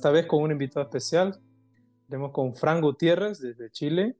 [0.00, 1.38] Esta vez con un invitado especial.
[2.08, 4.16] Tenemos con Fran Gutiérrez desde Chile.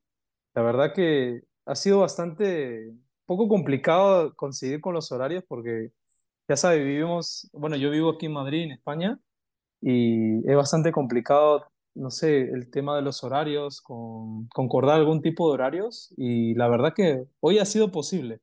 [0.53, 2.93] La verdad que ha sido bastante
[3.25, 5.91] poco complicado coincidir con los horarios porque,
[6.47, 9.19] ya sabes, vivimos, bueno, yo vivo aquí en Madrid, en España,
[9.81, 11.65] y es bastante complicado,
[11.95, 16.69] no sé, el tema de los horarios, con, concordar algún tipo de horarios, y la
[16.69, 18.41] verdad que hoy ha sido posible.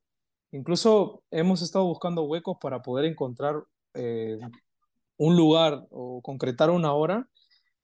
[0.50, 3.62] Incluso hemos estado buscando huecos para poder encontrar
[3.94, 4.40] eh,
[5.18, 7.28] un lugar o concretar una hora,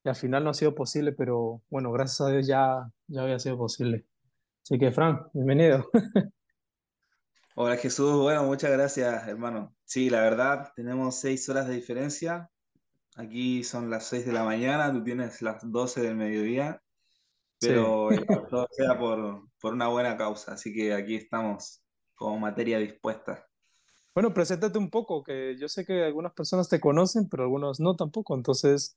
[0.05, 3.39] y al final no ha sido posible, pero bueno, gracias a Dios ya, ya había
[3.39, 4.05] sido posible.
[4.63, 5.89] Así que, Fran, bienvenido.
[7.57, 9.75] Hola Jesús, bueno, muchas gracias hermano.
[9.85, 12.51] Sí, la verdad, tenemos seis horas de diferencia.
[13.17, 16.83] Aquí son las seis de la mañana, tú tienes las doce del mediodía,
[17.61, 17.69] Sí.
[17.69, 18.09] pero
[18.51, 21.83] todo sea por, por una buena causa, así que aquí estamos
[22.15, 23.47] como materia dispuesta.
[24.15, 27.97] Bueno, preséntate un poco, que yo sé que algunas personas te conocen, pero algunos no
[27.97, 28.37] tampoco.
[28.37, 28.97] Entonces,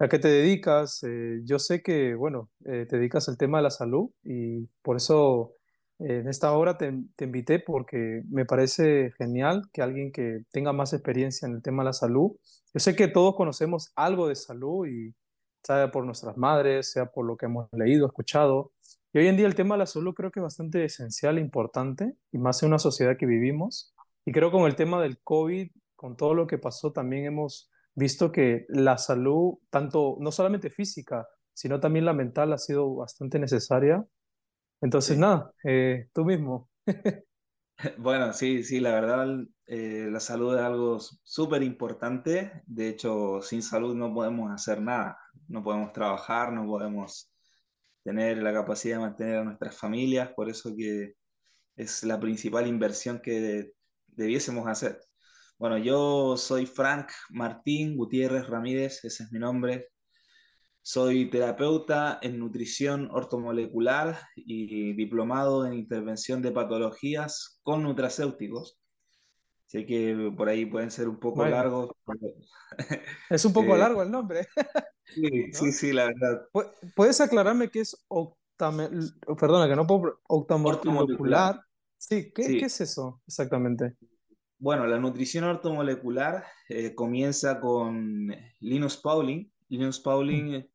[0.00, 1.02] ¿a qué te dedicas?
[1.04, 4.96] Eh, yo sé que, bueno, eh, te dedicas al tema de la salud y por
[4.96, 5.54] eso
[5.98, 10.72] eh, en esta hora te, te invité porque me parece genial que alguien que tenga
[10.72, 12.32] más experiencia en el tema de la salud.
[12.72, 15.14] Yo sé que todos conocemos algo de salud y
[15.62, 18.72] sea por nuestras madres, sea por lo que hemos leído, escuchado.
[19.12, 21.40] Y hoy en día el tema de la salud creo que es bastante esencial e
[21.42, 23.94] importante, y más en una sociedad que vivimos.
[24.24, 27.70] Y creo con el tema del COVID, con todo lo que pasó, también hemos
[28.00, 33.38] visto que la salud, tanto, no solamente física, sino también la mental, ha sido bastante
[33.40, 34.04] necesaria.
[34.82, 35.18] Entonces, Sí.
[35.18, 36.70] nada, eh, tú mismo.
[37.98, 39.26] Bueno, sí, sí, la verdad,
[39.66, 42.62] eh, la salud es algo súper importante.
[42.66, 45.18] De hecho, sin salud no podemos hacer nada.
[45.48, 47.32] No podemos trabajar, no podemos
[48.04, 50.30] tener la capacidad de mantener a nuestras familias.
[50.34, 51.14] Por eso que
[51.76, 53.72] es la principal inversión que
[54.08, 55.00] debiésemos hacer.
[55.60, 59.88] Bueno, yo soy Frank Martín Gutiérrez Ramírez, ese es mi nombre.
[60.82, 68.80] Soy terapeuta en nutrición ortomolecular y diplomado en intervención de patologías con nutracéuticos.
[69.66, 71.90] Sé que por ahí pueden ser un poco Vaya, largos.
[72.06, 72.34] pero,
[73.30, 74.48] es un poco eh, largo el nombre,
[75.08, 75.22] sí,
[75.52, 75.72] sí, ¿no?
[75.72, 76.48] sí, la verdad.
[76.52, 78.90] Pu- ¿Puedes aclararme qué es octame,
[79.38, 81.60] perdona, que no puedo, octamolecular?
[81.98, 83.96] Sí, ¿qué, qué Sí, es eso exactamente?
[84.60, 88.28] Bueno, la nutrición ortomolecular eh, comienza con
[88.60, 89.50] Linus Pauling.
[89.68, 90.68] Linus Mm, Pauling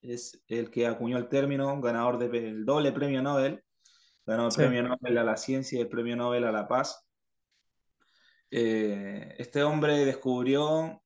[0.00, 3.62] es el que acuñó el término, ganador del doble premio Nobel,
[4.24, 7.06] ganó el Sí, premio Nobel a la ciencia y el premio Nobel a la paz.
[8.50, 11.02] Eh, este hombre descubrió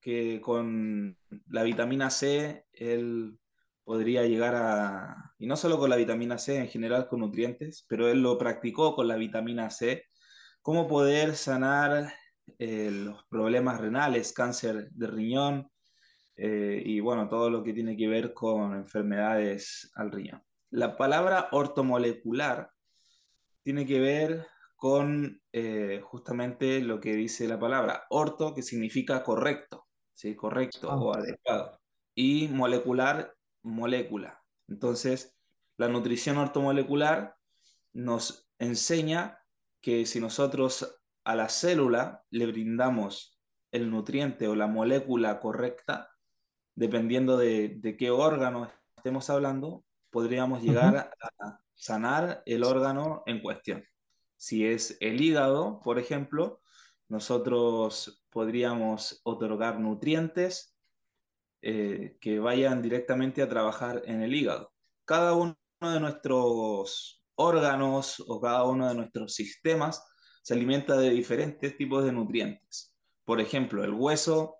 [0.00, 1.16] que con
[1.48, 3.38] la vitamina C él
[3.84, 8.08] podría llegar a, y no solo con la vitamina C, en general con nutrientes, pero
[8.08, 10.04] él lo practicó con la vitamina C,
[10.62, 12.12] cómo poder sanar
[12.58, 15.70] eh, los problemas renales, cáncer de riñón,
[16.36, 20.42] eh, y bueno, todo lo que tiene que ver con enfermedades al riñón.
[20.70, 22.70] La palabra ortomolecular
[23.62, 24.46] tiene que ver
[24.76, 30.34] con eh, justamente lo que dice la palabra orto, que significa correcto, ¿sí?
[30.34, 31.80] correcto ah, o adecuado,
[32.14, 34.42] y molecular, molécula.
[34.68, 35.36] Entonces,
[35.76, 37.36] la nutrición ortomolecular
[37.92, 39.41] nos enseña
[39.82, 43.38] que si nosotros a la célula le brindamos
[43.70, 46.08] el nutriente o la molécula correcta,
[46.74, 53.84] dependiendo de, de qué órgano estemos hablando, podríamos llegar a sanar el órgano en cuestión.
[54.36, 56.60] Si es el hígado, por ejemplo,
[57.08, 60.74] nosotros podríamos otorgar nutrientes
[61.60, 64.72] eh, que vayan directamente a trabajar en el hígado.
[65.04, 70.04] Cada uno de nuestros órganos o cada uno de nuestros sistemas
[70.42, 72.94] se alimenta de diferentes tipos de nutrientes.
[73.24, 74.56] Por ejemplo, el hueso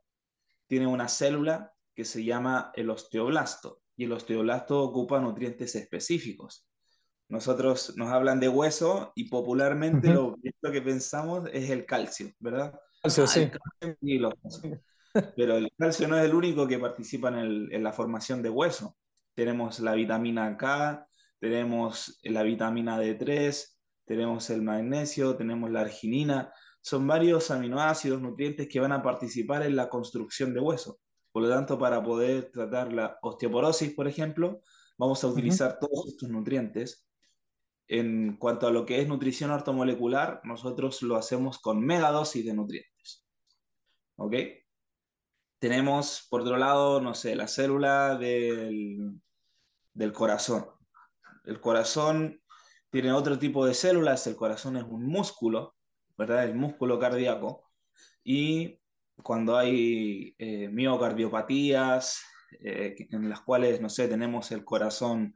[0.66, 6.66] tiene una célula que se llama el osteoblasto y el osteoblasto ocupa nutrientes específicos.
[7.28, 12.78] Nosotros nos hablan de hueso y popularmente lo, lo que pensamos es el calcio, ¿verdad?
[13.02, 13.50] Calcio, Ah, el sí.
[13.80, 14.82] calcio.
[15.36, 18.50] Pero el calcio no es el único que participa en, el, en la formación de
[18.50, 18.96] hueso.
[19.34, 21.06] Tenemos la vitamina K,
[21.42, 23.66] tenemos la vitamina D3,
[24.04, 26.52] tenemos el magnesio, tenemos la arginina.
[26.80, 31.00] Son varios aminoácidos, nutrientes que van a participar en la construcción de hueso.
[31.32, 34.60] Por lo tanto, para poder tratar la osteoporosis, por ejemplo,
[34.96, 37.08] vamos a utilizar todos estos nutrientes.
[37.88, 43.26] En cuanto a lo que es nutrición ortomolecular, nosotros lo hacemos con megadosis de nutrientes.
[44.14, 44.36] ¿Ok?
[45.58, 49.20] Tenemos, por otro lado, no sé, la célula del,
[49.92, 50.66] del corazón.
[51.44, 52.40] El corazón
[52.90, 55.74] tiene otro tipo de células, el corazón es un músculo,
[56.16, 56.44] ¿verdad?
[56.44, 57.64] El músculo cardíaco.
[58.22, 58.78] Y
[59.22, 62.22] cuando hay eh, miocardiopatías,
[62.60, 65.34] eh, en las cuales, no sé, tenemos el corazón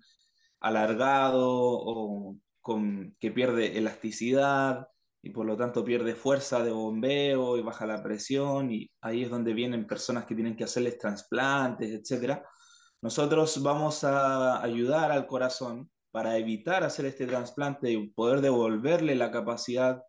[0.61, 2.37] alargado o
[3.21, 4.89] que pierde elasticidad
[5.23, 9.31] y por lo tanto pierde fuerza de bombeo y baja la presión y ahí es
[9.31, 12.43] donde vienen personas que tienen que hacerles trasplantes, etc.
[13.03, 19.31] Nosotros vamos a ayudar al corazón para evitar hacer este trasplante y poder devolverle la
[19.31, 20.03] capacidad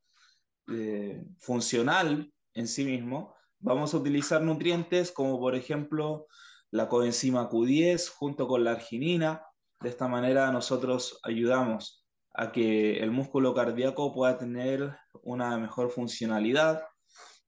[0.72, 6.28] eh, funcional en sí mismo, vamos a utilizar nutrientes como por ejemplo
[6.72, 9.44] la coenzima Q10 junto con la arginina.
[9.82, 16.86] De esta manera nosotros ayudamos a que el músculo cardíaco pueda tener una mejor funcionalidad.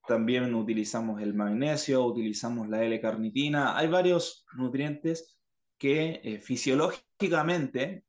[0.05, 3.77] También utilizamos el magnesio, utilizamos la L-carnitina.
[3.77, 5.39] Hay varios nutrientes
[5.77, 8.03] que eh, fisiológicamente,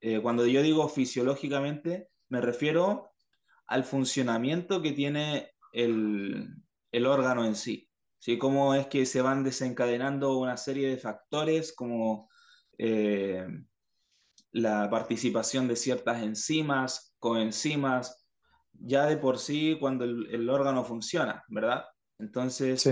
[0.00, 3.10] eh, cuando yo digo fisiológicamente, me refiero
[3.66, 6.48] al funcionamiento que tiene el,
[6.92, 7.88] el órgano en sí.
[8.18, 8.38] ¿sí?
[8.38, 12.28] Cómo es que se van desencadenando una serie de factores como
[12.78, 13.46] eh,
[14.52, 18.26] la participación de ciertas enzimas, coenzimas,
[18.72, 21.84] ya de por sí cuando el, órgano funciona, ¿verdad?
[22.18, 22.88] Entonces,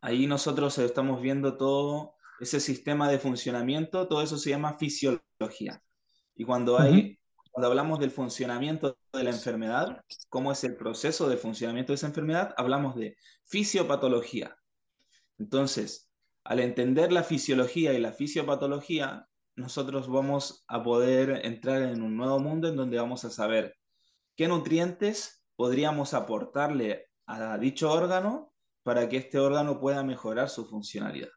[0.00, 5.82] ahí nosotros estamos viendo todo ese sistema de funcionamiento, todo eso se llama fisiología.
[6.40, 7.18] Y cuando hay
[7.50, 12.06] cuando hablamos del funcionamiento de la enfermedad, cómo es el proceso de funcionamiento de esa
[12.06, 14.56] enfermedad, hablamos de fisiopatología.
[15.38, 16.10] Entonces,
[16.42, 22.38] al entender la fisiología y la fisiopatología, nosotros vamos a poder entrar en un nuevo
[22.38, 23.76] mundo en donde vamos a saber
[24.34, 28.50] qué nutrientes podríamos aportarle a dicho órgano
[28.82, 31.28] para que este órgano pueda mejorar su funcionalidad.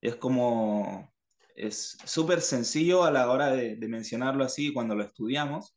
[0.00, 1.12] Es como
[1.58, 5.76] es súper sencillo a la hora de, mencionarlo así cuando lo estudiamos.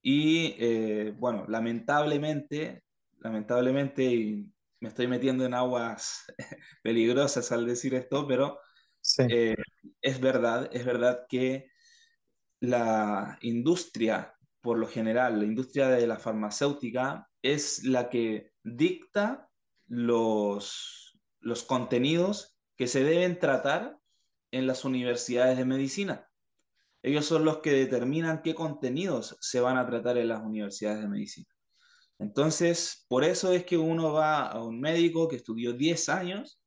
[0.00, 2.84] Y eh, bueno, lamentablemente,
[3.18, 6.24] lamentablemente, y me estoy metiendo en aguas
[6.82, 8.60] peligrosas al decir esto, pero
[9.28, 9.56] eh,
[10.00, 11.70] es verdad, es verdad que
[12.60, 19.48] la industria, por lo general, la industria de la farmacéutica es la que dicta
[19.86, 23.98] los, los contenidos que se deben tratar
[24.54, 26.28] en las universidades de medicina.
[27.02, 31.08] Ellos son los que determinan qué contenidos se van a tratar en las universidades de
[31.08, 31.48] medicina.
[32.18, 36.60] Entonces, por eso es que uno va a un médico que estudió 10 años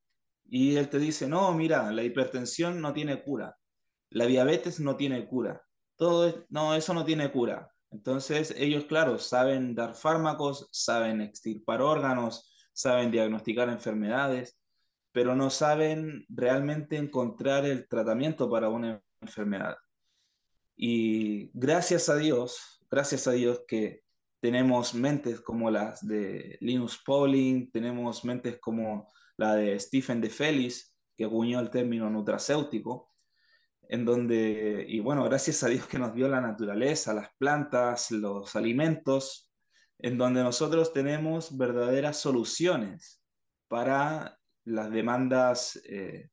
[0.50, 3.58] y él te dice, no, mira, la hipertensión no tiene cura,
[4.10, 5.62] la diabetes no tiene cura,
[5.96, 7.72] todo no, eso no tiene cura.
[7.90, 14.57] Entonces, ellos, claro, saben dar fármacos, saben extirpar órganos, saben diagnosticar enfermedades,
[15.18, 19.76] pero no saben realmente encontrar el tratamiento para una enfermedad.
[20.76, 24.04] Y gracias a Dios, gracias a Dios que
[24.40, 30.30] tenemos mentes como las de Linus Pauling, tenemos mentes como la de Stephen de
[31.16, 33.12] que acuñó el término nutracéutico,
[33.90, 38.56] en donde, y bueno, gracias a Dios que nos dio la naturaleza, las plantas, los
[38.56, 39.52] alimentos,
[39.98, 43.20] en donde nosotros tenemos verdaderas soluciones
[43.68, 44.37] para
[44.68, 46.30] las demandas eh,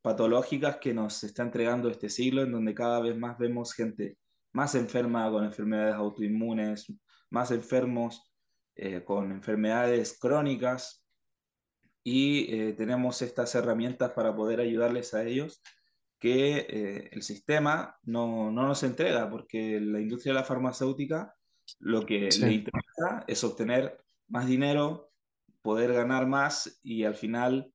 [0.00, 4.18] patológicas que nos está entregando este siglo, en donde cada vez más vemos gente
[4.52, 6.86] más enferma con enfermedades autoinmunes,
[7.30, 8.32] más enfermos
[8.74, 11.04] eh, con enfermedades crónicas,
[12.02, 15.62] y eh, tenemos estas herramientas para poder ayudarles a ellos
[16.18, 21.32] que el sistema no, no, nos entrega, porque la industria de la farmacéutica
[21.80, 25.07] lo que le interesa es obtener más dinero,
[25.68, 27.70] poder ganar más y al final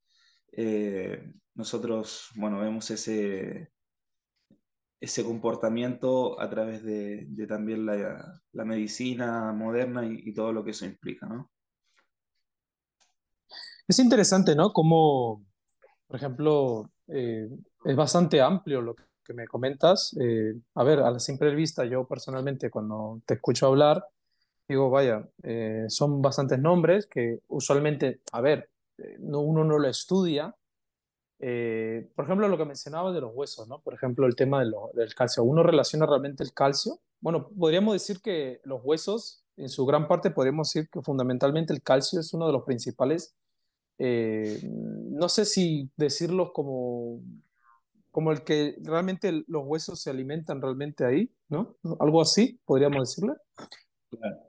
[0.52, 3.72] eh, nosotros, bueno, vemos ese,
[5.00, 10.88] ese comportamiento a través de, también la, la, medicina moderna y, todo lo que eso
[10.88, 11.52] implica, ¿no?
[13.88, 14.74] Es interesante, ¿no?
[14.74, 15.46] Como,
[16.08, 17.48] por ejemplo, eh,
[17.86, 20.18] es bastante amplio lo que me comentas.
[20.20, 24.04] Eh, a ver, a la simple vista, yo personalmente cuando te escucho hablar,
[24.74, 29.88] digo, vaya, eh, son bastantes nombres que usualmente, a ver, eh, no, uno no lo
[29.88, 30.56] estudia.
[31.40, 33.80] Eh, por ejemplo, lo que mencionaba de los huesos, ¿no?
[33.82, 35.44] Por ejemplo, el tema del calcio.
[35.44, 37.00] ¿Uno relaciona realmente el calcio?
[37.22, 41.84] Bueno, podríamos decir que los huesos, en su gran parte, podríamos decir que fundamentalmente el
[41.84, 43.36] calcio es uno de los principales,
[44.00, 47.22] no sé si decirlo como,
[48.12, 51.78] como el que realmente los huesos se alimentan realmente ahí, ¿no?
[52.00, 53.34] Algo así, podríamos decirle.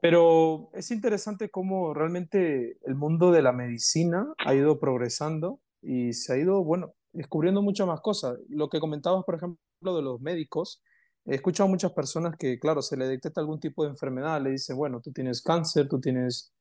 [0.01, 6.33] Pero es interesante cómo realmente el mundo de la medicina ha ido progresando y se
[6.33, 8.39] ha ido, bueno, descubriendo muchas más cosas.
[8.49, 10.83] Lo que comentabas, por ejemplo, de los médicos,
[11.25, 14.77] he escuchado muchas personas que, claro, se le detecta algún tipo de enfermedad, le dicen,
[14.77, 16.55] bueno, tú tienes cáncer, tú tienes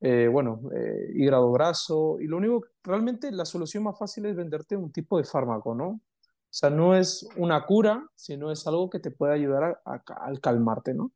[0.00, 4.76] eh, bueno, eh, hígado graso, y lo único, realmente la solución más fácil es venderte
[4.76, 5.86] un tipo de fármaco, ¿no?
[5.86, 6.00] O
[6.50, 10.02] sea, no es una cura, sino es algo que te puede ayudar a,
[10.42, 11.10] calmarte, ¿no?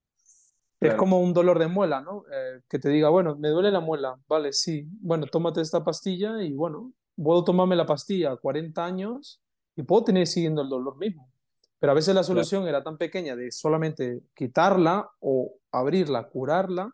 [0.81, 2.25] Es como un dolor de muela, ¿no?
[2.33, 6.41] Eh, que te diga, bueno, me duele la muela, vale, sí, bueno, tómate esta pastilla
[6.43, 9.43] y bueno, puedo tomarme la pastilla a 40 años
[9.75, 11.33] y puedo tener siguiendo el dolor mismo.
[11.81, 16.93] Pero a veces la solución era tan pequeña de solamente quitarla o abrirla, curarla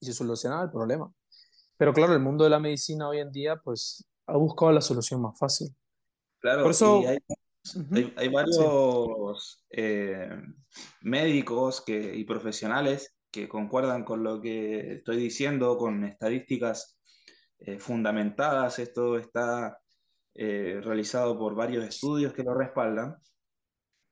[0.00, 1.12] y se solucionaba el problema.
[1.76, 5.20] Pero claro, el mundo de la medicina hoy en día pues ha buscado la solución
[5.20, 5.74] más fácil.
[6.40, 7.18] Claro, Por eso, hay,
[8.28, 10.30] varios eh,
[11.02, 16.98] médicos que, y profesionales que concuerdan con lo que estoy diciendo, con estadísticas
[17.58, 18.78] eh, fundamentadas.
[18.78, 19.78] Esto está
[20.34, 23.16] eh, realizado por varios estudios que lo respaldan,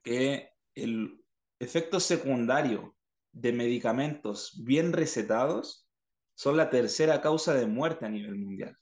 [0.02, 1.24] que el
[1.58, 2.96] efecto secundario
[3.32, 5.88] de medicamentos bien recetados
[6.34, 8.76] son la tercera causa de muerte a nivel mundial.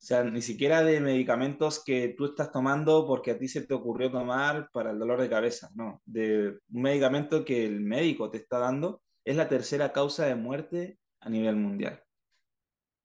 [0.00, 3.74] O sea, ni siquiera de medicamentos que tú estás tomando porque a ti se te
[3.74, 6.00] ocurrió tomar para el dolor de cabeza, no.
[6.06, 10.98] De un medicamento que el médico te está dando es la tercera causa de muerte
[11.20, 12.02] a nivel mundial.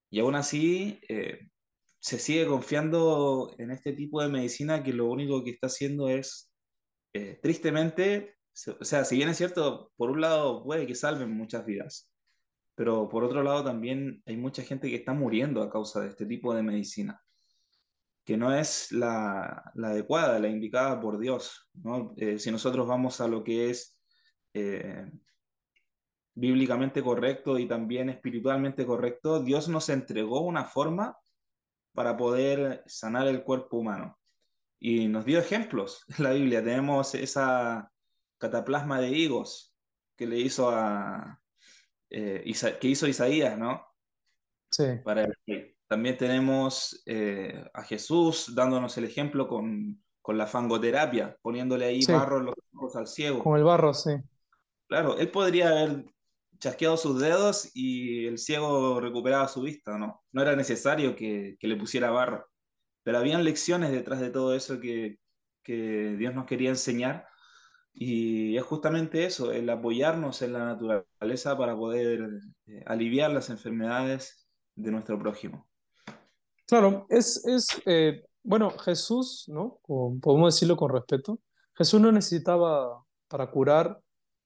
[0.09, 1.49] Y aún así, eh,
[1.99, 6.49] se sigue confiando en este tipo de medicina que lo único que está haciendo es,
[7.13, 8.37] eh, tristemente,
[8.79, 12.09] o sea, si bien es cierto, por un lado puede que salven muchas vidas,
[12.75, 16.25] pero por otro lado también hay mucha gente que está muriendo a causa de este
[16.25, 17.21] tipo de medicina,
[18.25, 21.69] que no es la, adecuada, la indicada por Dios.
[22.17, 23.97] Eh, si nosotros vamos a lo que es
[24.53, 25.09] eh,
[26.33, 31.17] bíblicamente correcto y también espiritualmente correcto, Dios nos entregó una forma
[31.93, 34.19] para poder sanar el cuerpo humano.
[34.79, 36.63] Y nos dio ejemplos en la Biblia.
[36.63, 37.89] Tenemos esa
[38.37, 39.73] cataplasma de higos
[40.17, 41.39] que le hizo a,
[42.09, 42.43] eh,
[42.79, 43.85] que hizo Isaías, ¿no?
[44.69, 44.85] Sí.
[45.03, 45.27] Para
[45.87, 52.39] También tenemos eh, a Jesús dándonos el ejemplo con, con la fangoterapia, poniéndole ahí barro
[52.39, 53.43] en los ojos al ciego.
[53.43, 54.11] Con el barro, sí.
[54.87, 56.05] Claro, él podría haber
[56.59, 60.23] chasqueado sus dedos y el ciego recuperaba su vista, ¿no?
[60.31, 62.47] No era necesario que, que le pusiera barro.
[63.03, 65.19] Pero habían lecciones detrás de todo eso que,
[65.63, 67.27] que Dios nos quería enseñar
[67.97, 74.45] y es justamente eso, el apoyarnos en la naturaleza para poder eh, aliviar las enfermedades
[74.75, 75.65] de nuestro prójimo.
[76.67, 79.79] Claro, es, es eh, bueno, Jesús, ¿no?
[79.85, 81.39] podemos decirlo con respeto,
[81.73, 84.01] Jesús no necesitaba para curar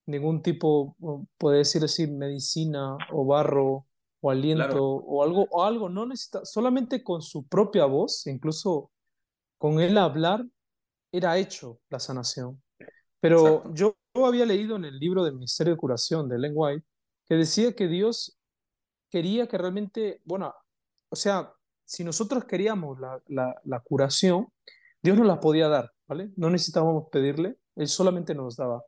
[0.05, 0.95] ningún tipo,
[1.37, 3.87] puede decir así, medicina o barro
[4.21, 8.91] o aliento o algo, o algo, no necesita, solamente con su propia voz, incluso
[9.57, 10.45] con él hablar,
[11.11, 12.61] era hecho la sanación.
[13.19, 16.85] Pero yo, había leído en el libro del Ministerio de Curación de Ellen White
[17.25, 18.37] que decía que Dios
[19.09, 20.53] quería que realmente, bueno,
[21.09, 21.53] o sea,
[21.85, 23.21] si nosotros queríamos la,
[23.63, 24.47] la, curación,
[25.01, 26.31] Dios nos la podía dar, ¿vale?
[26.35, 28.83] No necesitábamos pedirle, Él solamente nos daba.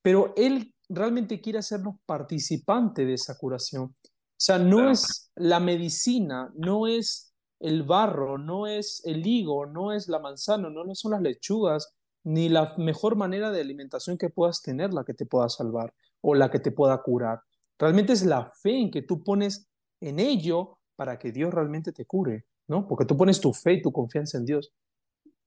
[0.00, 3.84] Pero Él realmente quiere hacernos participante de esa curación.
[3.84, 9.92] O sea, no es la medicina, no es el barro, no es el higo, no
[9.92, 14.62] es la manzana, no son las lechugas, ni la mejor manera de alimentación que puedas
[14.62, 17.40] tener la que te pueda salvar o la que te pueda curar.
[17.78, 19.68] Realmente es la fe en que tú pones
[20.00, 22.86] en ello para que Dios realmente te cure, ¿no?
[22.86, 24.72] Porque tú pones tu fe y tu confianza en Dios.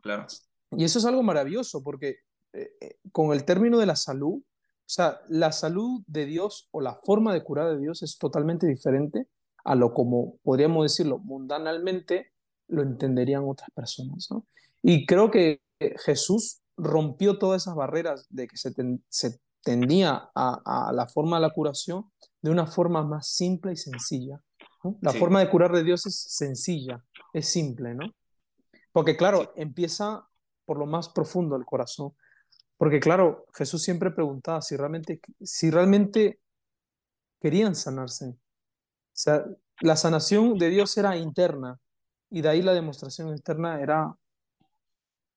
[0.01, 0.25] Claro.
[0.72, 2.17] Y eso es algo maravilloso porque
[2.53, 6.82] eh, eh, con el término de la salud, o sea, la salud de Dios o
[6.82, 9.27] la forma de curar de Dios es totalmente diferente
[9.63, 12.32] a lo como podríamos decirlo mundanalmente
[12.67, 14.46] lo entenderían otras personas, ¿no?
[14.82, 21.38] Y creo que Jesús rompió todas esas barreras de que se, tendía a, la forma
[21.38, 24.39] de la curación de una forma más simple y sencilla.
[25.01, 27.03] La forma de curar de Dios es sencilla,
[27.34, 28.05] es simple, ¿no?
[28.91, 30.27] Porque claro, empieza
[30.63, 32.13] por lo más profundo del corazón.
[32.77, 36.39] Porque claro, Jesús siempre preguntaba si realmente, si realmente
[37.39, 38.27] querían sanarse.
[38.27, 38.38] O
[39.12, 39.46] sea,
[39.82, 41.79] la sanación de Dios era interna
[42.29, 44.15] y de ahí la demostración externa era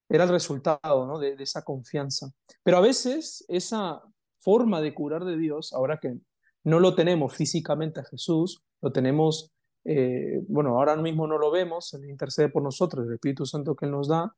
[0.09, 1.19] era el resultado ¿no?
[1.19, 2.31] de, esa confianza.
[2.63, 4.03] Pero a veces esa
[4.39, 6.19] forma de curar de Dios, ahora que
[6.65, 9.53] no lo tenemos físicamente a Jesús, lo tenemos,
[9.85, 13.87] eh, bueno, ahora mismo no lo vemos, Él intercede por nosotros, el Espíritu Santo que
[13.87, 14.35] Él nos da,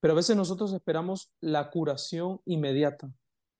[0.00, 3.12] pero a veces nosotros esperamos la curación inmediata.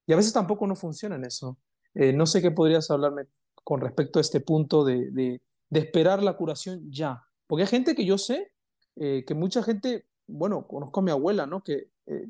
[0.06, 1.58] Y a veces tampoco no funciona en eso.
[1.94, 3.26] Eh, no sé qué podrías hablarme
[3.62, 5.40] con respecto a este punto de, de,
[5.70, 7.22] esperar la curación ya.
[7.46, 8.52] Porque hay gente que yo sé,
[8.96, 11.62] eh, que mucha gente bueno, conozco a mi abuela, ¿no?
[11.62, 12.28] Que eh,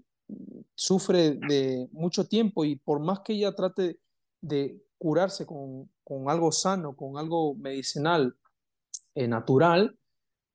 [0.75, 3.99] sufre de mucho tiempo y por más que ella trate
[4.41, 8.37] de curarse con, con algo sano, con algo medicinal,
[9.15, 9.99] eh, natural,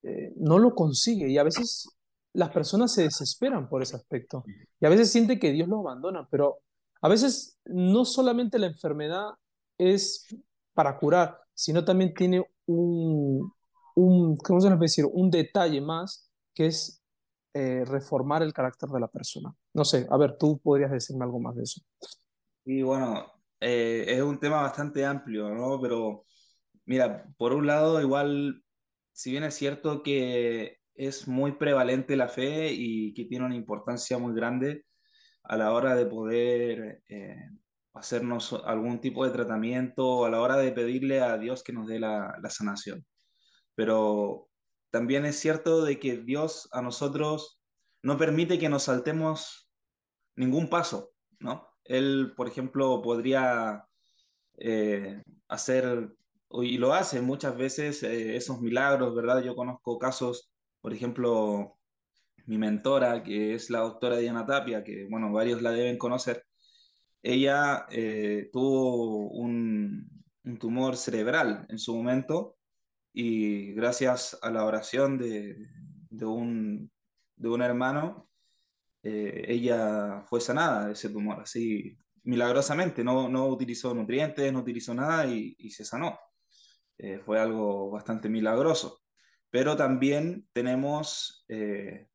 [0.04, 1.90] eh, no lo consigue y a veces
[2.34, 4.44] las personas se desesperan por ese aspecto
[4.80, 6.60] y a veces sienten que Dios los abandona, pero
[7.02, 9.30] a veces no solamente la enfermedad
[9.78, 10.26] es
[10.74, 13.52] para curar, sino también tiene un,
[13.96, 15.06] un ¿cómo se decir?
[15.12, 17.02] Un detalle más que es
[17.58, 19.52] eh, reformar el carácter de la persona.
[19.74, 21.82] No sé, a ver, tú podrías decirme algo más de eso.
[22.64, 25.82] Y bueno, eh, es un tema bastante amplio, ¿no?
[25.82, 26.24] Pero
[26.86, 28.64] mira, por un lado, igual,
[29.12, 34.20] si bien es cierto que es muy prevalente la fe y que tiene una importancia
[34.20, 34.86] muy grande
[35.44, 37.50] a la hora de poder eh,
[37.96, 42.00] hacernos algún tipo de tratamiento, a la hora de pedirle a Dios que nos dé
[42.00, 43.04] la, la sanación.
[43.74, 44.48] Pero
[44.92, 47.60] también es cierto de que Dios a nosotros
[48.04, 49.70] no permite que nos saltemos
[50.36, 51.68] ningún paso, ¿no?
[51.84, 53.86] Él, por ejemplo, podría
[54.58, 56.10] eh, hacer,
[56.52, 59.44] y lo hace muchas veces, eh, esos milagros, ¿verdad?
[59.44, 60.52] Yo conozco casos,
[60.82, 61.78] por ejemplo,
[62.46, 66.46] mi mentora, que es la doctora Diana Tapia, que, bueno, varios la deben conocer,
[67.24, 70.10] ella eh, tuvo un,
[70.46, 72.57] un, tumor cerebral en su momento
[73.20, 75.58] y gracias a la oración de,
[76.12, 76.92] de, un,
[77.36, 78.30] de un hermano,
[79.02, 84.94] eh, ella fue sanada de ese tumor, así milagrosamente, no, no utilizó nutrientes, no utilizó
[84.94, 86.20] nada y, y se sanó.
[87.00, 89.02] Eh, fue algo bastante milagroso.
[89.50, 92.10] Pero también tenemos, eh,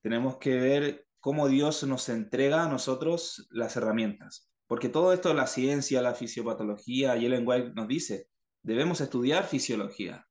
[0.00, 4.50] tenemos que ver cómo Dios nos entrega a nosotros las herramientas.
[4.66, 8.30] Porque todo esto, la ciencia, la fisiopatología, Ellen White nos dice,
[8.66, 10.26] debemos estudiar fisiología,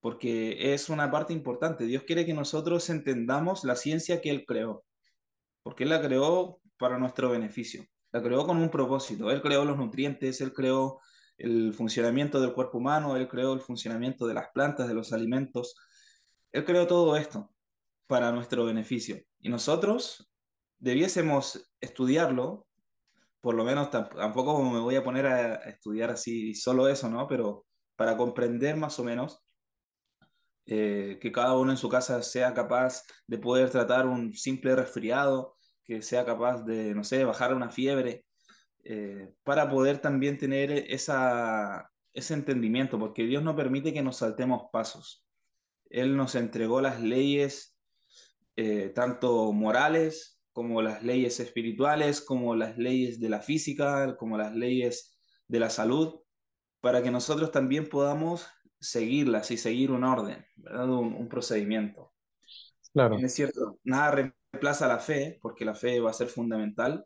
[0.00, 1.84] porque es una parte importante.
[1.84, 4.84] Dios quiere que nosotros entendamos la ciencia que Él creó,
[5.62, 9.30] porque Él la creó para nuestro beneficio, la creó con un propósito.
[9.30, 10.98] Él creó los nutrientes, Él creó
[11.38, 15.76] el funcionamiento del cuerpo humano, Él creó el funcionamiento de las plantas, de los alimentos.
[16.50, 17.54] Él creó todo esto
[18.08, 19.22] para nuestro beneficio.
[19.38, 20.28] Y nosotros
[20.80, 22.66] debiésemos estudiarlo,
[23.44, 27.28] por lo menos tampoco me voy a poner a estudiar así solo eso, ¿no?
[27.28, 29.44] Pero para comprender más o menos
[30.64, 35.58] eh, que cada uno en su casa sea capaz de poder tratar un simple resfriado,
[35.84, 38.24] que sea capaz de, no sé, bajar una fiebre,
[38.82, 44.70] eh, para poder también tener esa, ese entendimiento, porque Dios no permite que nos saltemos
[44.72, 45.22] pasos.
[45.90, 47.76] Él nos entregó las leyes,
[48.56, 54.54] eh, tanto morales como las leyes espirituales, como las leyes de la física, como las
[54.54, 56.20] leyes de la salud,
[56.80, 58.46] para que nosotros también podamos
[58.80, 60.88] seguirlas y seguir un orden, ¿verdad?
[60.88, 62.12] Un, un procedimiento.
[62.92, 63.18] Claro.
[63.18, 67.04] Es cierto, nada reemplaza la fe, porque la fe va a ser fundamental,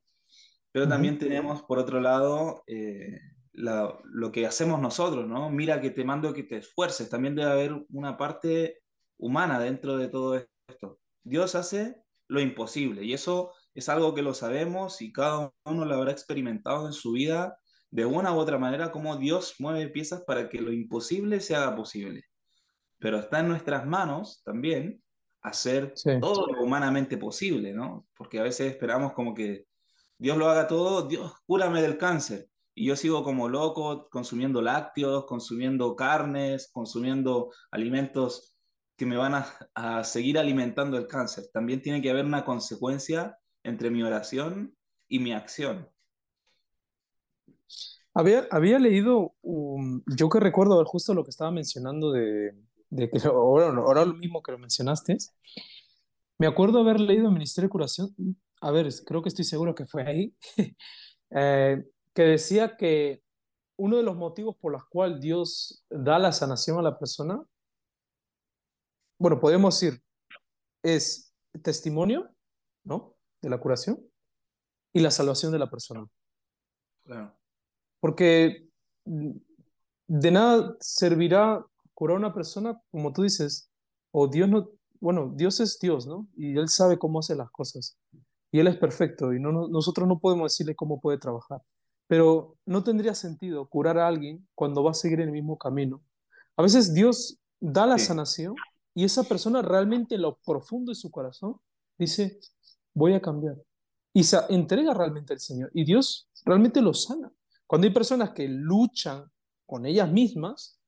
[0.70, 0.90] pero uh -huh.
[0.92, 3.18] también tenemos, por otro lado, eh,
[3.52, 5.48] la, lo que hacemos nosotros, ¿no?
[5.50, 8.82] Mira que te mando que te esfuerces, también debe haber una parte
[9.16, 10.36] humana dentro de todo
[10.68, 11.00] esto.
[11.22, 15.94] Dios hace lo imposible y eso es algo que lo sabemos y cada uno lo
[15.94, 17.58] habrá experimentado en su vida
[17.90, 21.74] de una u otra manera cómo Dios mueve piezas para que lo imposible se haga
[21.74, 22.24] posible.
[22.98, 25.02] Pero está en nuestras manos también
[25.42, 26.10] hacer sí.
[26.20, 28.06] todo lo humanamente posible, ¿no?
[28.16, 29.66] Porque a veces esperamos como que
[30.18, 32.48] Dios lo haga todo, Dios, cúrame del cáncer.
[32.74, 38.57] Y yo sigo como loco consumiendo lácteos, consumiendo carnes, consumiendo alimentos
[38.98, 41.44] que me van a, a seguir alimentando el cáncer.
[41.52, 44.76] También tiene que haber una consecuencia entre mi oración
[45.08, 45.88] y mi acción.
[48.12, 52.52] Había, había leído, um, yo que recuerdo justo lo que estaba mencionando de,
[52.90, 55.16] de que ahora, ahora lo mismo que lo mencionaste,
[56.36, 58.14] me acuerdo haber leído el Ministerio de Curación,
[58.60, 60.34] a ver, creo que estoy seguro que fue ahí,
[61.30, 63.22] eh, que decía que
[63.76, 67.40] uno de los motivos por los cuales Dios da la sanación a la persona,
[69.18, 70.00] bueno, podemos decir,
[70.82, 72.30] es testimonio,
[72.84, 73.16] ¿no?
[73.42, 74.00] De la curación
[74.92, 76.06] y la salvación de la persona.
[77.04, 77.36] Claro.
[78.00, 78.68] Porque
[79.04, 83.70] de nada servirá curar a una persona, como tú dices,
[84.12, 86.28] o Dios no, bueno, Dios es Dios, ¿no?
[86.36, 87.98] Y Él sabe cómo hace las cosas.
[88.50, 91.60] Y Él es perfecto y no, nosotros no podemos decirle cómo puede trabajar.
[92.06, 96.02] Pero no tendría sentido curar a alguien cuando va a seguir en el mismo camino.
[96.56, 98.06] A veces Dios da la sí.
[98.06, 98.54] sanación
[98.98, 101.60] y esa persona realmente en lo profundo de su corazón
[101.96, 102.40] dice,
[102.92, 103.54] voy a cambiar.
[104.12, 105.70] Y se entrega realmente al Señor.
[105.72, 107.32] Y Dios realmente lo sana.
[107.64, 109.30] Cuando hay personas que luchan
[109.66, 110.80] con ellas mismas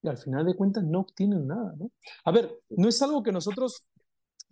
[0.00, 1.90] y al final de cuentas no obtienen nada, ¿no?
[2.24, 3.84] A ver, no es algo que nosotros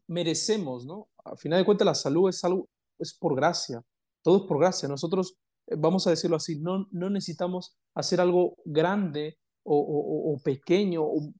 [0.06, 1.08] merecemos, ¿no?
[1.24, 3.82] Al final de cuentas la salud es algo, es por gracia,
[4.20, 4.90] todo es por gracia.
[4.90, 11.32] Nosotros vamos a decirlo así, no, no necesitamos hacer algo grande o, pequeño, o,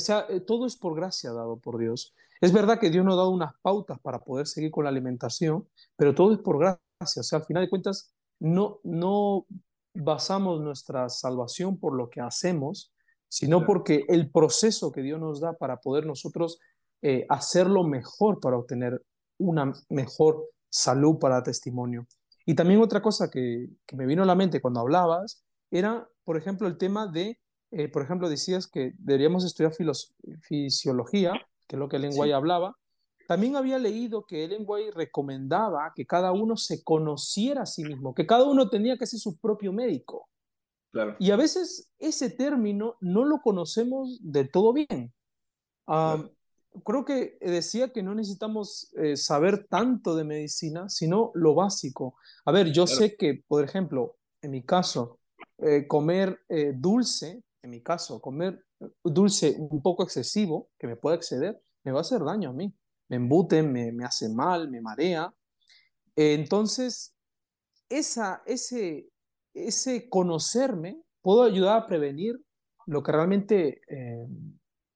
[0.00, 2.14] sea, eh, todo es por gracia dado por Dios.
[2.40, 5.68] Es verdad que Dios nos ha dado unas pautas para poder seguir con la alimentación,
[5.96, 6.80] pero todo es por gracia.
[7.00, 9.46] O sea, al final de cuentas, no, no
[9.94, 12.92] basamos nuestra salvación por lo que hacemos,
[13.28, 16.58] sino porque el proceso que Dios nos da para poder nosotros
[17.02, 19.02] eh, hacerlo mejor para obtener
[19.38, 22.06] una mejor salud para testimonio.
[22.46, 26.36] Y también otra cosa que, que me vino a la mente cuando hablabas era, por
[26.36, 27.38] ejemplo, el tema de,
[27.76, 29.72] eh, por ejemplo, decías que deberíamos estudiar
[30.42, 31.32] fisiología,
[31.66, 32.76] que es lo que el lenguaje hablaba.
[33.26, 38.14] También había leído que el White recomendaba que cada uno se conociera a sí mismo,
[38.14, 40.28] que cada uno tenía que ser su propio médico.
[40.92, 41.16] Claro.
[41.18, 45.12] Y a veces ese término no lo conocemos de todo bien.
[46.84, 52.16] Creo que decía que no necesitamos eh, saber tanto de medicina, sino lo básico.
[52.44, 55.18] A ver, yo sé que, por ejemplo, en mi caso,
[55.58, 58.62] eh, comer eh, dulce, en mi caso, comer
[59.02, 62.74] dulce un poco excesivo, que me puede exceder, me va a hacer daño a mí.
[63.08, 65.32] Me embute, me, me hace mal, me marea.
[66.14, 67.14] entonces,
[67.88, 69.08] esa, ese,
[69.54, 72.38] ese conocerme puedo ayudar a prevenir
[72.86, 73.80] lo que realmente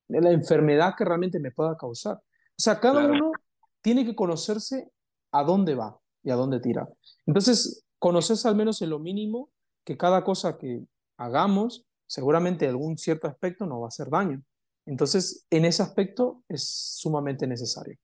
[0.09, 2.17] la enfermedad que realmente me pueda causar.
[2.17, 3.33] O sea, cada uno
[3.81, 4.91] tiene que conocerse
[5.33, 6.89] a dónde va y a dónde tira.
[7.27, 9.51] Entonces, conocerse al menos en lo mínimo
[9.85, 10.85] que cada cosa que
[11.17, 14.43] hagamos, seguramente algún cierto aspecto nos va a hacer daño.
[14.87, 17.97] Entonces, en ese aspecto es sumamente necesario.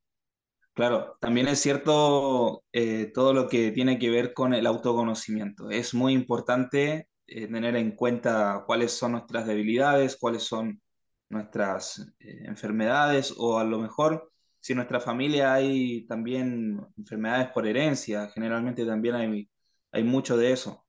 [0.75, 5.71] Claro, también es cierto eh, todo lo que tiene que ver con el autoconocimiento.
[5.71, 10.83] Es muy importante eh, tener en cuenta cuáles son nuestras debilidades, cuáles son
[11.29, 17.67] nuestras eh, enfermedades o a lo mejor si en nuestra familia hay también enfermedades por
[17.67, 19.51] herencia, generalmente también hay,
[19.93, 20.85] hay mucho de eso.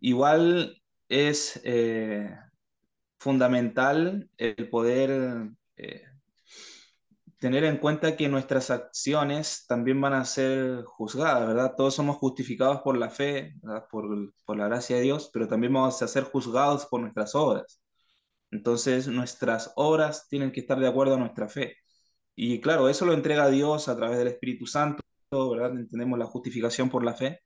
[0.00, 0.79] Igual
[1.10, 2.34] es eh,
[3.18, 6.04] fundamental el poder eh,
[7.38, 11.74] tener en cuenta que nuestras acciones también van a ser juzgadas, ¿verdad?
[11.76, 13.54] Todos somos justificados por la fe,
[13.90, 17.82] por, por, la gracia de Dios, pero también vamos a ser juzgados por nuestras obras.
[18.50, 21.76] Entonces nuestras obras tienen que estar de acuerdo a nuestra fe.
[22.34, 25.72] Y claro, eso lo entrega Dios a través del Espíritu Santo, ¿verdad?
[25.72, 27.40] Entendemos la justificación por la fe.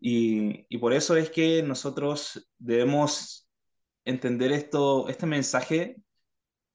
[0.00, 3.48] Y, por eso es que nosotros debemos
[4.04, 5.96] entender esto, este mensaje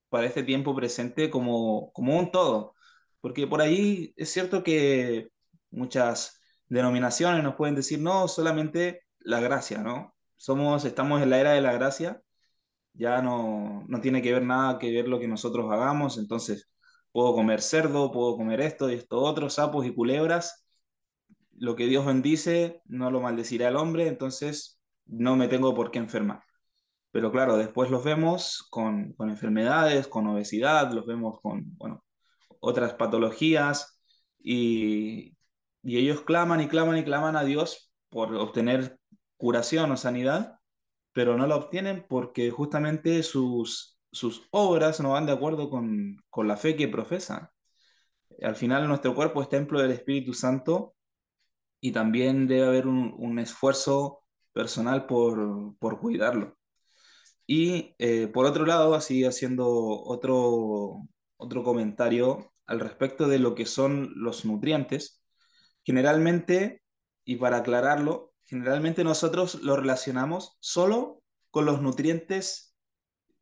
[0.09, 2.75] para este tiempo presente como, como un todo.
[3.21, 5.29] Porque por ahí es cierto que
[5.71, 10.15] muchas denominaciones nos pueden decir, no, solamente la gracia, ¿no?
[10.35, 12.21] Somos, estamos en la era de la gracia
[12.97, 16.69] ya no, no tiene que ver nada que ver lo que nosotros hagamos, entonces
[17.11, 20.64] puedo comer cerdo, puedo comer esto y esto otro, sapos y culebras,
[21.56, 26.00] lo que Dios bendice no lo maldecirá el hombre, entonces no me tengo por qué
[26.00, 26.44] enfermar.
[27.12, 32.04] Pero claro, después los vemos con, con enfermedades, con obesidad, los vemos con bueno,
[32.60, 34.02] otras patologías
[34.39, 35.38] y,
[35.84, 39.00] y ellos claman y claman y claman a Dios por obtener
[39.38, 40.60] curación o sanidad
[41.15, 46.46] pero no la obtienen porque justamente sus, sus obras no van de acuerdo con, con
[46.46, 47.50] la fe que profesan.
[48.41, 50.94] Al final nuestro cuerpo es templo del Espíritu Santo
[51.86, 56.58] y también debe haber un, un esfuerzo personal por, por cuidarlo.
[57.45, 63.67] Y eh, por otro lado, así haciendo otro, otro comentario al respecto de lo que
[63.67, 65.21] son los nutrientes,
[65.84, 66.82] generalmente,
[67.24, 71.21] y para aclararlo, generalmente nosotros lo relacionamos solo
[71.52, 72.76] con los nutrientes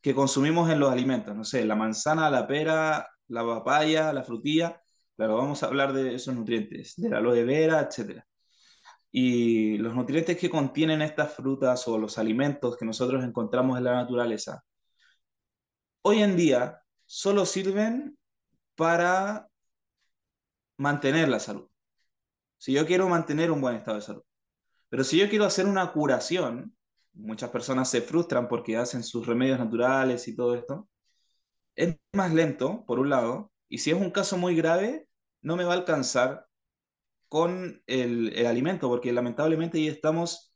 [0.01, 1.33] que consumimos en los alimentos.
[1.33, 4.81] No sé, la manzana, la pera, la papaya, la frutilla.
[5.15, 8.21] Claro, vamos a hablar de esos nutrientes, de la aloe vera, etc.
[9.15, 13.93] Y los nutrientes que contienen estas frutas o los alimentos que nosotros encontramos en la
[13.93, 14.63] naturaleza,
[16.01, 18.17] hoy en día solo sirven
[18.75, 19.47] para
[20.77, 21.69] mantener la salud.
[22.57, 24.23] Si yo quiero mantener un buen estado de salud.
[24.89, 26.75] Pero si yo quiero hacer una curación,
[27.13, 30.89] muchas personas se frustran porque hacen sus remedios naturales y todo esto,
[31.75, 35.07] es más lento, por un lado, y si es un caso muy grave,
[35.43, 36.47] no me va a alcanzar
[37.33, 40.53] con el, el alimento, porque lamentablemente ya estamos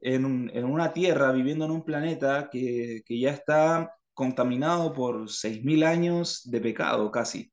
[0.00, 5.84] en, en, una tierra, viviendo en un planeta que, que ya está contaminado por 6.000
[5.84, 7.52] años de pecado casi.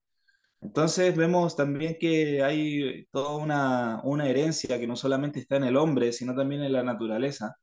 [0.61, 5.77] Entonces vemos también que hay toda una, una, herencia que no solamente está en el
[5.77, 7.55] hombre, sino también en la naturaleza,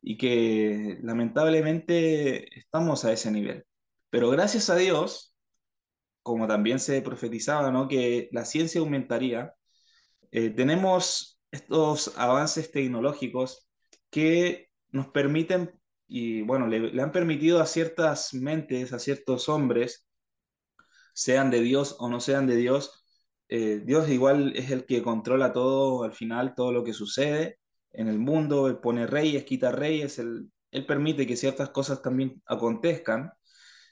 [0.00, 3.64] y que lamentablemente estamos a ese nivel.
[4.10, 5.34] Pero gracias a Dios,
[6.22, 7.88] como también se profetizaba, ¿no?
[7.88, 9.55] que la ciencia aumentaría,
[10.36, 13.66] eh, tenemos estos avances tecnológicos
[14.10, 20.06] que nos permiten, y bueno, le, han permitido a ciertas mentes, a ciertos hombres,
[21.14, 23.02] sean de Dios o no sean de Dios,
[23.48, 27.58] eh, Dios igual es el que controla todo al final, todo lo que sucede
[27.92, 30.52] en el mundo, él pone reyes, quita reyes, él,
[30.86, 33.32] permite que ciertas cosas también acontezcan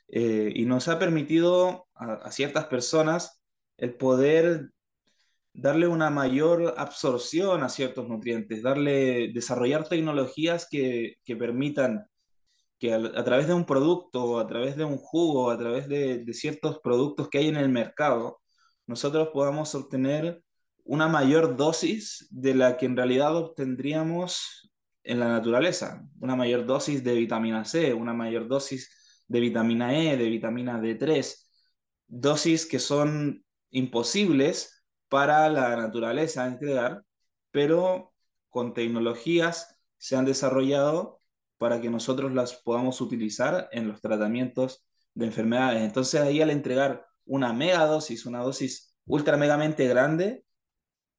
[0.09, 3.42] eh, y nos ha permitido a, ciertas personas
[3.78, 4.73] el poder
[5.54, 12.06] darle una mayor absorción a ciertos nutrientes, darle, desarrollar tecnologías que, que permitan
[12.78, 16.34] que a, través de un producto, a través de un jugo, a través de, de
[16.34, 18.40] ciertos productos que hay en el mercado,
[18.86, 20.42] nosotros podamos obtener
[20.82, 24.70] una mayor dosis de la que en realidad obtendríamos
[25.04, 28.90] en la naturaleza, una mayor dosis de vitamina C, una mayor dosis
[29.28, 31.48] de vitamina E, de vitamina D3,
[32.08, 34.73] dosis que son imposibles
[35.14, 37.05] para la naturaleza entregar,
[37.53, 38.12] pero
[38.48, 41.20] con tecnologías se han desarrollado
[41.57, 45.83] para que nosotros las podamos utilizar en los tratamientos de enfermedades.
[45.85, 50.44] Entonces ahí al entregar una mega dosis, una dosis ultra megamente grande,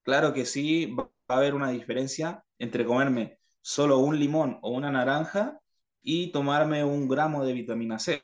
[0.04, 4.92] claro que sí va a haber una diferencia entre comerme solo un limón o una
[4.92, 5.58] naranja
[6.02, 8.20] y tomarme un gramo de vitamina C.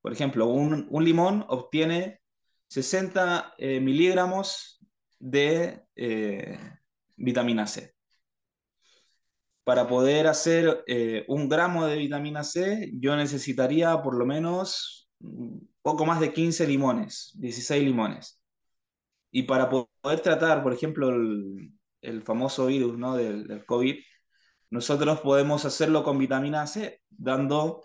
[0.00, 2.18] Por ejemplo, un, un limón obtiene
[2.66, 4.75] 60 eh, miligramos
[5.18, 6.58] de eh,
[7.16, 7.94] vitamina C.
[9.64, 15.08] Para poder hacer eh, un gramo de vitamina C, yo necesitaría por lo menos
[15.82, 18.40] poco más de 15 limones, 16 limones.
[19.30, 23.16] Y para poder tratar, por ejemplo, el, el famoso virus ¿no?
[23.16, 23.96] del, del, COVID,
[24.70, 27.82] nosotros podemos hacerlo con vitamina C, dando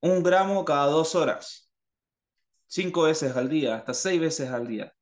[0.00, 1.70] un gramo cada dos horas,
[2.66, 4.92] cinco veces al día, hasta seis veces al día.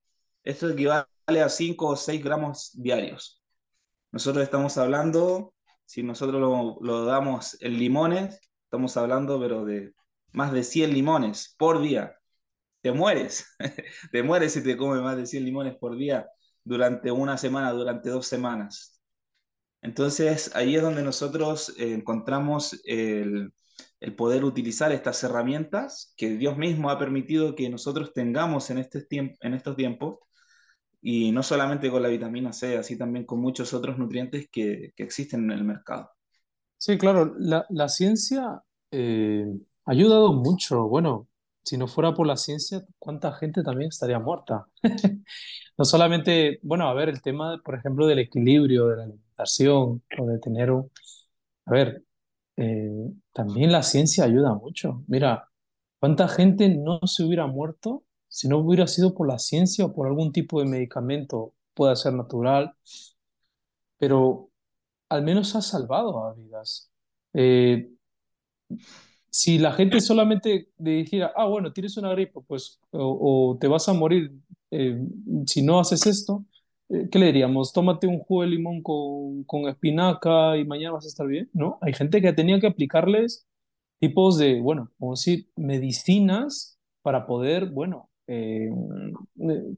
[0.49, 3.43] Esto equivale a 5 o 6 gramos diarios.
[4.11, 5.53] Nosotros estamos hablando,
[5.85, 6.41] si nosotros
[6.81, 9.93] lo, damos en limones, estamos hablando, pero de
[10.33, 12.17] más de 100 limones por día.
[12.81, 13.45] Te mueres,
[14.11, 16.27] te mueres si te comes más de 100 limones por día
[16.65, 19.03] durante una semana, durante dos semanas.
[19.83, 23.53] Entonces ahí es donde nosotros eh, encontramos el,
[24.01, 29.03] el, poder utilizar estas herramientas que Dios mismo ha permitido que nosotros tengamos en, este
[29.03, 30.21] tiemp en estos tiempos,
[31.01, 35.03] y no solamente con la vitamina C, así también con muchos otros nutrientes que, que
[35.03, 36.11] existen en el mercado.
[36.77, 39.47] Sí, claro, la, la ciencia eh,
[39.85, 40.89] ha ayudado mucho.
[40.89, 41.29] Bueno,
[41.65, 44.69] si no fuera por la ciencia, ¿cuánta gente también estaría muerta?
[45.79, 50.27] no solamente, bueno, a ver, el tema, por ejemplo, del equilibrio de la alimentación o
[50.27, 50.91] de tener un...
[51.67, 52.05] A ver,
[52.57, 52.91] eh,
[53.33, 55.05] también la ciencia ayuda mucho.
[55.09, 55.49] Mira,
[56.01, 58.05] ¿cuánta gente no se hubiera muerto
[58.39, 61.55] si no hubiera sido por la ciencia o por algún tipo de medicamento?
[61.75, 62.75] Puede ser natural,
[63.99, 64.51] pero
[65.09, 66.91] al menos ha salvado a vidas.
[67.35, 67.91] Eh,
[69.31, 73.89] si la gente solamente dijera, ah, bueno, tienes una gripe, pues, o, o te vas
[73.89, 74.33] a morir
[74.71, 74.99] eh,
[75.47, 76.45] si no haces esto,
[76.89, 77.73] eh, ¿qué le diríamos?
[77.73, 81.79] Tómate un jugo de limón con, con espinaca y mañana vas a estar bien, ¿no?
[81.83, 83.47] Hay gente que tenía que aplicarles
[84.01, 88.71] tipos de, bueno, como decir, medicinas para poder, bueno, eh,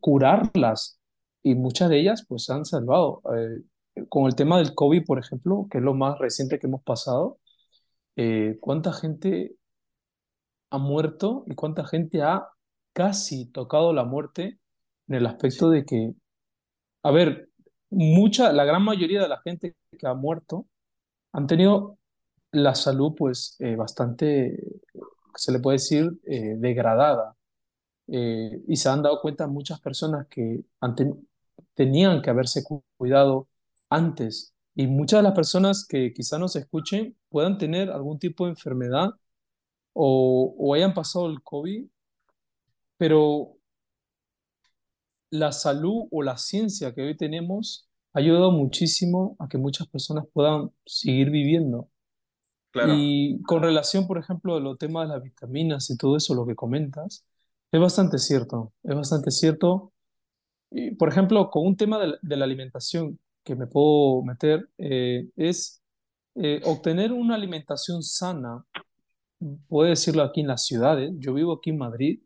[0.00, 1.00] curarlas.
[1.42, 3.22] Y muchas de ellas, pues, se han salvado.
[3.36, 3.62] Eh,
[4.08, 7.38] con el tema del COVID, por ejemplo, que es lo más reciente que hemos pasado,
[8.16, 9.56] eh, ¿cuánta gente
[10.70, 12.48] ha muerto y cuánta gente ha
[12.92, 14.58] casi tocado la muerte
[15.08, 16.14] en el aspecto de que,
[17.02, 17.48] a ver,
[17.90, 20.66] mucha, la gran mayoría de la gente que ha muerto
[21.32, 21.98] han tenido
[22.52, 24.58] la salud pues eh, bastante,
[25.36, 27.36] se le puede decir, degradada.
[28.12, 30.64] Eh, y se han dado cuenta muchas personas que
[31.74, 33.48] tenían que haberse cu- cuidado
[33.88, 34.54] antes.
[34.74, 39.10] Y muchas de las personas que quizá nos escuchen puedan tener algún tipo de enfermedad
[39.94, 41.86] o, o hayan pasado el COVID,
[42.96, 43.56] pero
[45.30, 50.24] la salud o la ciencia que hoy tenemos ha ayudado muchísimo a que muchas personas
[50.32, 51.88] puedan seguir viviendo.
[52.72, 56.34] claro, Y con relación, por ejemplo, a los temas de las vitaminas y todo eso,
[56.34, 57.24] lo que comentas,
[57.72, 59.92] es bastante cierto, es bastante cierto.
[60.70, 64.68] Y, por ejemplo, con un tema de, la de la alimentación que me puedo meter,
[64.78, 65.82] eh, es
[66.34, 68.64] eh, obtener una alimentación sana,
[69.68, 72.20] puedo decirlo aquí en las ciudades, yo vivo aquí en Madrid,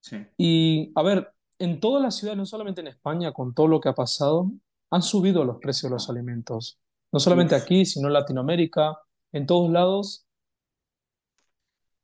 [0.00, 3.80] sí, y a ver, en todas las ciudades, no solamente en España, con todo lo
[3.80, 4.50] que ha pasado,
[4.90, 6.78] han subido los precios de los alimentos,
[7.10, 8.98] no solamente Uf, aquí, sino en Latinoamérica,
[9.32, 10.23] en todos lados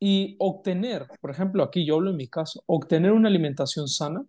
[0.00, 4.24] Y obtener, por ejemplo, aquí yo hablo en mi caso, obtener una alimentación sana,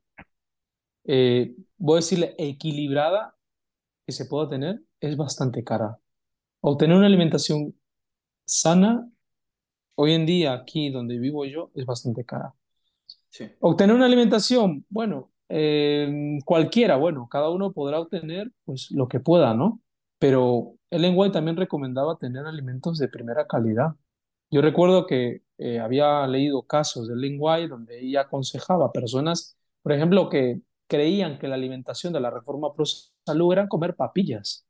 [1.05, 3.35] eh, voy a decirle equilibrada,
[4.05, 5.97] que se pueda tener es bastante cara.
[6.61, 7.73] Obtener una alimentación
[8.45, 9.09] sana,
[9.95, 12.53] hoy en día aquí donde vivo yo, es bastante cara.
[13.29, 19.19] Sí, Obtener una alimentación, bueno, eh, cualquiera, bueno, cada uno podrá obtener pues lo que
[19.19, 19.81] pueda, ¿no?
[20.19, 23.95] Pero Ellen White también recomendaba tener alimentos de primera calidad.
[24.51, 29.91] Yo recuerdo que eh, había leído casos de White donde ella aconsejaba a personas, por
[29.93, 34.65] ejemplo, que creían que la alimentación de la reforma pro salud era comer papillas.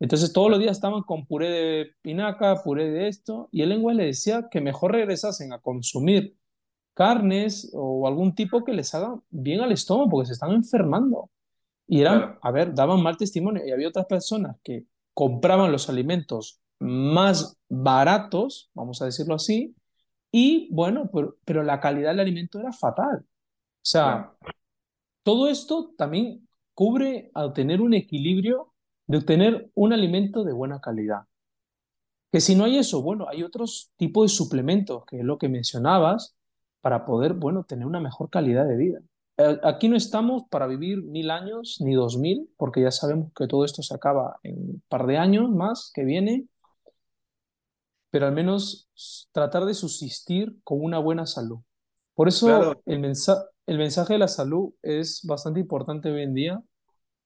[0.00, 3.98] Entonces todos los días estaban con puré de pinaca, puré de esto, y Ellen White
[3.98, 6.36] le decía que mejor regresasen a consumir
[6.92, 11.30] carnes o algún tipo que les haga bien al estómago porque se están enfermando.
[11.86, 13.64] Y eran, claro, a ver, daban mal testimonio.
[13.64, 19.76] Y había otras personas que compraban los alimentos más baratos, vamos a decirlo así,
[20.30, 23.18] y bueno, pero, pero la calidad del alimento era fatal.
[23.20, 24.32] O sea,
[25.22, 28.72] todo esto también cubre al tener un equilibrio
[29.06, 31.22] de obtener un alimento de buena calidad.
[32.32, 35.48] Que si no hay eso, bueno, hay otros tipos de suplementos, que es lo que
[35.48, 36.36] mencionabas,
[36.80, 39.00] para poder, bueno, tener una mejor calidad de vida.
[39.38, 43.46] Eh, Aquí no estamos para vivir mil años ni dos mil, porque ya sabemos que
[43.46, 46.46] todo esto se acaba en un par de años más que viene,
[48.16, 48.88] pero al menos
[49.32, 51.58] tratar de subsistir con una buena salud.
[52.14, 56.34] Por eso claro, el mensa- el mensaje de la salud es bastante importante hoy en
[56.34, 56.62] día,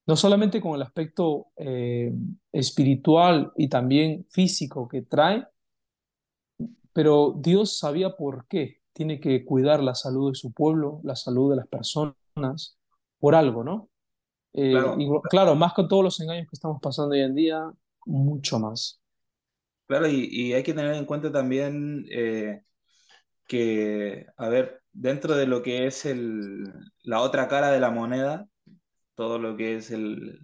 [0.07, 2.13] no solamente con el aspecto eh,
[2.53, 5.47] espiritual y también físico que trae,
[6.93, 11.51] Pero Dios sabía por qué tiene que cuidar la salud de su pueblo, la salud
[11.51, 12.79] de las personas,
[13.19, 13.89] por algo, ¿no?
[14.55, 17.73] Eh, y claro, claro, más con todos los engaños que estamos pasando hoy en día,
[18.07, 19.00] mucho más.
[19.91, 22.63] Claro, y, hay que tener en cuenta también eh,
[23.49, 26.65] que, a ver, dentro de lo que es el,
[27.03, 28.47] la otra cara de la moneda,
[29.17, 30.41] todo lo que es el,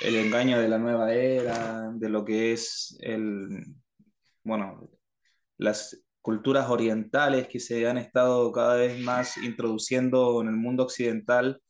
[0.00, 3.66] el engaño de la nueva era, de lo que es el,
[4.42, 4.90] bueno,
[5.58, 11.62] las culturas orientales que se han estado cada vez más introduciendo en el mundo occidental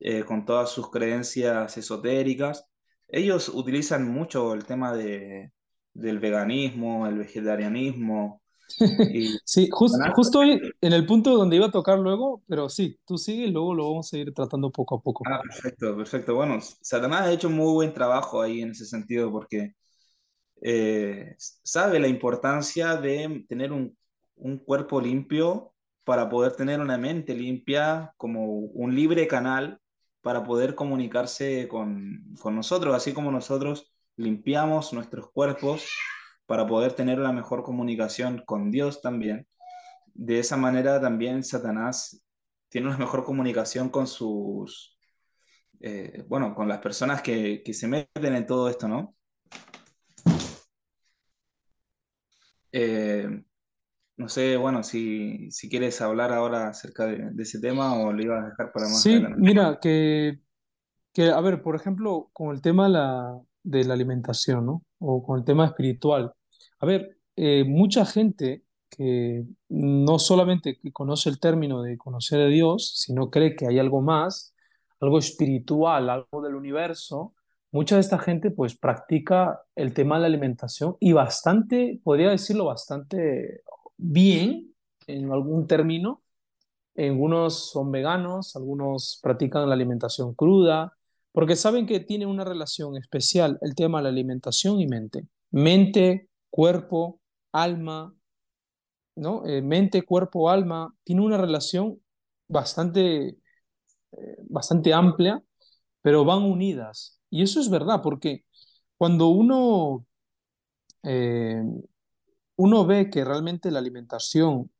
[0.00, 2.66] eh, con todas sus creencias esotéricas.
[3.08, 5.52] Ellos utilizan mucho el tema de,
[5.96, 8.42] del veganismo, el vegetarianismo
[9.06, 9.40] y...
[9.44, 13.18] Sí, jus- justo hoy en el punto donde iba a tocar luego, pero sí, tú
[13.18, 15.24] sigue y luego lo vamos a ir tratando poco a poco.
[15.28, 16.34] Ah, perfecto, perfecto.
[16.36, 19.72] Bueno, Satanás ha hecho muy buen trabajo ahí en ese sentido porque
[20.62, 23.96] eh, sabe la importancia de tener un,
[24.36, 29.80] un cuerpo limpio para poder tener una mente limpia como un libre canal
[30.22, 35.86] para poder comunicarse con, con nosotros, así como nosotros limpiamos nuestros cuerpos
[36.46, 39.46] para poder tener una mejor comunicación con Dios también.
[40.14, 42.22] De esa manera también Satanás
[42.68, 44.98] tiene una mejor comunicación con sus,
[45.80, 49.14] eh, bueno, con las personas que, que se meten en todo esto, ¿no?
[52.72, 53.42] Eh,
[54.18, 58.22] No sé, bueno, si, si quieres hablar ahora acerca de, de ese tema o lo
[58.22, 59.36] ibas a dejar para más Sí, adelante.
[59.38, 60.40] mira, que
[61.12, 64.82] Que, a ver, por ejemplo, con el tema de la, de la alimentación, ¿no?
[64.98, 66.32] O con el tema espiritual.
[66.80, 72.94] A ver, eh, mucha gente que no solamente conoce el término de conocer a Dios,
[72.96, 74.54] sino cree que hay algo más,
[75.00, 77.34] algo espiritual, algo del universo,
[77.72, 82.66] mucha de esta gente pues practica el tema de la alimentación y bastante, podría decirlo
[82.66, 83.62] bastante
[83.96, 84.74] bien
[85.06, 86.22] en algún término
[86.96, 90.96] algunos son veganos, algunos practican la alimentación cruda,
[91.36, 95.28] porque saben que tiene una relación especial el tema de la alimentación y mente.
[95.50, 97.20] Mente, cuerpo,
[97.52, 98.14] alma,
[99.16, 99.44] ¿no?
[99.44, 102.00] Eh, mente, cuerpo, alma, tiene una relación
[102.48, 103.36] bastante,
[104.12, 105.42] eh, bastante amplia,
[106.00, 107.20] pero van unidas.
[107.28, 108.46] Y eso es verdad, porque
[108.96, 110.06] cuando uno
[111.02, 111.62] eh,
[112.56, 114.70] uno ve que realmente la alimentación,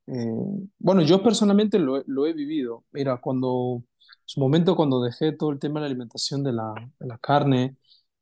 [0.78, 2.86] bueno, yo personalmente lo, lo he vivido.
[2.92, 3.82] Mira, cuando,
[4.26, 7.76] su momento cuando dejé todo el tema de la alimentación de la, de la carne,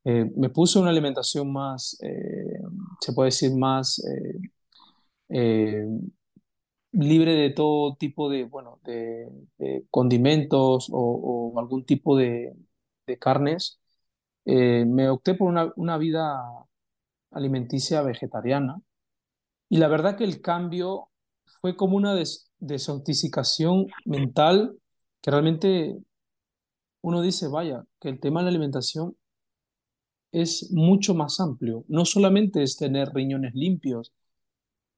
[0.05, 2.61] eh, me puse una alimentación más, eh,
[3.01, 4.39] se puede decir, más eh,
[5.29, 5.85] eh,
[6.91, 12.55] libre de todo tipo de, bueno, de, de condimentos o, o algún tipo de,
[13.07, 13.79] de carnes.
[14.45, 16.41] Eh, me opté por una, una vida
[17.31, 18.81] alimenticia vegetariana
[19.69, 21.09] y la verdad que el cambio
[21.45, 22.51] fue como una des
[24.05, 24.77] mental
[25.25, 25.97] que realmente
[27.01, 29.17] uno dice, vaya, que el tema de la alimentación
[30.31, 31.83] es mucho más amplio.
[31.87, 34.13] No solamente es tener riñones limpios,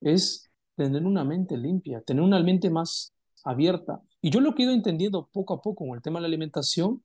[0.02, 3.14] es tener una mente limpia, tener una mente más
[3.46, 4.02] abierta.
[4.22, 6.28] Y yo lo que he ido entendiendo poco a poco con el tema de la
[6.28, 7.02] alimentación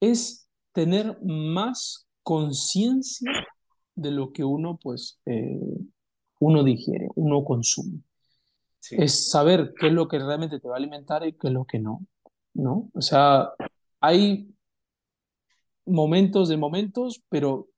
[0.00, 3.30] es tener más conciencia
[3.94, 5.78] de lo que uno, pues, eh,
[6.40, 8.00] uno digiere, uno consume.
[8.80, 11.54] Sí, Es saber qué es lo que realmente te va a alimentar y qué es
[11.54, 12.04] lo que no,
[12.54, 12.90] ¿no?
[12.94, 13.50] O sea,
[14.00, 14.48] hay
[15.86, 17.68] momentos de momentos, pero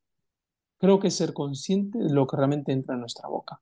[0.78, 3.60] creo que ser consciente de lo que realmente entra en nuestra boca.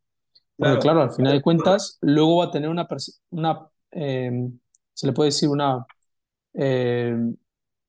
[0.56, 2.86] Porque claro, claro, al final de cuentas, luego va a tener una,
[3.30, 4.50] una eh,
[4.92, 5.86] se le puede decir una,
[6.54, 7.16] eh,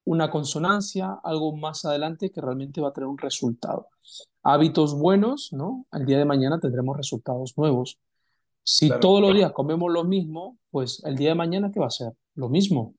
[0.05, 3.87] una consonancia, algo más adelante que realmente va a tener un resultado.
[4.43, 5.85] Hábitos buenos, ¿no?
[5.91, 7.99] Al día de mañana tendremos resultados nuevos.
[8.63, 11.87] Si claro, todos los días comemos lo mismo, pues el día de mañana, ¿qué va
[11.87, 12.13] a ser?
[12.33, 12.95] Lo mismo,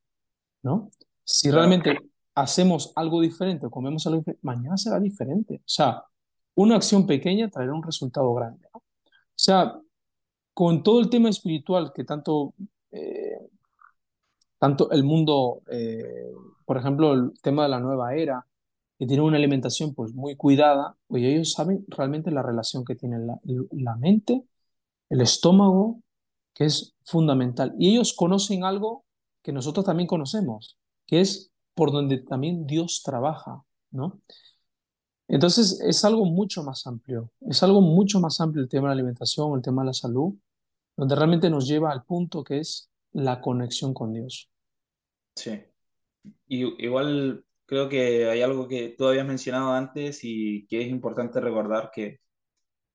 [0.66, 0.90] ¿no?
[1.22, 1.96] Si realmente
[2.34, 5.56] hacemos algo diferente, comemos algo diferente, mañana será diferente.
[5.56, 6.02] O sea,
[6.56, 8.66] una acción pequeña traerá un resultado grande.
[8.74, 8.80] ¿no?
[8.80, 8.82] O
[9.36, 9.78] sea,
[10.52, 12.52] con todo el tema espiritual que tanto,
[12.90, 13.38] eh,
[14.58, 16.32] tanto el mundo, eh,
[16.64, 18.44] por ejemplo, el tema de la nueva era,
[18.98, 23.28] que tiene una alimentación pues muy cuidada, pues ellos saben realmente la relación que tienen
[23.28, 23.38] la,
[23.70, 24.42] la mente,
[25.10, 26.00] el estómago,
[26.54, 27.74] que es fundamental.
[27.78, 29.05] Y ellos conocen algo
[29.46, 30.76] que nosotros también conocemos,
[31.06, 34.20] que es por donde también Dios trabaja, ¿no?
[35.28, 39.00] Entonces es algo mucho más amplio, es algo mucho más amplio el tema de la
[39.00, 40.34] alimentación, el tema de la salud,
[40.96, 44.50] donde realmente nos lleva al punto que es la conexión con Dios.
[45.36, 45.62] sí.
[46.48, 51.40] Y, igual creo que hay algo que tú habías mencionado antes y que es importante
[51.40, 52.18] recordar que,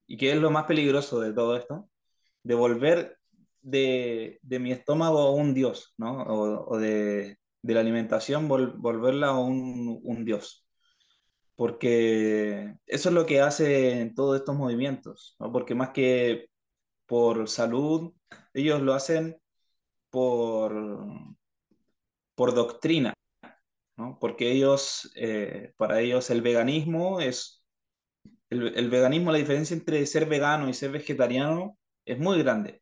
[0.05, 1.89] y que es lo más peligroso de todo esto,
[2.43, 3.20] de volver
[3.61, 6.23] de, de mi estómago a un dios, ¿no?
[6.23, 10.65] O, o de, de la alimentación vol- volverla a un, un dios.
[11.55, 15.51] Porque eso es lo que hace en todos estos movimientos, ¿no?
[15.51, 16.47] Porque más que
[17.07, 18.13] por salud,
[18.53, 19.37] ellos lo hacen
[20.11, 20.73] por,
[22.35, 23.13] por doctrina,
[23.97, 24.17] ¿no?
[24.21, 27.63] Porque ellos, eh, para ellos el veganismo es,
[28.49, 32.80] el, el veganismo, la diferencia entre ser vegano y ser vegetariano es muy grande.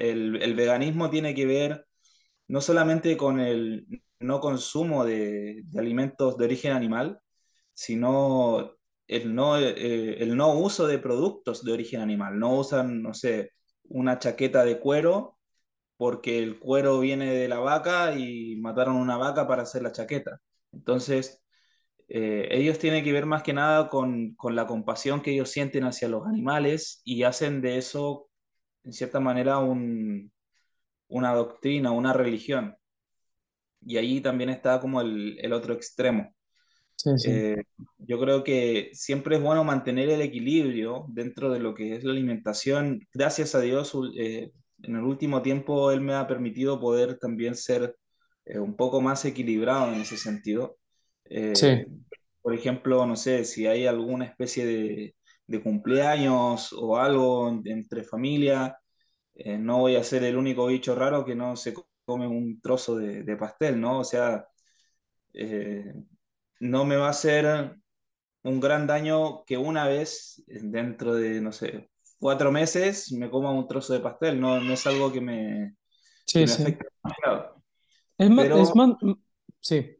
[0.00, 1.86] El, veganismo tiene que ver
[2.48, 3.86] no solamente con el
[4.20, 7.20] no consumo de, alimentos de origen animal,
[7.74, 8.76] sino
[9.08, 12.38] el no, eh, el no uso de productos de origen animal.
[12.38, 13.52] No usan, no sé,
[13.84, 15.38] una chaqueta de cuero
[16.00, 20.40] porque el cuero viene de la vaca y mataron una vaca para hacer la chaqueta.
[20.72, 21.42] Entonces,
[22.08, 25.84] eh, ellos tienen que ver más que nada con, con la compasión que ellos sienten
[25.84, 28.29] hacia los animales y hacen de eso,
[28.84, 30.30] en cierta manera, un,
[31.08, 32.76] una doctrina, una religión.
[33.82, 36.34] Y ahí también está como el, el otro extremo.
[36.96, 37.62] Sí, sí, Eh,
[37.98, 42.12] yo creo que siempre es bueno mantener el equilibrio dentro de lo que es la
[42.12, 43.00] alimentación.
[43.12, 44.50] Gracias a Dios, eh,
[44.82, 47.96] en el último tiempo Él me ha permitido poder también ser
[48.44, 50.76] eh, un poco más equilibrado en ese sentido.
[51.54, 51.84] Sí,
[52.42, 55.14] por ejemplo, no sé, si hay alguna especie de,
[55.50, 58.78] de cumpleaños o algo en- entre familia,
[59.34, 61.74] eh, no voy a ser el único bicho raro que no se
[62.06, 64.00] come un trozo de, de pastel, ¿no?
[64.00, 64.46] O sea,
[65.34, 65.92] eh,
[66.60, 67.76] no me va a hacer
[68.42, 73.68] un gran daño que una vez dentro de, no sé, cuatro meses me coma un
[73.68, 74.40] trozo de pastel.
[74.40, 75.76] No, no es algo que me,
[76.36, 76.54] que sí, me sí.
[76.54, 77.62] afecte demasiado.
[78.18, 78.90] Es más, es Pero, más,
[79.60, 79.96] sí.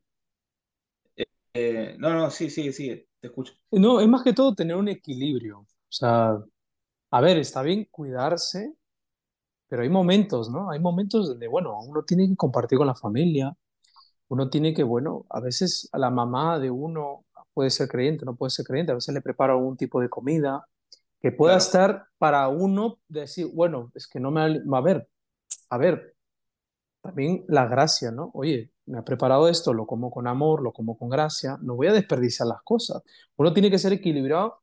[1.54, 3.54] eh, no, no, sí, sí, sí, te escucho.
[3.72, 5.60] No, es más que todo tener un equilibrio.
[5.60, 6.36] O sea,
[7.10, 8.74] a ver, está bien cuidarse,
[9.68, 10.70] pero hay momentos, ¿no?
[10.70, 13.56] Hay momentos donde, bueno, uno tiene que compartir con la familia,
[14.28, 18.36] uno tiene que, bueno, a veces a la mamá de uno puede ser creyente, no
[18.36, 20.66] puede ser creyente, a veces le prepara algún tipo de comida
[21.20, 24.42] que pueda Claro, estar para uno decir, bueno, es que no me...
[24.42, 25.08] A ver,
[25.70, 26.16] a ver,
[27.02, 28.30] también la gracia, ¿no?
[28.34, 31.88] Oye, me ha preparado esto, lo como con amor, lo como con gracia, no voy
[31.88, 33.02] a desperdiciar las cosas.
[33.36, 34.60] Uno tiene que ser equilibrado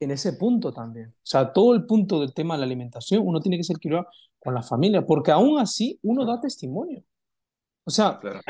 [0.00, 1.10] en ese punto también.
[1.10, 4.08] O sea, todo el punto del tema de la alimentación, uno tiene que ser equilibrado
[4.38, 7.04] con la familia, porque aún así uno da testimonio.
[7.84, 8.40] O sea, claro,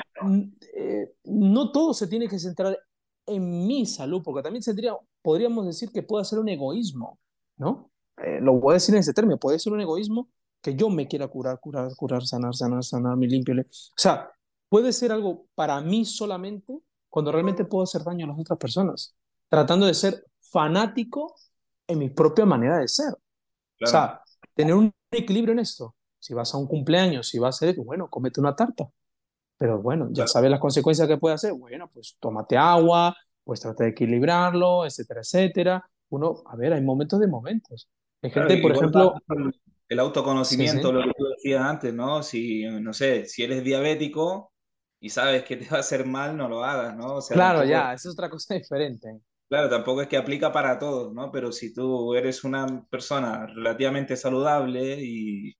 [0.76, 2.78] eh, no todo se tiene que centrar
[3.26, 7.18] en mi salud, porque también tendría, podríamos decir que puede ser un egoísmo,
[7.56, 7.90] ¿no?
[8.18, 10.28] Eh, lo voy a decir en ese término, puede ser un egoísmo
[10.60, 13.54] que yo me quiera curar, curar, curar, sanar, sanar, sanar, me limpio.
[13.60, 13.64] O
[13.96, 14.30] sea,
[14.70, 19.14] puede ser algo para mí solamente cuando realmente puedo hacer daño a las otras personas,
[19.50, 21.34] tratando de ser fanático
[21.86, 23.12] en mi propia manera de ser.
[23.82, 24.22] O sea,
[24.54, 25.94] tener un equilibrio en esto.
[26.18, 28.88] Si vas a un cumpleaños, si vas a hacer, bueno, cómete una tarta
[29.60, 30.28] pero bueno, ya claro.
[30.28, 31.52] sabes las consecuencias que puede hacer.
[31.52, 33.14] Bueno, pues tómate agua,
[33.44, 35.90] pues trata de equilibrarlo, etcétera, etcétera.
[36.08, 37.86] Uno, a ver, hay momentos de momentos.
[38.22, 39.14] Hay Claro, gente, por ejemplo,
[39.86, 40.94] el autoconocimiento, sí.
[40.94, 42.22] lo que tú decías antes, ¿no?
[42.22, 44.49] Si, no sé, si eres diabético
[45.00, 47.16] y sabes que te va a hacer mal, no lo hagas, ¿no?
[47.16, 49.20] O sea, Claro, tampoco ya, eso es otra cosa diferente.
[49.48, 51.32] Claro, tampoco es que aplica para todos, ¿no?
[51.32, 55.56] Pero si tú eres una persona relativamente saludable y,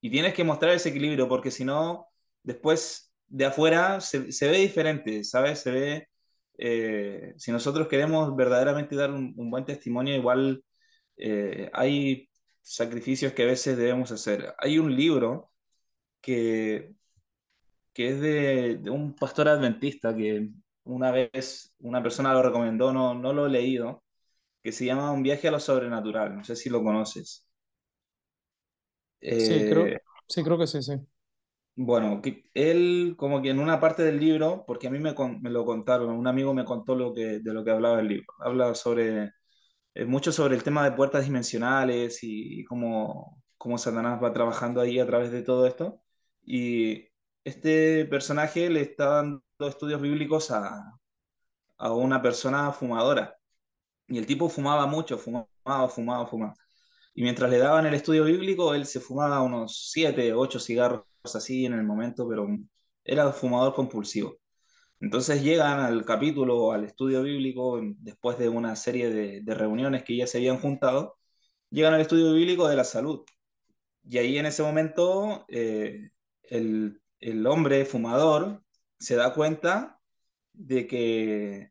[0.00, 2.08] y tienes que mostrar ese equilibrio, porque si no,
[2.42, 5.60] después de afuera se, se ve diferente, ¿sabes?
[5.60, 6.08] Se ve,
[6.58, 10.64] eh, si nosotros queremos verdaderamente dar un, un buen testimonio, igual
[11.16, 12.28] eh, hay
[12.62, 14.54] sacrificios que a veces debemos hacer.
[14.58, 15.52] Hay un libro
[16.20, 16.94] que,
[17.94, 20.50] que es de, de un pastor adventista que
[20.84, 24.04] una vez una persona lo recomendó, no, no lo he leído,
[24.62, 27.46] que se llama Un viaje a lo sobrenatural, no sé si lo conoces.
[29.36, 30.94] Sí, creo, Eh, sí, creo que sí, sí.
[31.76, 35.50] bueno, que él como que en una parte del libro, porque a mí me, me
[35.50, 38.74] lo contaron, un amigo me contó lo que, de lo que hablaba el libro, habla
[38.76, 39.32] sobre,
[39.94, 44.98] eh, mucho sobre el tema de puertas dimensionales y cómo, cómo Satanás va trabajando ahí
[45.00, 46.02] a través de todo esto.
[46.44, 47.08] Y
[47.44, 50.98] este personaje le está dando estudios bíblicos a,
[51.78, 53.36] a una persona fumadora.
[54.08, 56.54] Y el tipo fumaba mucho, fumaba, fumaba, fumaba.
[57.14, 61.64] Y mientras le daban el estudio bíblico, él se fumaba unos siete, ocho cigarros así
[61.66, 62.46] en el momento, pero
[63.04, 64.38] era fumador compulsivo.
[65.00, 70.16] Entonces llegan al capítulo, al estudio bíblico, después de una serie de, de reuniones que
[70.16, 71.16] ya se habían juntado,
[71.70, 73.24] llegan al estudio bíblico de la salud.
[74.04, 76.10] Y ahí en ese momento eh,
[76.42, 77.00] el,
[77.30, 78.62] el hombre fumador
[78.98, 80.00] se da cuenta
[80.52, 81.70] de que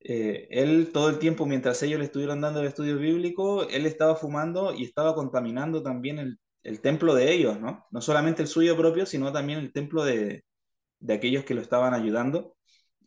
[0.00, 4.16] eh, él todo el tiempo, mientras ellos le estuvieron dando el estudio bíblico, él estaba
[4.16, 7.86] fumando y estaba contaminando también el, el templo de ellos, ¿no?
[7.90, 10.44] No solamente el suyo propio, sino también el templo de,
[11.00, 12.56] de aquellos que lo estaban ayudando.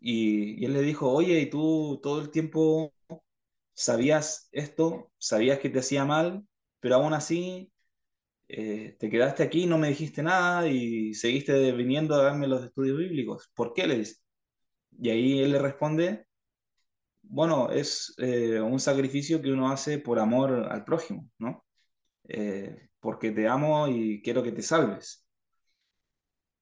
[0.02, 2.94] Y, y él le dijo, oye, ¿y tú todo el tiempo
[3.74, 5.12] sabías esto?
[5.20, 6.46] ¿Sabías que te hacía mal?
[6.82, 7.73] Pero aún así
[8.48, 12.98] eh, te quedaste aquí, no me dijiste nada y seguiste viniendo a darme los estudios
[12.98, 13.50] bíblicos.
[13.54, 14.18] ¿Por qué le dice?
[15.00, 16.28] Y ahí él le responde,
[17.24, 21.66] bueno, es eh, un sacrificio que uno hace por amor al prójimo, ¿no?
[22.26, 25.26] Eh, porque te amo y quiero que te salves.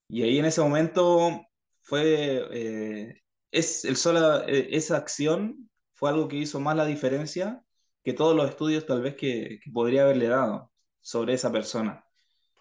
[0.08, 1.46] Y ahí en ese momento
[1.82, 7.62] fue, es el sola, esa acción fue algo que hizo más la diferencia
[8.04, 10.71] que todos los estudios tal vez que podría haberle dado
[11.02, 12.04] sobre esa persona.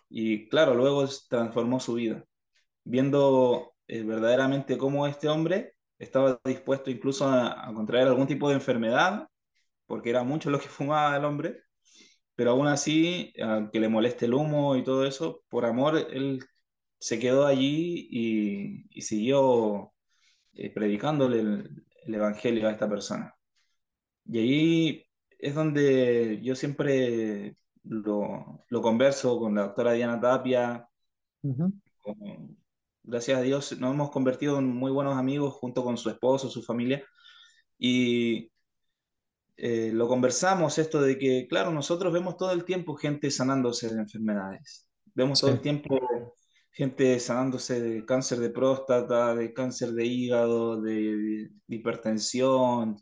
[0.10, 2.26] Y claro, luego transformó su vida,
[2.84, 9.28] viendo eh, verdaderamente cómo este hombre estaba dispuesto incluso a, contraer algún tipo de enfermedad,
[9.86, 11.64] porque era mucho lo que fumaba el hombre,
[12.36, 16.44] pero aún así, aunque le moleste el humo y todo eso, por amor, él
[17.00, 19.94] se quedó allí y, y siguió
[20.54, 23.36] eh, predicándole el, el evangelio a esta persona.
[24.26, 25.06] Y ahí
[25.40, 30.88] es donde yo siempre lo, lo converso con la doctora Diana Tapia.
[32.02, 32.58] Con-
[33.04, 36.62] gracias a Dios nos hemos convertido en muy buenos amigos junto con su esposo, su
[36.64, 37.04] familia.
[37.78, 38.52] Y
[39.58, 44.00] eh, lo conversamos esto de que, claro, nosotros vemos todo el tiempo gente sanándose de
[44.02, 44.88] enfermedades.
[45.14, 46.00] Vemos todo el tiempo
[46.72, 52.98] gente sanándose de cáncer de próstata, de cáncer de hígado, de, de hipertensión,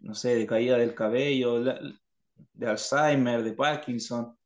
[0.00, 1.80] no sé, de caída del cabello, la-
[2.52, 4.36] de Alzheimer, de Parkinson.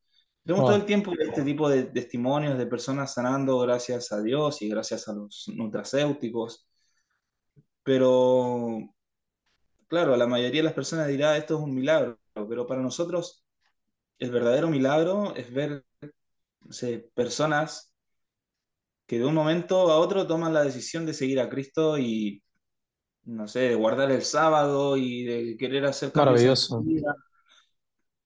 [0.45, 0.86] Vemos todo el Wow.
[0.86, 5.47] tiempo este tipo de testimonios de personas sanando gracias a Dios y gracias a los
[5.55, 6.66] nutracéuticos,
[7.82, 8.78] pero
[9.88, 13.45] claro, la mayoría de las personas dirá esto es un milagro, pero para nosotros
[14.18, 15.84] el verdadero milagro es ver,
[16.61, 17.95] no sé, personas
[19.07, 22.43] que de un momento a otro toman la decisión de seguir a Cristo y,
[23.24, 26.84] no sé, de guardar el sábado y de querer hacer cambios en su Maravilloso.
[26.84, 27.14] vida.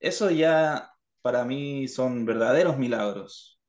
[0.05, 0.91] Eso ya
[1.23, 3.61] para mí son verdaderos milagros.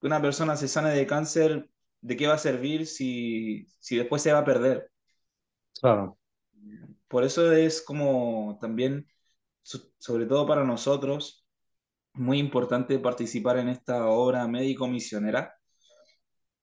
[0.00, 1.70] Que una persona se sane de cáncer,
[2.00, 4.90] ¿de qué va a servir si, si después se va a perder?
[5.80, 6.18] Claro.
[7.08, 9.06] Por eso es como también,
[9.62, 11.46] so- sobre todo para nosotros,
[12.14, 15.54] muy importante participar en esta obra médico-misionera,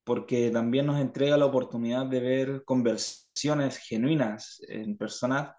[0.04, 5.56] porque también nos entrega la oportunidad de ver conversiones genuinas en personas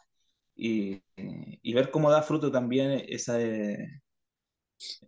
[0.55, 4.03] y, y ver cómo da fruto también esa, eh,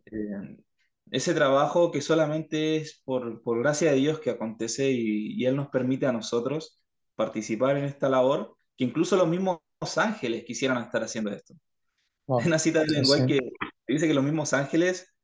[0.07, 0.59] eh,
[1.11, 5.57] ese trabajo que solamente es por, por gracia de Dios que acontece y, y Él
[5.57, 6.81] nos permite a nosotros
[7.15, 9.61] participar en esta labor, que incluso los mismos
[9.97, 11.55] ángeles quisieran estar haciendo esto.
[12.37, 12.49] Hay Wow.
[12.49, 13.03] una cita de.
[13.07, 13.41] White que
[13.89, 15.15] dice que los mismos ángeles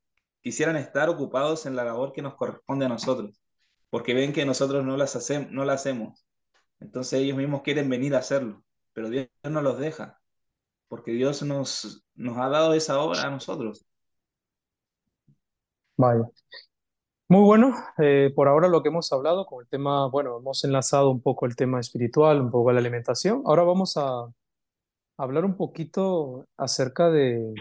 [0.43, 3.41] quisieran estar ocupados en la labor que nos corresponde a nosotros,
[3.91, 6.27] porque ven que nosotros no, las hacemos, no la hacemos.
[6.81, 10.21] Entonces ellos mismos quieren venir a hacerlo, pero Dios no los deja,
[10.89, 13.87] porque Dios nos, nos ha dado esa obra a nosotros.
[15.97, 16.25] Vaya.
[17.29, 17.75] Muy bueno.
[17.99, 21.47] eh, por ahora lo que hemos hablado con el tema, bueno, hemos enlazado un poco
[21.47, 23.43] el tema espiritual, un poco la alimentación.
[23.47, 24.27] Ahora vamos a,
[25.17, 27.55] hablar un poquito acerca de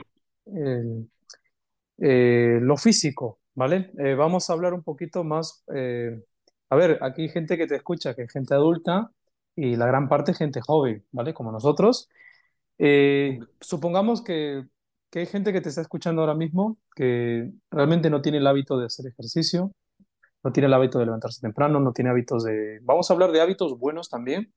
[1.97, 3.91] eh, lo físico, ¿vale?
[3.99, 5.63] Eh, vamos a hablar un poquito más.
[6.69, 9.11] a ver, aquí hay gente que te escucha, que es gente adulta
[9.59, 11.33] y la gran parte gente joven, ¿vale?
[11.33, 12.09] Como nosotros.
[12.77, 14.65] Eh, supongamos que,
[15.09, 18.77] que hay gente que te está escuchando ahora mismo que realmente no tiene el hábito
[18.79, 19.73] de hacer ejercicio,
[20.43, 22.79] no tiene el hábito de levantarse temprano, no tiene hábitos de...
[22.83, 24.53] Vamos a hablar de hábitos buenos también.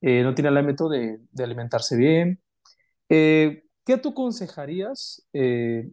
[0.00, 2.42] eh, no tiene el hábito de, de alimentarse bien.
[3.08, 5.90] Eh, ¿qué tú aconsejarías eh,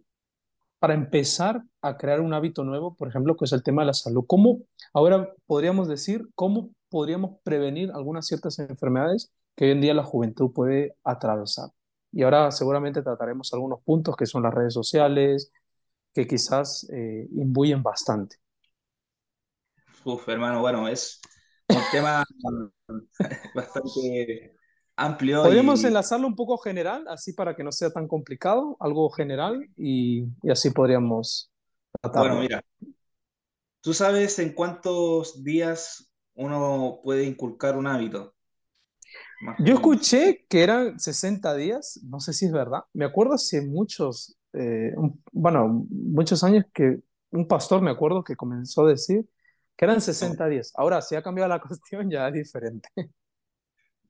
[0.81, 3.93] para empezar a crear un hábito nuevo, por ejemplo, que es el tema de la
[3.93, 4.25] salud?
[4.25, 4.63] ¿Cómo,
[4.95, 10.51] ahora podríamos decir, cómo podríamos prevenir algunas ciertas enfermedades que hoy en día la juventud
[10.51, 11.69] puede atravesar?
[12.11, 15.51] Y ahora seguramente trataremos algunos puntos que son las redes sociales,
[16.15, 18.37] que quizás eh, imbuyen bastante.
[20.03, 21.21] Uf, hermano, bueno, es
[21.69, 22.23] un tema
[23.53, 24.55] bastante
[25.05, 29.09] amplio Podríamos y, enlazarlo un poco general, así para que no sea tan complicado, algo
[29.09, 31.51] general, y, y así podríamos
[32.13, 32.39] bueno, tratarlo.
[32.39, 32.61] mira,
[33.81, 38.33] ¿tú sabes en cuántos días uno puede inculcar un hábito?
[39.59, 42.81] Yo escuché que eran 60 días, no sé si es verdad.
[42.93, 46.99] Me acuerdo hace muchos, eh, un- bueno, muchos años que
[47.31, 49.25] un pastor, me acuerdo, que comenzó a decir
[49.77, 50.01] que eran Ok.
[50.01, 50.71] 60 días.
[50.75, 52.89] Ahora, si ha cambiado la cuestión, ya es diferente.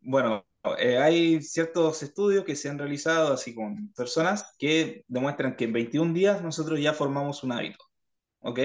[0.02, 0.46] Bueno,
[0.78, 5.74] eh, hay ciertos estudios que se han realizado así con personas que demuestran que en
[5.74, 7.84] 21 días nosotros ya formamos un hábito,
[8.40, 8.60] ¿ok?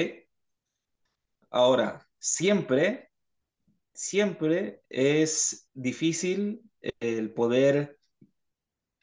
[1.51, 3.11] Ahora, siempre,
[3.92, 6.62] siempre es difícil
[7.01, 7.99] el poder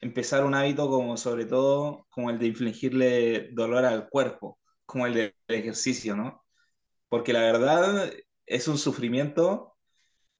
[0.00, 5.14] empezar un hábito como sobre todo como el de infligirle dolor al cuerpo, como el
[5.14, 6.44] del ejercicio, ¿no?
[7.08, 8.12] Porque la verdad
[8.46, 9.76] es un sufrimiento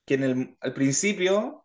[0.05, 1.64] que en el, al principio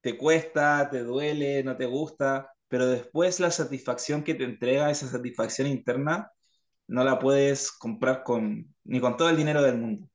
[0.00, 5.08] te cuesta, te duele, no te gusta, pero después la satisfacción que te entrega, esa
[5.08, 6.30] satisfacción interna,
[6.88, 10.08] no la puedes comprar con, ni con todo el dinero del mundo.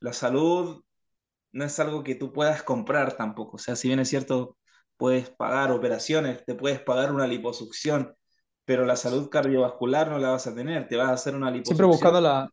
[0.00, 0.82] La salud
[1.52, 3.56] no es algo que tú puedas comprar tampoco.
[3.56, 4.58] O sea, si bien es cierto,
[4.96, 8.14] puedes pagar operaciones, te puedes pagar una liposucción,
[8.64, 10.88] pero la salud cardiovascular no la vas a tener.
[10.88, 11.86] Te vas a hacer una Siempre liposucción.
[11.86, 12.50] buscando la...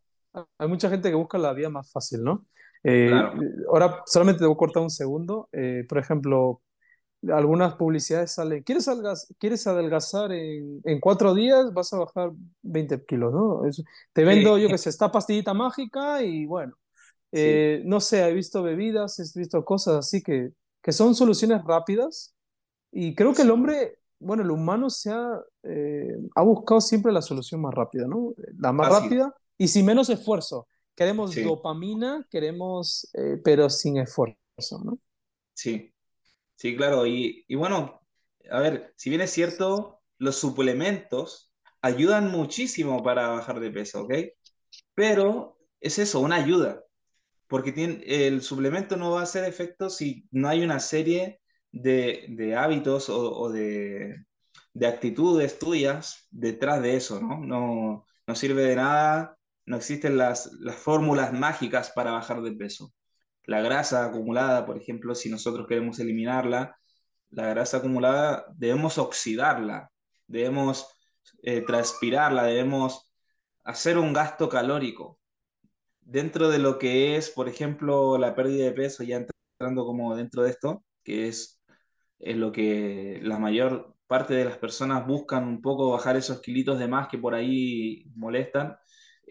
[0.58, 2.46] Hay mucha gente que busca la vía más fácil, ¿no?
[2.84, 5.50] Eh, Claro, ahora, solamente te voy a cortar un segundo.
[5.52, 6.62] Eh, por ejemplo,
[7.32, 8.90] algunas publicidades salen, ¿quieres,
[9.40, 11.74] ¿quieres adelgazar en, en cuatro días?
[11.74, 12.32] Vas a bajar
[12.64, 13.66] 20 kilos, ¿no?
[13.68, 16.76] Es- te sí, vendo, yo qué sé, esta pastillita mágica y bueno,
[17.34, 20.52] sí, eh, no sé, he visto bebidas, he visto cosas así que,
[20.82, 22.36] que son soluciones rápidas
[22.92, 27.12] y creo que el sí, hombre, bueno, el humano se ha, eh, ha buscado siempre
[27.12, 28.34] la solución más rápida, ¿no?
[28.60, 30.68] La más fácil, rápida y sin menos esfuerzo.
[31.02, 34.38] Queremos sí, dopamina, queremos, eh, pero sin esfuerzo,
[34.84, 35.00] ¿no?
[35.54, 35.94] sí.
[36.56, 37.08] Sí, claro.
[37.08, 38.02] Y, y bueno,
[38.52, 44.14] a ver, si bien es cierto, los suplementos ayudan muchísimo para bajar de peso, ¿ok?
[44.96, 46.84] Pero es eso, una ayuda,
[47.48, 51.42] porque tiene, el suplemento no va a hacer efecto si no hay una serie
[51.72, 54.26] de, de hábitos o, o de,
[54.74, 57.40] de actitudes tuyas detrás de eso, ¿no?
[57.40, 62.94] No, no sirve de nada, no existen las, las fórmulas mágicas para bajar de peso.
[63.46, 66.78] La grasa acumulada, por ejemplo, si nosotros queremos eliminarla,
[67.30, 69.92] la grasa acumulada debemos oxidarla,
[70.28, 70.88] debemos
[71.44, 73.12] eh, transpirarla, debemos
[73.64, 75.20] hacer un gasto calórico.
[76.02, 80.44] Dentro de lo que es, por ejemplo, la pérdida de peso, ya entrando como dentro
[80.44, 81.62] de esto, que es,
[82.20, 86.80] es lo que la mayor parte de las personas buscan un poco bajar esos kilitos
[86.80, 88.78] de más que por ahí molestan,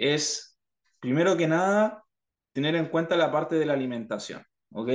[0.00, 0.58] es
[0.98, 2.04] primero que nada
[2.52, 4.42] tener en cuenta la parte de la alimentación,
[4.72, 4.88] ¿ok?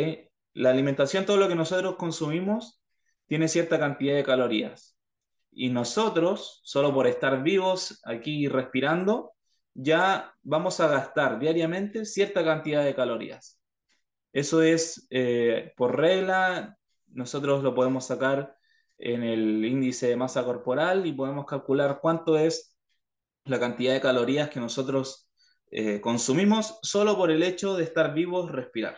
[0.54, 2.82] La alimentación, todo lo que nosotros consumimos,
[3.28, 4.98] tiene cierta cantidad de calorías.
[5.52, 9.34] Y nosotros, solo por estar vivos aquí respirando,
[9.76, 13.60] ya vamos a gastar diariamente cierta cantidad de calorías.
[14.34, 16.78] Eso es eh, por regla,
[17.08, 18.56] nosotros lo podemos sacar
[18.98, 22.75] en el índice de masa corporal y podemos calcular cuánto es
[23.46, 25.30] la cantidad de calorías que nosotros
[25.72, 28.98] eh, consumimos solo por el hecho de estar vivos, respirar,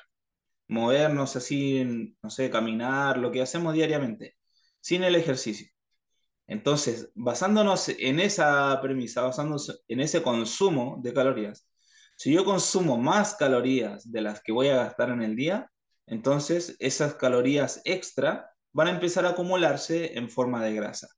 [0.68, 4.38] movernos así, no sé, caminar, lo que hacemos diariamente,
[4.80, 5.68] sin el ejercicio.
[6.48, 11.68] Entonces, basándonos en esa premisa, basándonos en ese consumo de calorías,
[12.16, 15.70] si yo consumo más calorías de las que voy a gastar en el día,
[16.08, 21.10] entonces esas calorías extra van a empezar a acumularse en forma de grasa.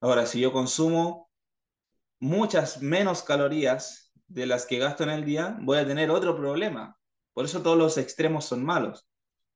[0.00, 1.25] Ahora, si yo consumo
[2.18, 6.98] muchas menos calorías de las que gasto en el día, voy a tener otro problema.
[7.32, 9.06] Por eso todos los extremos son malos.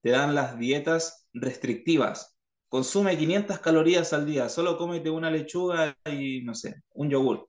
[0.02, 2.36] Te dan las dietas restrictivas.
[2.68, 7.48] consume 500 calorías al día, solo cómete una lechuga y, no sé, un yogur.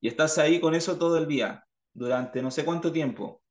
[0.00, 3.42] Y estás ahí con eso todo el día, durante no sé cuánto tiempo.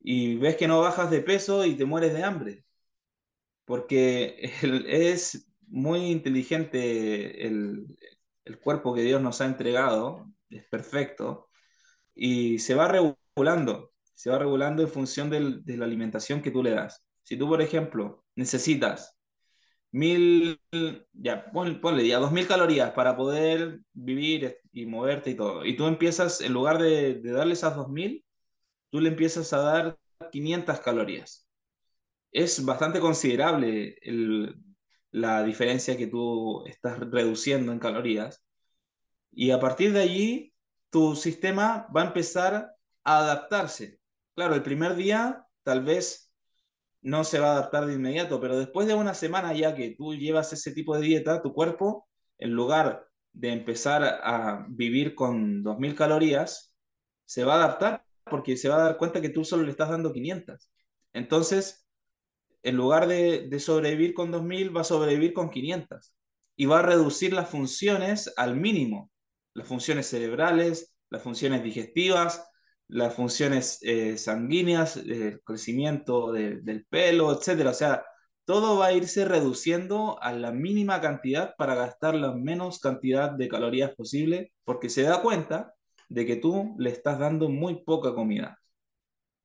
[0.00, 2.64] Y ves que no bajas de peso y te mueres de hambre.
[3.64, 7.86] Porque es muy inteligente el,
[8.50, 11.48] el cuerpo que Dios nos ha entregado, es perfecto,
[12.14, 16.62] y se va regulando, se va regulando en función del, de la alimentación que tú
[16.62, 17.04] le das.
[17.22, 19.16] Si tú, por ejemplo, necesitas
[19.92, 20.60] mil,
[21.12, 25.86] ya, ponle, ya dos mil calorías para poder vivir y moverte y todo, y tú
[25.86, 28.24] empiezas, en lugar de, de darle esas dos mil,
[28.90, 29.98] tú le empiezas a dar
[30.32, 31.46] 500 calorías.
[32.32, 34.56] Es bastante considerable el,
[35.10, 38.44] la diferencia que tú estás reduciendo en calorías.
[39.32, 40.54] Y a partir de allí,
[40.90, 42.72] tu sistema va a empezar
[43.04, 44.00] a adaptarse.
[44.34, 46.32] Claro, el primer día tal vez
[47.02, 50.14] no se va a adaptar de inmediato, pero después de una semana ya que tú
[50.14, 52.08] llevas ese tipo de dieta, tu cuerpo,
[52.38, 56.72] en lugar de empezar a vivir con 2.000 calorías,
[57.24, 59.90] se va a adaptar porque se va a dar cuenta que tú solo le estás
[59.90, 60.70] dando 500.
[61.12, 61.86] Entonces,
[62.62, 66.14] en lugar de, sobrevivir con 2.000, va a sobrevivir con 500
[66.56, 69.10] y va a reducir las funciones al mínimo,
[69.54, 72.46] las funciones cerebrales, las funciones digestivas,
[72.88, 77.66] las funciones eh, sanguíneas, el crecimiento de, del pelo, etc.
[77.68, 78.04] O sea,
[78.44, 83.48] todo va a irse reduciendo a la mínima cantidad para gastar la menos cantidad de
[83.48, 85.74] calorías posible, porque se da cuenta
[86.08, 88.58] de que tú le estás dando muy poca comida.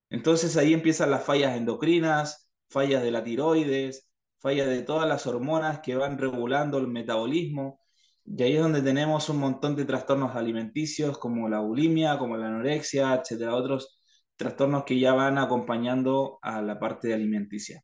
[0.09, 4.07] Entonces ahí empiezan las fallas endocrinas, fallas de la tiroides,
[4.39, 7.81] fallas de todas las hormonas que van regulando el metabolismo.
[8.25, 12.47] Y ahí es donde tenemos un montón de trastornos alimenticios como la bulimia, como la
[12.47, 13.99] anorexia, etcétera, otros
[14.35, 17.83] trastornos que ya van acompañando a la parte alimenticia.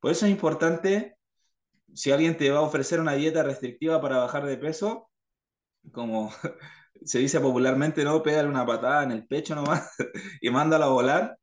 [0.00, 1.16] Por eso es importante,
[1.94, 5.10] si alguien te va a ofrecer una dieta restrictiva para bajar de peso,
[5.92, 6.32] como
[7.04, 9.90] se dice popularmente, no, pégale una patada en el pecho nomás
[10.40, 11.38] y mándalo a volar,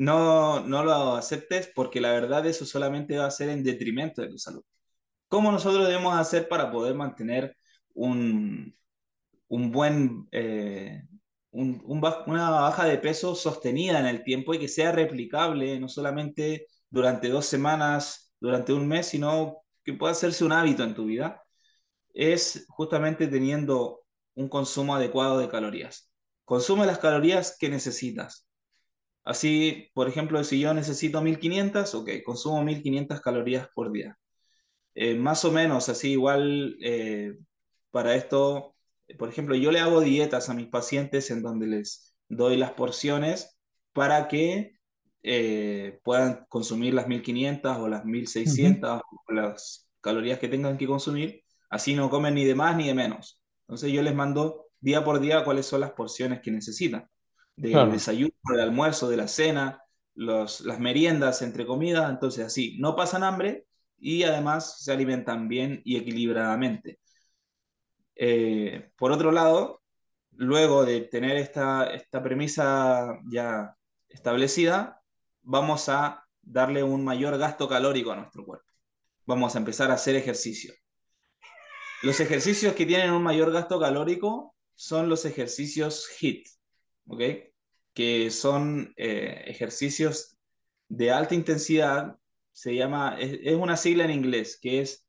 [0.00, 4.28] no, no lo aceptes porque la verdad eso solamente va a ser en detrimento de
[4.30, 4.62] tu salud.
[5.28, 7.56] ¿Cómo nosotros debemos hacer para poder mantener
[7.94, 8.74] un,
[9.48, 11.02] un buen, eh,
[11.52, 16.66] un, una baja de peso sostenida en el tiempo y que sea replicable, no solamente
[16.90, 21.42] durante dos semanas, durante un mes, sino que pueda hacerse un hábito en tu vida?
[22.14, 24.02] Es justamente teniendo
[24.34, 26.10] un consumo adecuado de calorías.
[26.46, 28.49] Consume las calorías que necesitas
[29.30, 34.18] Así, por ejemplo, si yo necesito 1500, ok, consumo 1500 calorías por día.
[34.96, 37.34] Eh, más o menos, así igual eh,
[37.92, 38.74] para esto,
[39.20, 43.56] por ejemplo, yo le hago dietas a mis pacientes en donde les doy las porciones
[43.92, 44.72] para que
[45.22, 51.44] eh, puedan consumir las 1500 o las 1600 o las calorías que tengan que consumir,
[51.70, 53.40] así no comen ni de más ni de menos.
[53.68, 57.08] Entonces yo les mando día por día cuáles son las porciones que necesitan
[57.60, 59.82] del desayuno, del almuerzo, de la cena,
[60.14, 63.66] los, las meriendas entre comidas, entonces así, no pasan hambre
[63.98, 67.00] y además se alimentan bien y equilibradamente.
[68.16, 69.82] Eh, por otro lado,
[70.32, 73.76] luego de tener esta, esta premisa ya
[74.08, 75.02] establecida,
[75.42, 78.66] vamos a darle un mayor gasto calórico a nuestro cuerpo.
[79.26, 80.72] Vamos a empezar a hacer ejercicio.
[82.02, 86.48] Los ejercicios que tienen un mayor gasto calórico son los ejercicios HIT,
[87.06, 87.20] ¿ok?
[87.94, 90.36] Que son eh, ejercicios
[90.88, 92.16] de alta intensidad,
[92.52, 95.06] se llama, es, una sigla en inglés, que es,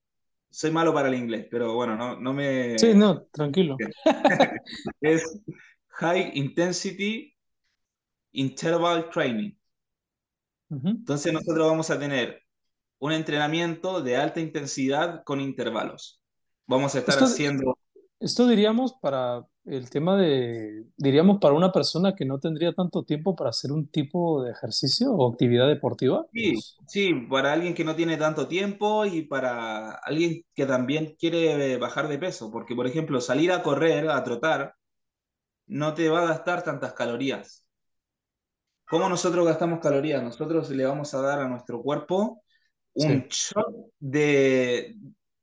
[0.49, 2.77] soy malo para el inglés, pero bueno, no, no me...
[2.77, 3.77] Sí, no, tranquilo.
[5.01, 5.39] es
[5.87, 7.35] High Intensity
[8.33, 9.51] Interval Training.
[10.69, 12.41] Entonces nosotros vamos a tener
[12.99, 16.21] un entrenamiento de alta intensidad con intervalos.
[16.65, 17.77] Vamos a estar haciendo...
[18.19, 23.35] Esto diríamos para el tema de, diríamos, para una persona que no tendría tanto tiempo
[23.35, 26.25] para hacer un tipo de ejercicio o actividad deportiva.
[26.33, 26.53] Sí,
[26.87, 32.07] sí, para alguien que no tiene tanto tiempo y para alguien que también quiere bajar
[32.07, 34.75] de peso, porque por ejemplo, salir a correr, a trotar,
[35.67, 37.65] no te va a gastar tantas calorías.
[38.87, 40.21] ¿Cómo nosotros gastamos calorías?
[40.21, 42.43] Nosotros le vamos a dar a nuestro cuerpo
[42.93, 43.67] un shot
[43.99, 44.95] de,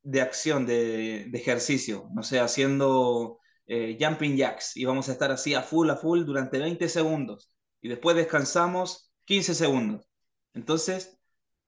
[0.02, 3.37] de acción, de, de ejercicio, no sé, haciendo
[3.68, 7.52] eh, jumping jacks y vamos a estar así a full, a full durante 20 segundos
[7.80, 10.08] y después descansamos 15 segundos.
[10.54, 11.18] Entonces,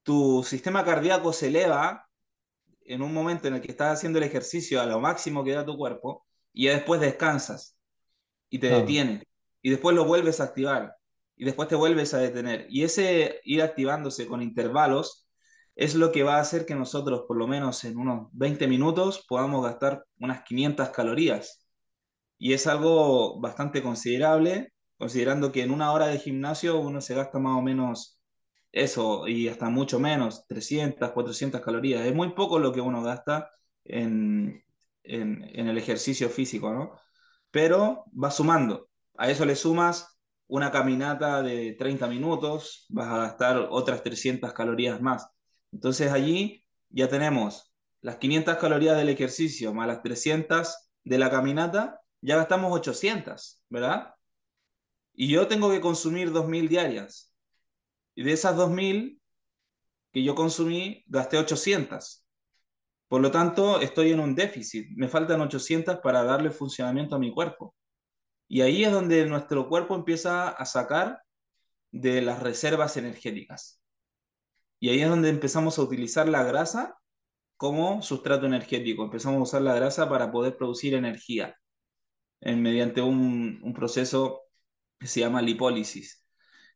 [0.03, 2.07] tu sistema cardíaco se eleva
[2.85, 5.65] en un momento en el que estás haciendo el ejercicio a lo máximo que da
[5.65, 7.77] tu cuerpo y después descansas
[8.49, 9.23] y te detienes
[9.61, 10.95] y después lo vuelves a activar
[11.35, 12.67] y después te vuelves a detener.
[12.69, 15.27] Y ese ir activándose con intervalos
[15.75, 19.25] es lo que va a hacer que nosotros, por lo menos en unos 20 minutos,
[19.27, 21.60] podamos gastar unas 500 calorías.
[22.41, 27.37] Y es algo bastante considerable, considerando que en una hora de gimnasio uno se gasta
[27.37, 28.19] más o menos
[28.71, 32.03] eso, y hasta mucho menos, 300, 400 calorías.
[32.03, 33.51] Es muy poco lo que uno gasta
[33.83, 34.63] en,
[35.03, 36.93] en, el ejercicio físico, ¿no?
[37.51, 38.89] Pero va sumando.
[39.17, 40.17] A eso le sumas
[40.47, 45.27] una caminata de 30 minutos, vas a gastar otras 300 calorías más.
[45.71, 47.71] Entonces allí ya tenemos
[48.01, 54.13] las 500 calorías del ejercicio más las 300 de la caminata, ya gastamos 800, ¿verdad?
[55.13, 57.33] Y yo tengo que consumir 2.000 diarias.
[58.15, 59.19] Y de esas 2.000
[60.11, 62.25] que yo consumí, gasté 800.
[63.07, 64.87] Por lo tanto, estoy en un déficit.
[64.95, 67.75] Me faltan 800 para darle funcionamiento a mi cuerpo.
[68.47, 71.21] Y ahí es donde nuestro cuerpo empieza a sacar
[71.91, 73.81] de las reservas energéticas.
[74.79, 76.97] Y ahí es donde empezamos a utilizar la grasa
[77.57, 79.03] como sustrato energético.
[79.03, 81.55] Empezamos a usar la grasa para poder producir energía
[82.41, 84.43] en, mediante un, un proceso
[84.99, 86.25] que se llama lipólisis.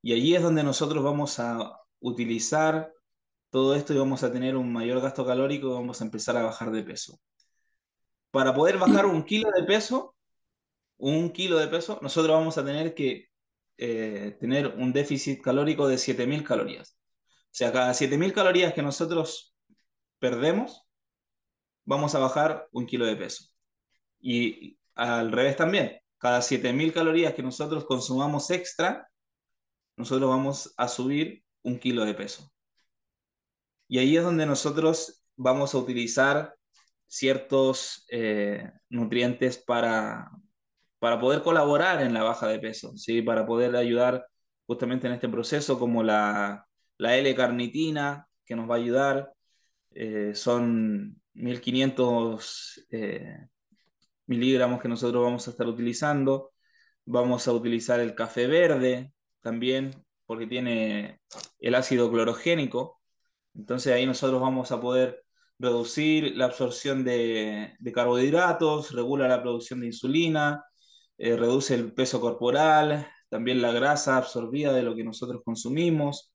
[0.02, 2.94] Y allí es donde nosotros vamos a utilizar
[3.50, 6.44] todo esto y vamos a tener un mayor gasto calórico y vamos a empezar a
[6.44, 7.20] bajar de peso.
[8.32, 10.16] Para poder bajar un kilo de peso,
[10.98, 13.30] un kilo de peso, nosotros vamos a tener que
[13.78, 16.98] eh, tener un déficit calórico de 7.000 calorías.
[17.46, 19.56] O sea, cada 7.000 calorías que nosotros
[20.20, 20.86] perdemos,
[21.86, 23.46] vamos a bajar un kilo de peso.
[24.20, 29.08] Y al revés también, cada 7.000 calorías que nosotros consumamos extra,
[29.98, 32.52] nosotros vamos a subir un kilo de peso.
[33.88, 36.56] Y ahí es donde nosotros vamos a utilizar
[37.08, 40.32] ciertos eh, nutrientes para,
[41.00, 43.22] para poder colaborar en la baja de peso, ¿sí?
[43.22, 44.26] para poder ayudar
[44.66, 46.68] justamente en este proceso, como la,
[46.98, 49.34] la L-carnitina, que nos va a ayudar,
[49.92, 53.48] eh, son 1500 eh,
[54.28, 56.52] miligramos que nosotros vamos a estar utilizando.
[57.06, 61.22] Vamos a utilizar el café verde también, porque tiene
[61.60, 63.02] el ácido clorogénico.
[63.56, 65.26] Entonces ahí nosotros vamos a poder
[65.60, 70.66] reducir la absorción de, carbohidratos, regula la producción de insulina,
[71.18, 76.34] eh, reduce el peso corporal, también la grasa absorbida de lo que nosotros consumimos,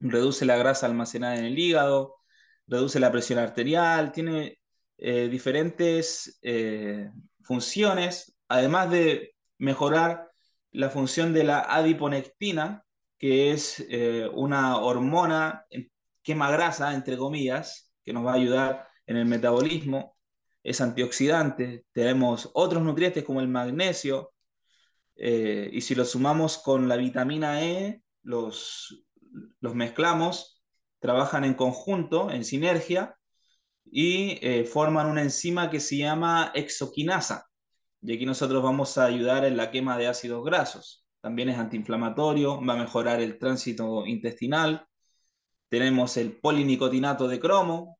[0.00, 2.16] reduce la grasa almacenada en el hígado,
[2.66, 4.59] reduce la presión arterial, tiene
[5.02, 7.10] eh, diferentes eh,
[7.42, 10.30] funciones, además de mejorar
[10.72, 12.84] la función de la adiponectina,
[13.18, 15.64] que es eh, una hormona
[16.22, 20.18] quema grasa, entre comillas, que nos va a ayudar en el metabolismo,
[20.62, 24.34] es antioxidante, tenemos otros nutrientes como el magnesio,
[25.16, 29.04] y si lo sumamos con la vitamina E, los,
[29.60, 30.62] los mezclamos,
[30.98, 33.18] trabajan en conjunto, en sinergia,
[33.90, 37.46] y eh, forman una enzima que se llama exoquinasa.
[38.02, 41.06] Y aquí nosotros vamos a ayudar en la quema de ácidos grasos.
[41.20, 44.86] También es antiinflamatorio, va a mejorar el tránsito intestinal.
[45.68, 47.98] Tenemos el polinicotinato de cromo,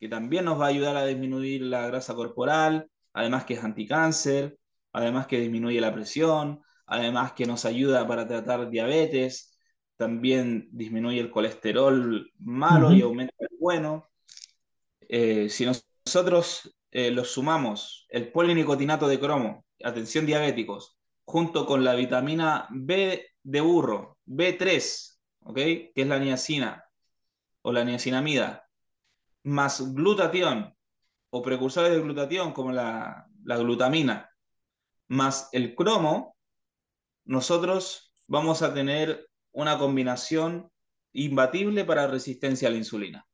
[0.00, 4.58] que también nos va a ayudar a disminuir la grasa corporal, además que es anticáncer,
[4.92, 9.56] además que disminuye la presión, además que nos ayuda para tratar diabetes,
[9.96, 14.09] también disminuye el colesterol malo y aumenta el bueno.
[15.12, 21.96] Eh, si nosotros eh, los sumamos, el polinicotinato de cromo, atención diabéticos, junto con la
[21.96, 25.90] vitamina B de burro, B3, ¿okay?
[25.92, 26.84] que es la niacina
[27.62, 28.68] o la niacinamida,
[29.42, 30.76] más glutatión
[31.30, 34.30] o precursores de glutatión como la, la glutamina,
[35.08, 36.36] más el cromo,
[37.24, 40.70] nosotros vamos a tener una combinación
[41.12, 43.26] imbatible para resistencia a la insulina.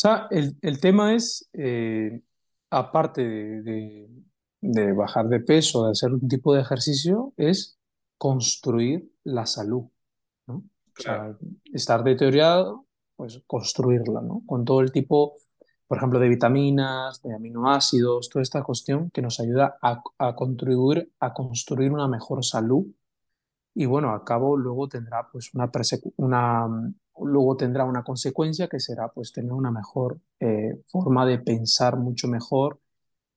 [0.00, 2.22] O sea, el, el tema es, eh,
[2.70, 4.08] aparte de, de,
[4.62, 7.78] de, bajar de peso, de hacer un tipo de ejercicio, es
[8.16, 9.84] construir la salud,
[10.46, 10.64] ¿no?
[10.94, 11.32] Claro.
[11.32, 14.42] O sea, estar deteriorado, pues construirla, ¿no?
[14.46, 15.34] Con todo el tipo,
[15.86, 21.12] por ejemplo, de vitaminas, de aminoácidos, toda esta cuestión que nos ayuda a, a contribuir
[21.20, 22.86] a construir una mejor salud
[23.74, 25.70] y bueno, a cabo luego tendrá pues una,
[26.16, 26.94] una,
[27.24, 32.28] luego tendrá una consecuencia que será pues tener una mejor eh, forma de pensar mucho
[32.28, 32.78] mejor,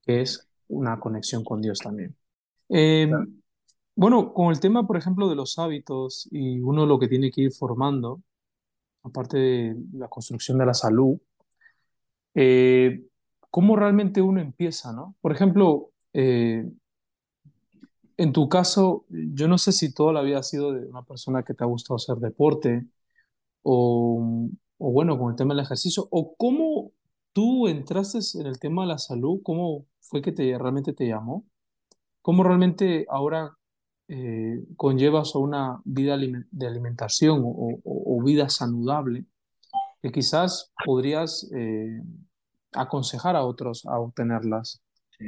[0.01, 2.15] que es una conexión con Dios también.
[2.69, 3.27] Eh, claro.
[3.95, 7.41] Bueno, con el tema, por ejemplo, de los hábitos y uno lo que tiene que
[7.41, 8.21] ir formando,
[9.03, 11.19] aparte de la construcción de la salud,
[12.33, 13.05] eh,
[13.51, 15.15] ¿cómo realmente uno empieza, no?
[15.21, 16.67] Por ejemplo, eh,
[18.17, 21.43] en tu caso, yo no sé si toda la vida has sido de una persona
[21.43, 22.87] que te ha gustado hacer deporte
[23.63, 26.91] o, o bueno, con el tema del ejercicio, o cómo
[27.33, 31.45] tú entraste en el tema de la salud, cómo fue que te, realmente te llamó,
[32.21, 33.57] cómo realmente ahora
[34.07, 37.47] eh, conllevas a una vida de alimentación o,
[37.83, 39.25] o- o vida saludable
[40.01, 42.01] que quizás podrías eh,
[42.73, 44.81] aconsejar a otros a obtenerlas.
[45.17, 45.25] Sí.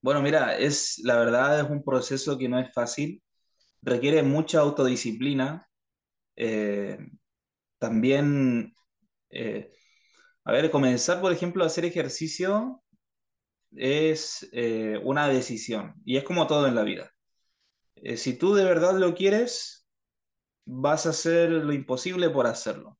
[0.00, 3.22] Bueno, mira, es, la verdad es un proceso que no es fácil,
[3.82, 5.68] requiere mucha autodisciplina.
[6.36, 6.98] eh,
[7.84, 8.74] también,
[9.28, 9.70] eh,
[10.44, 12.82] a ver, comenzar, por ejemplo, a hacer ejercicio
[13.76, 17.12] es eh, una decisión y es como todo en la vida.
[17.96, 19.86] Eh, si tú de verdad lo quieres,
[20.64, 22.98] vas a hacer lo imposible por hacerlo,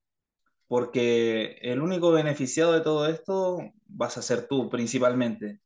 [0.68, 5.62] porque el único beneficiado de todo esto vas a ser tú principalmente.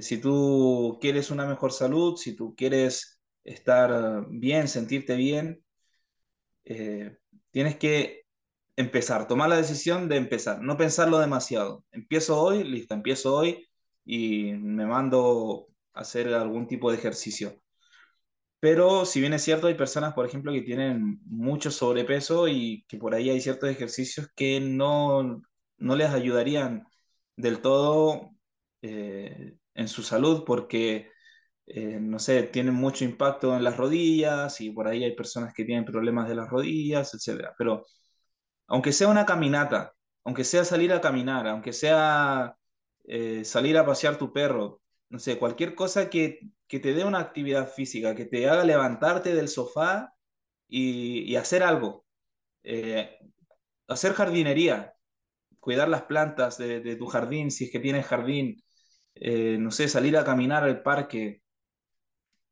[0.00, 5.62] Si tú quieres una mejor salud, si tú quieres estar bien, sentirte bien,
[7.56, 8.26] tienes que
[8.76, 11.86] empezar, tomar la decisión de empezar, no pensarlo demasiado.
[11.90, 13.66] Empiezo hoy, listo, empiezo hoy
[14.04, 17.58] y me mando a hacer algún tipo de ejercicio.
[18.60, 22.98] Pero si bien es cierto, hay personas, por ejemplo, que tienen mucho sobrepeso y que
[22.98, 25.40] por ahí hay ciertos ejercicios que no,
[25.78, 26.86] no les ayudarían
[27.36, 28.32] del todo
[28.82, 31.10] eh, en su salud porque,
[31.66, 35.64] eh, no sé, tienen mucho impacto en las rodillas y por ahí hay personas que
[35.64, 37.54] tienen problemas de las rodillas, etcétera.
[37.58, 37.86] Pero
[38.66, 39.94] aunque sea una caminata,
[40.24, 42.56] aunque sea salir a caminar, aunque sea
[43.04, 47.20] eh, salir a pasear tu perro, no sé, cualquier cosa que, que te dé una
[47.20, 50.14] actividad física, que te haga levantarte del sofá
[50.68, 52.04] y, hacer algo,
[52.64, 53.18] Eh,
[53.88, 54.94] hacer jardinería,
[55.60, 58.62] cuidar las plantas de, tu jardín, si es que tienes jardín,
[59.60, 61.42] no sé, salir a caminar al parque,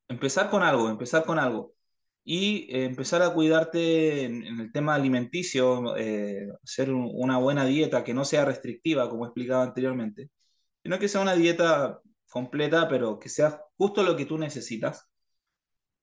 [0.09, 1.75] empezar con algo, empezar con algo.
[2.25, 8.03] Y eh, empezar a cuidarte en, el tema alimenticio, eh, hacer un- una buena dieta
[8.05, 10.31] que no sea restrictiva, como explicaba anteriormente,
[10.83, 12.01] sino que sea una dieta
[12.31, 15.09] completa, pero que sea justo lo que tú necesitas.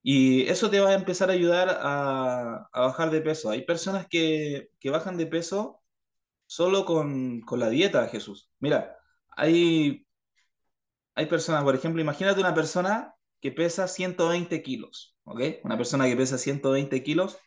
[0.04, 3.49] Y eso te va a empezar a ayudar a, a bajar de peso.
[3.52, 5.82] Hay personas que, que bajan de peso
[6.47, 8.52] solo con, con la dieta, Jesús.
[8.60, 8.97] Mira,
[9.32, 10.06] hay
[11.16, 15.41] hay personas, por ejemplo, imagínate una persona que pesa 120 kilos, ¿ok?
[15.63, 17.37] Una persona que pesa 120 kilos,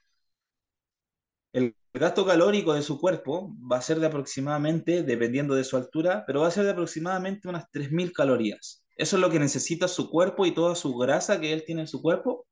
[1.52, 6.24] el gasto calórico de su cuerpo va a ser de aproximadamente, dependiendo de su altura,
[6.26, 8.84] pero va a ser de aproximadamente unas 3.000 calorías.
[8.96, 11.88] Eso es lo que necesita su cuerpo y toda su grasa que él tiene en
[11.88, 12.46] su cuerpo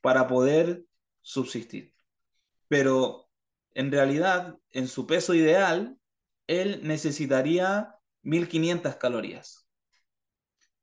[0.00, 0.84] para poder
[1.20, 1.94] subsistir.
[2.68, 3.28] Pero
[3.74, 5.98] en realidad, en su peso ideal,
[6.46, 9.65] él necesitaría 1.500 calorías.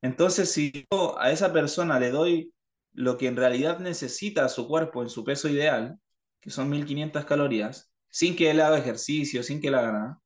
[0.04, 2.54] Entonces, si yo a esa persona le doy
[2.91, 5.97] lo que en realidad necesita su cuerpo en su peso ideal,
[6.41, 10.22] que son 1500 calorías, sin que él haga ejercicio, sin que él haga nada,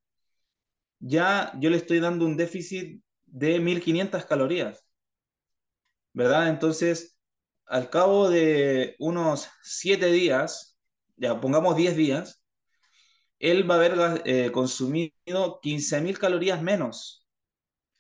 [1.00, 4.84] ya yo le estoy dando un déficit de 1500 calorías,
[6.12, 6.50] ¿verdad?
[6.50, 7.16] Entonces,
[7.68, 10.76] al cabo de unos 7 días,
[11.18, 12.44] ya pongamos 10 días,
[13.38, 17.28] él va a haber eh, consumido 15.000 calorías menos.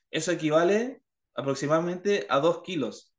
[0.10, 1.04] Eso equivale
[1.38, 3.14] aproximadamente a 2 kilos.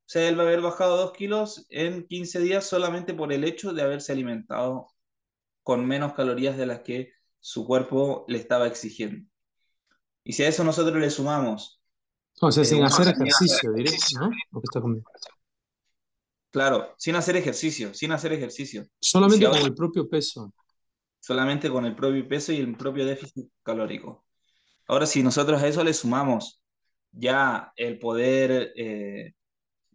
[0.00, 3.44] O sea, él va a haber bajado 2 kilos en 15 días solamente por el
[3.44, 4.88] hecho de haberse alimentado
[5.62, 9.26] con menos calorías de las que su cuerpo le estaba exigiendo.
[10.24, 11.80] Y si a eso nosotros le sumamos
[12.40, 14.30] O sea, eh, sin hacer ejercicio, diré, ¿no?
[14.62, 14.80] Está
[16.50, 18.84] claro, sin hacer ejercicio, sin hacer ejercicio.
[19.00, 20.52] Si Solamente con ahora el propio peso.
[21.20, 24.24] solamente con el propio peso y el propio déficit calórico.
[24.88, 26.62] Ahora, si nosotros a eso le sumamos
[27.12, 29.34] ya el poder, eh,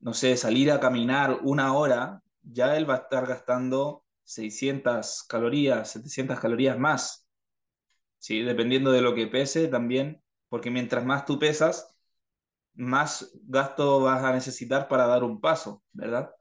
[0.02, 5.92] no sé, salir a caminar una hora, ya él va a estar gastando 600 calorías,
[5.92, 7.28] 700 calorías más,
[8.20, 8.42] ¿sí?
[8.44, 11.96] Dependiendo de lo que pese también, porque mientras más tú pesas,
[12.76, 16.36] más gasto vas a necesitar para dar un paso, ¿verdad?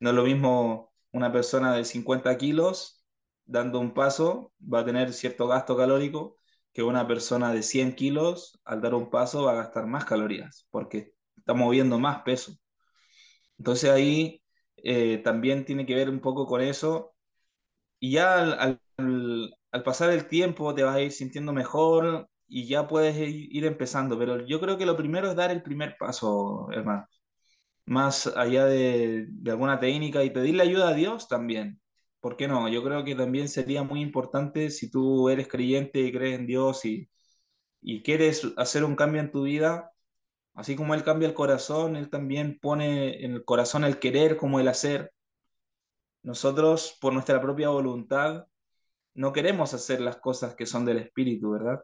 [0.00, 3.04] No es lo mismo una persona de 50 kilos
[3.46, 6.39] dando un paso, va a tener cierto gasto calórico,
[6.72, 10.66] que una persona de 100 kilos al dar un paso va a gastar más calorías,
[10.70, 12.52] porque está moviendo más peso.
[13.58, 14.42] Entonces ahí
[14.76, 17.14] eh, también tiene que ver un poco con eso.
[18.00, 18.80] Y ya al,
[19.84, 24.18] pasar el tiempo te vas a ir sintiendo mejor y ya puedes ir, ir empezando.
[24.18, 27.06] Pero yo creo que lo primero es dar el primer paso, hermano.
[27.86, 31.80] Más allá de, de alguna técnica y pedirle ayuda a Dios también.
[32.20, 32.68] ¿Por qué no?
[32.68, 36.84] Yo creo que también sería muy importante si tú eres creyente y crees en Dios
[36.84, 37.08] y,
[37.82, 39.92] y quieres hacer un cambio en tu vida,
[40.54, 44.60] así como Él cambia el corazón, Él también pone en el corazón el querer como
[44.60, 45.12] el hacer
[46.22, 48.46] nosotros, por nuestra propia voluntad,
[49.14, 51.80] no queremos hacer las cosas que son del Espíritu, ¿verdad?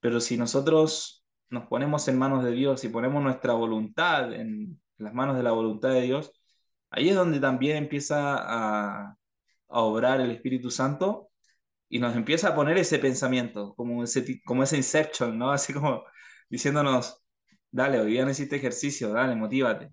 [0.00, 5.14] Pero si nosotros nos ponemos en manos de Dios y ponemos nuestra voluntad en las
[5.14, 6.32] manos de la voluntad de Dios,
[6.90, 9.16] ahí es donde también empieza a,
[9.72, 11.30] a obrar el Espíritu Santo
[11.88, 15.52] y nos empieza a poner ese pensamiento, como ese, como ese inception, ¿no?
[15.52, 16.04] Así como
[16.48, 17.22] diciéndonos,
[17.70, 19.92] dale, hoy día necesitas ejercicio, dale, motívate.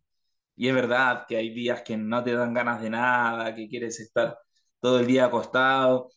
[0.55, 3.99] Y es verdad que hay días que no te dan ganas de nada, que quieres
[3.99, 4.37] estar
[4.81, 6.09] todo el día acostado,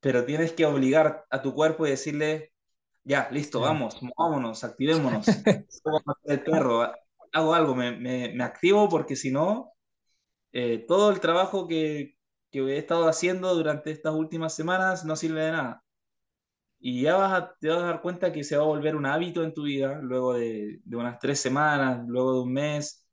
[0.00, 2.52] pero tienes que obligar a tu cuerpo y decirle,
[3.04, 5.26] ya, listo, vamos, vámonos, activémonos.
[6.24, 6.92] el perro,
[7.32, 9.72] hago algo, me, me, me activo porque si no,
[10.52, 12.16] eh, todo el trabajo que,
[12.52, 15.84] que he estado haciendo durante estas últimas semanas no sirve de nada.
[16.80, 19.06] Y ya vas a, te vas a dar cuenta que se va a volver un
[19.06, 23.06] hábito en tu vida luego de, de unas tres semanas, luego de un mes,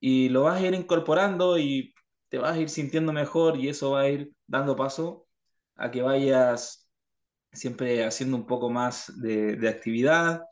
[0.00, 1.94] y lo vas a ir incorporando y
[2.28, 5.28] te vas a ir sintiendo mejor y eso va a ir dando paso
[5.76, 6.88] a que vayas
[7.52, 10.42] siempre haciendo un poco más de, actividad.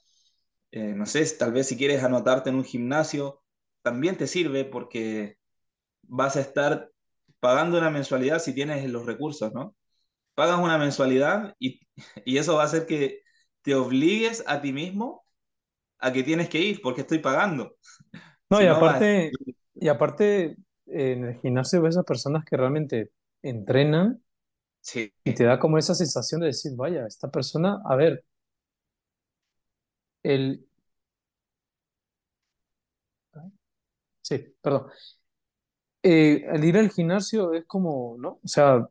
[0.72, 3.42] Eh, no sé, tal vez si quieres anotarte en un gimnasio,
[3.82, 5.38] también te sirve porque
[6.02, 6.90] vas a estar
[7.40, 9.76] pagando una mensualidad si tienes los recursos, ¿no?
[10.34, 11.80] Pagas una mensualidad y,
[12.24, 13.22] y eso va a hacer que
[13.62, 15.24] te obligues a ti mismo
[15.98, 17.76] a que tienes que ir porque estoy pagando.
[18.50, 19.06] No, Si y no, vas...
[19.06, 19.38] aparte,
[19.74, 23.10] y aparte en el gimnasio ves a personas que realmente
[23.42, 24.22] entrenan
[24.82, 28.24] Sí, y te da como esa sensación de decir, vaya, esta persona, a ver,
[30.22, 30.64] el...
[34.22, 34.90] Sí, perdón.
[36.02, 38.40] Eh, el ir al gimnasio es como, ¿no?
[38.44, 38.88] O sea,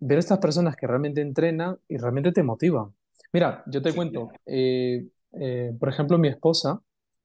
[0.00, 2.94] ver a estas personas que realmente entrenan y realmente te motivan.
[3.32, 6.82] Mira, yo te sí, cuento, eh, eh, por ejemplo, mi esposa,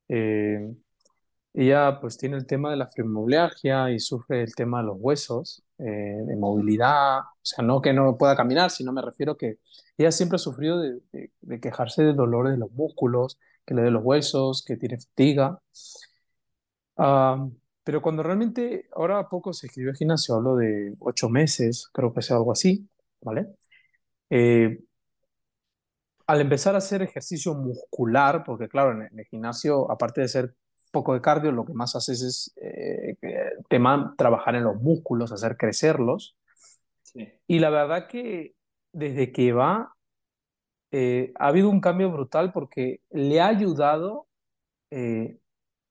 [0.08, 0.74] eh,
[1.54, 5.64] ella pues tiene el tema de la fibromialgia y sufre el tema de los huesos,
[5.80, 9.60] eh, de movilidad, o sea, no que no pueda caminar, sino me refiero que
[9.98, 13.84] ella siempre ha sufrido de, de- de quejarse de dolores de los músculos, que le
[13.84, 15.60] de los huesos, que tiene fatiga.
[17.86, 22.24] Pero cuando realmente, ahora a poco se escribió gimnasio, hablo de ocho meses, creo que
[22.24, 22.90] sea algo así,
[23.22, 23.48] ¿vale?
[24.30, 24.80] Eh,
[26.28, 30.56] al empezar a hacer ejercicio muscular, porque claro, en, en el gimnasio, aparte de ser
[30.92, 35.32] poco de cardio, lo que más haces es eh, eh, tema, trabajar en los músculos,
[35.32, 36.36] hacer crecerlos.
[37.04, 38.56] sí, Y la verdad que
[38.94, 39.96] desde que va,
[40.92, 44.28] eh, ha habido un cambio brutal porque le ha ayudado
[44.92, 45.40] eh,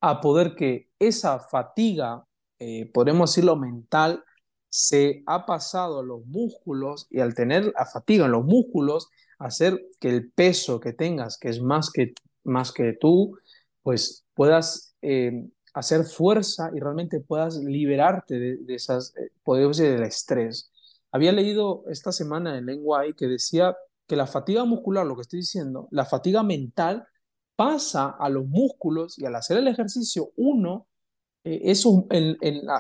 [0.07, 2.27] a poder que esa fatiga,
[2.59, 4.23] eh, podemos decirlo mental,
[4.69, 9.83] se ha pasado a los músculos y al tener la fatiga en los músculos, hacer
[10.01, 13.39] que el peso que tengas, que es más que, más que tú,
[13.83, 20.07] pues puedas eh, hacer fuerza y realmente puedas liberarte de, esas, eh, podemos decir, del
[20.07, 20.71] estrés.
[21.13, 23.75] Había leído esta semana en Lengua que decía
[24.07, 27.07] que la fatiga muscular, lo que estoy diciendo, la fatiga mental
[27.57, 30.89] pasa a los músculos y al hacer el ejercicio, uno,
[31.45, 32.07] eh, eso,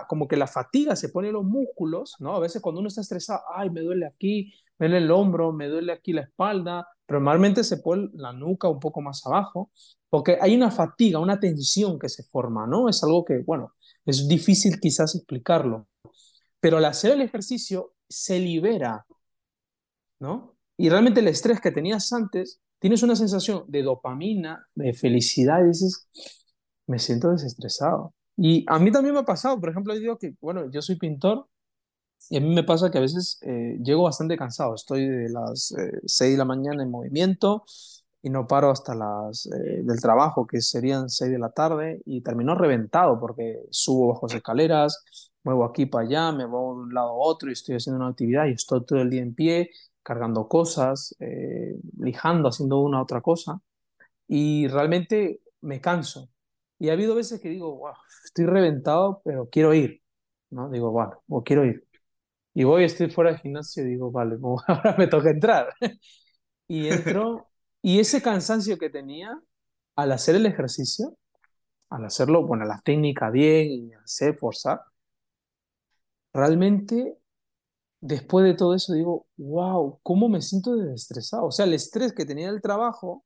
[0.09, 2.37] como que la fatiga se pone en los músculos, ¿no?
[2.37, 5.69] A veces cuando uno está estresado, ay, me duele aquí, me duele el hombro, me
[5.69, 9.71] duele aquí la espalda, pero normalmente se pone la nuca un poco más abajo,
[10.11, 12.89] porque hay una fatiga, una tensión que se forma, ¿no?
[12.89, 13.75] Es algo que, bueno,
[14.07, 15.89] es difícil quizás explicarlo,
[16.61, 19.07] pero al hacer el ejercicio se libera
[20.21, 20.57] ¿no?
[20.77, 25.69] Y realmente el estrés que tenías antes, tienes una sensación de dopamina, de felicidad, y
[25.69, 26.09] dices,
[26.87, 28.15] me siento desestresado.
[28.37, 30.97] Y a mí también me ha pasado, por ejemplo, yo digo que, bueno, yo soy
[30.97, 31.47] pintor
[32.31, 35.73] y a mí me pasa que a veces eh, llego bastante cansado, estoy de las
[35.73, 37.65] eh, 6 de la mañana en movimiento
[38.23, 42.23] y no paro hasta las eh, del trabajo, que serían 6 de la tarde, y
[42.23, 45.05] termino reventado porque subo bajo escaleras,
[45.43, 48.09] muevo aquí para allá, me voy de un lado a otro y estoy haciendo una
[48.11, 49.71] actividad y estoy todo el día en pie,
[50.05, 53.61] cargando cosas, eh, lijando, haciendo una otra cosa,
[54.29, 56.31] y realmente me canso.
[56.79, 57.95] Y ha habido veces que digo, wow,
[58.25, 60.03] estoy reventado, pero quiero ir,
[60.51, 60.71] ¿no?
[60.71, 61.87] Digo, bueno, o quiero ir.
[62.55, 65.75] Y voy, estoy fuera del gimnasio y digo, vale, pues ahora me toca entrar.
[66.69, 67.51] Y entro,
[67.83, 69.39] y ese cansancio que tenía
[69.97, 71.19] al hacer el ejercicio,
[71.91, 74.81] al hacerlo, bueno, la técnica bien y hacer, forzar,
[76.33, 77.17] realmente
[78.05, 81.47] después de todo eso digo, wow, ¿cómo me siento desestresado?
[81.47, 83.25] O sea, el estrés que tenía del trabajo,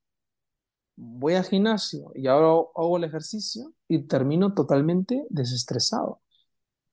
[0.97, 6.21] voy al gimnasio y ahora hago el ejercicio y termino totalmente desestresado.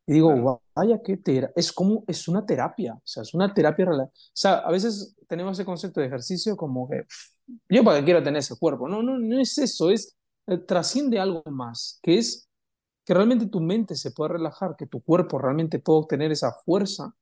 [0.08, 3.86] Y digo, vaya, qué tera es como, es una terapia, o sea, es una terapia,
[3.88, 7.06] rela- o sea, a veces tenemos ese concepto de ejercicio como que,
[7.70, 10.16] yo para qué quiero tener ese cuerpo, no, no, no es eso, es,
[10.48, 12.50] eh, trasciende algo más, que es
[13.06, 17.16] que realmente tu mente se pueda relajar, que tu cuerpo realmente pueda obtener esa fuerza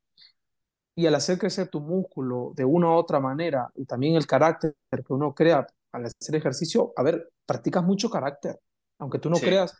[0.95, 4.75] y al hacer crecer tu músculo de una u otra manera y también el carácter
[4.91, 8.59] que uno crea al hacer ejercicio, a ver, practicas mucho carácter.
[8.99, 9.75] Aunque tú no Sí, creas,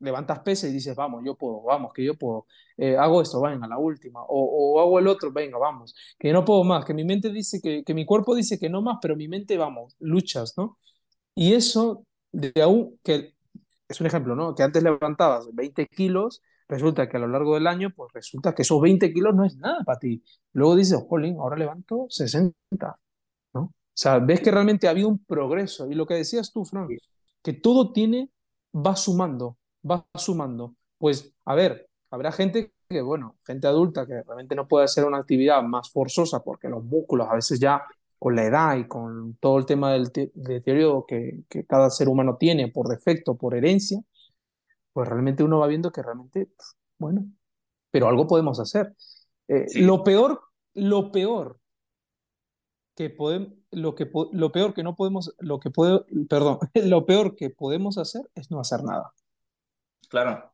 [0.00, 2.46] levantas pesas y dices, vamos, yo puedo, vamos, que yo puedo.
[2.76, 4.22] Eh, hago esto, venga, la última.
[4.24, 5.94] O, o, hago el otro, venga, vamos.
[6.18, 8.82] Que no puedo más, que mi mente dice que, que mi cuerpo dice que no
[8.82, 10.78] más, pero mi mente, vamos, luchas, ¿no?
[11.34, 13.34] Y eso, de aún, que
[13.88, 14.54] es un ejemplo, ¿no?
[14.54, 18.62] Que antes levantabas 20 kilos, resulta que a lo largo del año, pues resulta que
[18.62, 20.22] esos 20 kilos no es nada para ti.
[20.54, 22.54] Luego dices, jolín, ahora levanto 60,
[23.52, 23.60] ¿no?
[23.60, 25.90] O sea, ves que realmente había un progreso.
[25.90, 26.88] Y lo que decías tú, Fran,
[27.42, 28.30] que todo tiene,
[28.74, 29.58] va sumando,
[29.88, 30.74] va sumando.
[30.96, 35.18] Pues, a ver, habrá gente que, bueno, gente adulta que realmente no puede hacer una
[35.18, 37.82] actividad más forzosa porque los músculos a veces ya
[38.18, 42.36] con la edad y con todo el tema del deterioro que, que cada ser humano
[42.38, 44.00] tiene por defecto, por herencia,
[44.92, 46.52] pues realmente uno va viendo que realmente,
[46.98, 47.24] bueno,
[47.90, 48.94] pero algo podemos hacer.
[49.48, 50.40] Eh, sí, lo peor,
[50.74, 51.58] lo peor
[52.94, 57.36] que podemos, lo que lo peor que no podemos, lo que puede, perdón, lo peor
[57.36, 59.12] que podemos hacer es no hacer nada.
[60.08, 60.52] claro,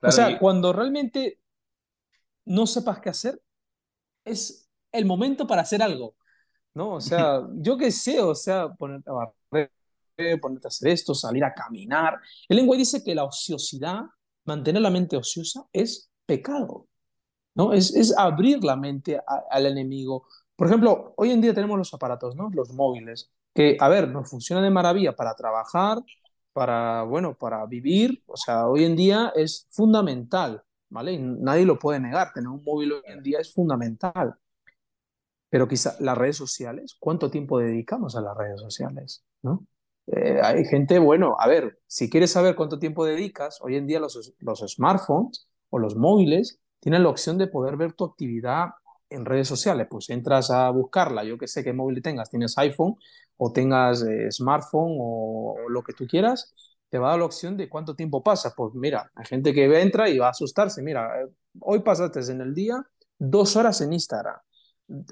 [0.00, 1.40] O sea, Y, cuando realmente
[2.46, 3.40] no sepas qué hacer,
[4.24, 6.16] es el momento para hacer algo,
[6.74, 6.94] ¿no?
[6.94, 9.72] O sea, yo qué sé, o sea, ponerte a barrer,
[10.40, 12.20] ponerte a hacer esto, salir a caminar.
[12.48, 14.02] El lenguaje dice que la ociosidad,
[14.44, 16.86] mantener la mente ociosa, es pecado.
[17.54, 17.72] ¿no?
[17.72, 20.26] Es, es abrir la mente a, al enemigo.
[20.56, 22.50] Por ejemplo, hoy en día tenemos los aparatos, ¿no?
[22.52, 25.98] Los móviles, que, a ver, nos funcionan de maravilla para trabajar,
[26.52, 28.22] para, bueno, para vivir.
[28.26, 31.12] O sea, hoy en día es fundamental, ¿vale?
[31.12, 32.32] Y nadie lo puede negar.
[32.32, 34.34] Tener un móvil hoy en día es fundamental.
[35.50, 39.24] Pero quizá las redes sociales, ¿cuánto tiempo dedicamos a las redes sociales?
[39.42, 39.64] ¿no?
[40.06, 44.00] Eh, hay gente, bueno, a ver, si quieres saber cuánto tiempo dedicas, hoy en día
[44.00, 44.34] los,
[44.68, 48.70] smartphones o los móviles tienen la opción de poder ver tu actividad
[49.08, 49.86] en redes sociales.
[49.90, 52.96] Pues entras a buscarla, yo que sé qué móvil tengas, tienes iPhone
[53.36, 56.54] o tengas eh, smartphone o, o, lo que tú quieras,
[56.90, 58.52] te va a dar la opción de cuánto tiempo pasas.
[58.56, 60.82] Pues mira, hay gente que entra y va a asustarse.
[60.82, 61.28] Mira, eh,
[61.60, 62.84] hoy pasaste en el día
[63.18, 64.36] dos horas en Instagram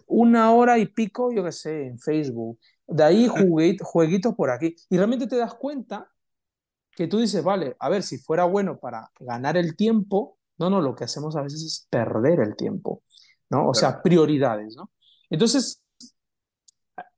[0.07, 2.59] una hora y pico, yo qué sé, en Facebook.
[2.87, 4.77] De ahí jueguitos, jueguitos por aquí.
[4.91, 6.11] Y realmente te das cuenta
[6.95, 10.81] que tú dices, vale, a ver, si fuera bueno para ganar el tiempo, no, no,
[10.81, 13.03] lo que hacemos a veces es perder el tiempo,
[13.51, 13.69] ¿no?
[13.69, 13.75] O claro.
[13.75, 14.91] sea, prioridades, ¿no?
[15.31, 15.83] Entonces,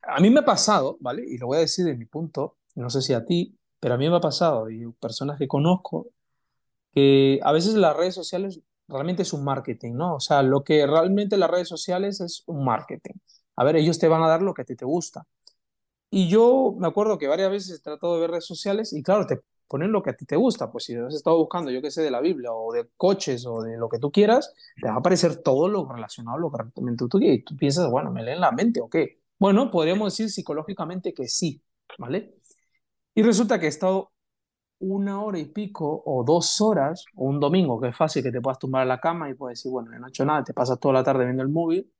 [0.02, 1.24] a mí me ha pasado, ¿vale?
[1.26, 3.98] Y lo voy a decir de mi punto, no sé si a ti, pero a
[3.98, 6.08] mí me ha pasado, y personas que conozco,
[6.92, 10.16] que a veces las redes sociales realmente es un marketing, ¿no?
[10.16, 13.14] O sea, lo que realmente las redes sociales es un marketing.
[13.56, 15.26] A ver, ellos te van a dar lo que a ti te gusta.
[16.16, 19.26] Y yo me acuerdo que varias veces he tratado de ver redes sociales y claro,
[19.26, 20.70] te ponen lo que a ti te gusta.
[20.70, 23.62] Pues si has estado buscando, yo qué sé, de la Biblia o de coches o
[23.62, 26.58] de lo que tú quieras, te va a aparecer todo lo relacionado a lo que
[26.58, 27.40] realmente tú quieres.
[27.40, 29.22] Y tú piensas, bueno, ¿me leen la mente o qué?
[29.40, 31.60] Bueno, podríamos decir psicológicamente que sí,
[31.98, 32.36] ¿vale?
[33.12, 34.12] Y resulta que he estado
[34.78, 38.40] una hora y pico o dos horas, o un domingo, que es fácil que te
[38.40, 40.78] puedas tumbar a la cama y puedes decir, bueno, no he hecho nada, te pasas
[40.78, 41.90] toda la tarde viendo el móvil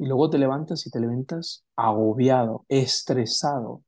[0.00, 3.82] y luego te levantas y te levantas agobiado, estresado.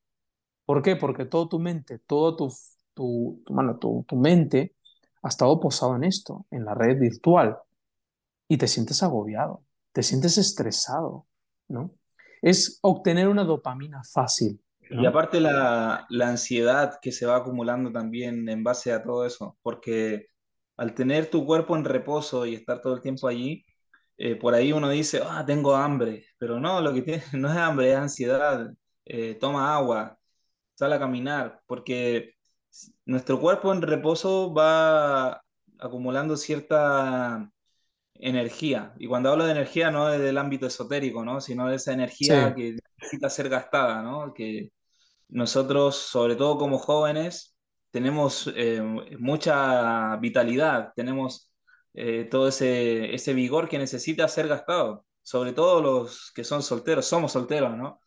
[0.66, 0.94] ¿Por qué?
[0.94, 2.52] Porque toda tu mente, todo tu,
[2.92, 4.74] tu, tu, bueno, tu, tu mente
[5.22, 7.56] ha estado posado en esto, en la red virtual,
[8.46, 11.26] y te sientes agobiado, te sientes estresado,
[11.68, 11.94] ¿no?
[12.42, 14.60] Es obtener una dopamina fácil,
[14.90, 19.56] Y aparte la, la ansiedad que se va acumulando también en base a todo eso,
[19.62, 20.26] porque
[20.76, 23.64] al tener tu cuerpo en reposo y estar todo el tiempo allí,
[24.16, 27.56] eh, por ahí uno dice, ah, tengo hambre, pero no, lo que tiene no es
[27.56, 28.72] hambre, es ansiedad.
[29.04, 30.18] Eh, toma agua,
[30.74, 32.34] sal a caminar, porque
[33.06, 35.42] nuestro cuerpo en reposo va
[35.78, 37.50] acumulando cierta
[38.14, 38.94] energía.
[38.98, 41.40] Y cuando hablo de energía no es del ámbito esotérico, ¿no?
[41.40, 44.32] Sino de esa Sí, energía que necesita ser gastada, ¿no?
[44.34, 44.70] Que
[45.28, 47.56] nosotros, sobre todo como jóvenes,
[47.92, 48.82] tenemos eh,
[49.20, 51.51] mucha vitalidad, tenemos
[51.94, 57.06] eh, todo ese, ese vigor que necesita ser gastado, sobre todo los que son solteros,
[57.06, 58.00] somos solteros, ¿no?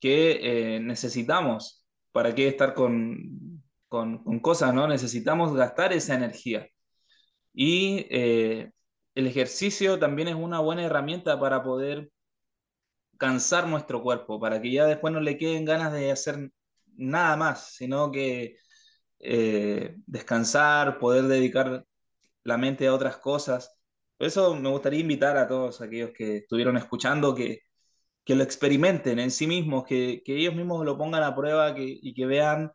[0.00, 4.86] Que eh, necesitamos, ¿para qué estar con, con, cosas, ¿no?
[4.88, 6.68] Necesitamos gastar esa energía.
[7.54, 8.72] Y eh,
[9.14, 12.10] el ejercicio también es una buena herramienta para poder
[13.18, 16.50] cansar nuestro cuerpo, para que ya después no le queden ganas de hacer
[16.96, 18.56] nada más, sino que
[20.06, 21.84] descansar, poder dedicar
[22.44, 23.78] la mente a otras cosas.
[24.16, 27.60] Por eso me gustaría invitar a todos aquellos que estuvieron escuchando que,
[28.24, 31.84] que lo experimenten en sí mismos, que, que ellos mismos lo pongan a prueba que,
[31.84, 32.72] y que vean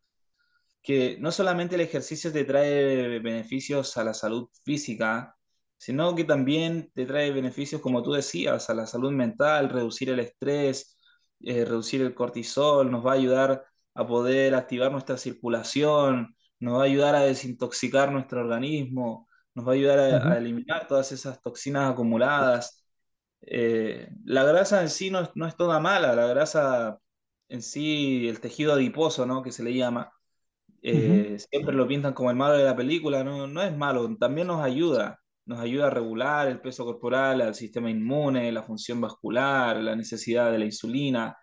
[0.82, 5.36] que no solamente el ejercicio te trae beneficios a la salud física,
[5.78, 10.20] sino que también te trae beneficios, como tú decías, a la salud mental, reducir el
[10.20, 10.98] estrés,
[11.42, 16.82] eh, reducir el cortisol, nos va a ayudar a poder activar nuestra circulación, nos va
[16.84, 19.27] a ayudar a desintoxicar nuestro organismo,
[19.58, 22.86] nos va a ayudar a, eliminar todas esas toxinas acumuladas.
[23.42, 27.00] Eh, la grasa en sí no es, no es toda mala, la grasa
[27.50, 29.42] en sí, el tejido adiposo, ¿no?
[29.42, 30.12] Que se le llama,
[30.84, 34.46] eh, siempre lo pintan como el malo de la película, no, no es malo, también
[34.46, 39.78] nos ayuda, nos ayuda a regular el peso corporal, al sistema inmune, la función vascular,
[39.78, 41.36] la necesidad de la insulina.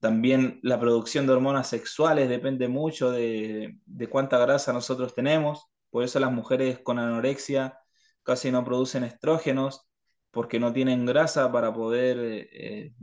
[0.00, 5.72] También la producción de hormonas sexuales depende mucho de, de cuánta grasa nosotros tenemos.
[5.92, 7.80] Por eso las mujeres con anorexia
[8.24, 9.88] casi no producen estrógenos,
[10.32, 12.18] porque no tienen grasa para poder
[12.52, 12.94] eh,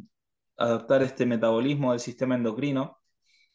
[0.57, 2.99] adaptar este metabolismo del sistema endocrino,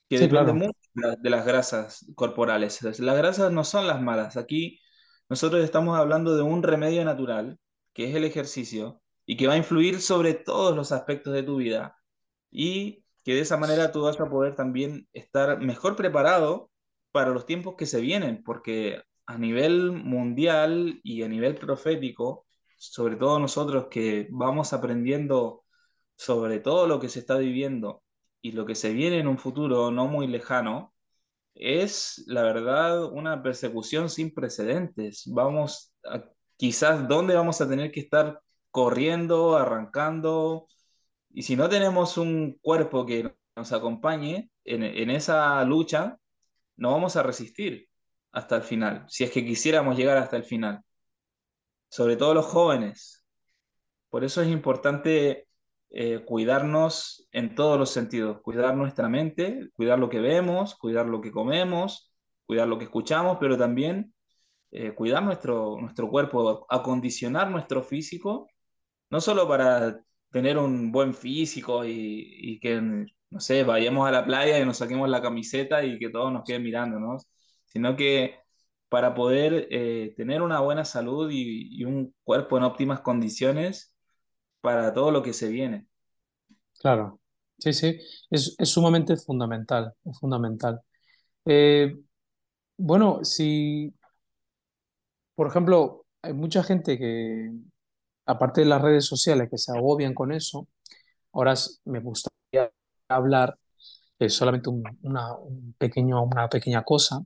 [0.08, 0.54] que Sí, depende claro.
[0.54, 2.82] mucho de las grasas corporales.
[3.00, 4.36] Las grasas no son las malas.
[4.36, 4.80] Aquí
[5.28, 7.58] nosotros estamos hablando de un remedio natural,
[7.92, 11.56] que es el ejercicio, y que va a influir sobre todos los aspectos de tu
[11.56, 11.96] vida
[12.50, 16.70] y que de esa manera tú vas a poder también estar mejor preparado
[17.12, 22.46] para los tiempos que se vienen, porque a nivel mundial y a nivel profético,
[22.76, 25.64] sobre todo nosotros que vamos aprendiendo
[26.16, 28.02] sobre todo lo que se está viviendo
[28.42, 30.94] y lo que se viene en un futuro no muy lejano,
[31.54, 35.24] es la verdad una persecución sin precedentes.
[35.26, 36.24] Vamos a,
[36.56, 38.40] quizás dónde vamos a tener que estar
[38.70, 40.66] corriendo, arrancando,
[41.30, 46.18] y si no tenemos un cuerpo que nos acompañe en, en esa lucha,
[46.76, 47.88] no vamos a resistir
[48.34, 50.82] hasta el final, si es que quisiéramos llegar hasta el final,
[51.88, 53.24] sobre todo los jóvenes.
[54.10, 55.48] Por eso es importante
[55.90, 61.20] eh, cuidarnos en todos los sentidos, cuidar nuestra mente, cuidar lo que vemos, cuidar lo
[61.20, 62.12] que comemos,
[62.46, 64.14] cuidar lo que escuchamos, pero también
[64.72, 68.48] eh, cuidar nuestro, nuestro cuerpo, acondicionar nuestro físico
[69.14, 70.00] no solo para
[70.30, 75.08] tener un buen físico y, que, no sé, vayamos a la playa y nos saquemos
[75.08, 77.28] la camiseta y que todos nos queden mirándonos,
[77.74, 78.36] sino que
[78.88, 83.92] para poder eh, tener una buena salud y, un cuerpo en óptimas condiciones
[84.60, 85.88] para todo lo que se viene.
[86.80, 87.20] Claro.
[87.58, 87.98] Sí, sí.
[88.30, 89.92] Es, es sumamente fundamental.
[90.20, 90.80] Fundamental.
[91.44, 91.96] Eh,
[92.76, 93.92] bueno, si,
[95.34, 97.50] por ejemplo, hay mucha gente que,
[98.26, 100.68] aparte de las redes sociales, que se agobian con eso,
[101.32, 102.70] ahora me gustaría
[103.08, 103.58] hablar
[104.18, 107.24] de solamente un, una, un una pequeña cosa.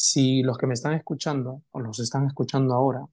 [0.00, 3.04] Si los que me están escuchando o los están escuchando ahora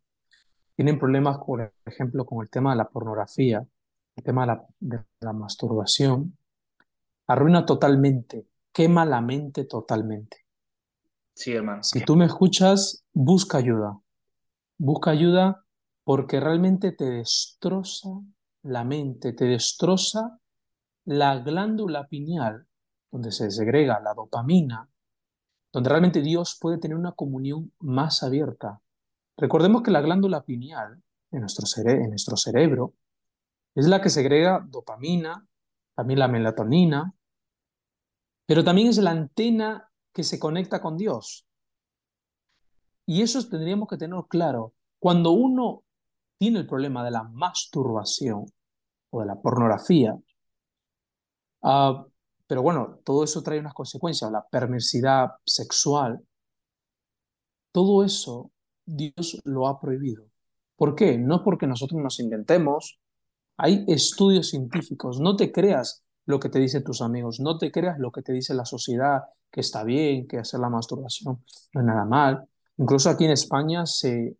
[0.75, 3.65] tienen problemas, por ejemplo, con el tema de la pornografía,
[4.15, 6.37] el tema de la, de la masturbación,
[7.25, 10.45] arruina totalmente, quema la mente totalmente.
[11.33, 11.81] Sí, hermano.
[11.81, 13.99] Si tú me escuchas, busca ayuda.
[14.77, 15.65] Busca ayuda
[16.03, 18.09] porque realmente te destroza
[18.61, 20.39] la mente, te destroza
[21.05, 22.67] la glándula pineal,
[23.09, 24.87] donde se segrega la dopamina,
[25.75, 28.81] donde realmente Dios puede tener una comunión más abierta.
[29.35, 32.93] Recordemos que la glándula pineal en nuestro, cerebro
[33.75, 35.45] es la que segrega dopamina,
[35.93, 37.13] también la melatonina,
[38.45, 41.45] pero también es la antena que se conecta con Dios.
[43.05, 44.75] Y eso tendríamos que tener claro.
[44.97, 45.83] Cuando uno
[46.37, 48.45] tiene el problema de la masturbación
[49.09, 50.17] o de la pornografía,
[51.63, 52.05] uh,
[52.47, 56.21] pero bueno, todo eso trae unas consecuencias, la perversidad sexual,
[57.71, 58.51] todo eso
[58.85, 60.25] Dios lo ha prohibido.
[60.75, 61.17] ¿Por qué?
[61.17, 62.99] No porque nosotros nos inventemos,
[63.57, 67.99] hay estudios científicos, no te creas lo que te dicen tus amigos, no te creas
[67.99, 71.43] lo que te dice la sociedad, que está bien, que hacer la masturbación
[71.73, 72.47] no es nada mal.
[72.77, 74.37] Incluso aquí en España se,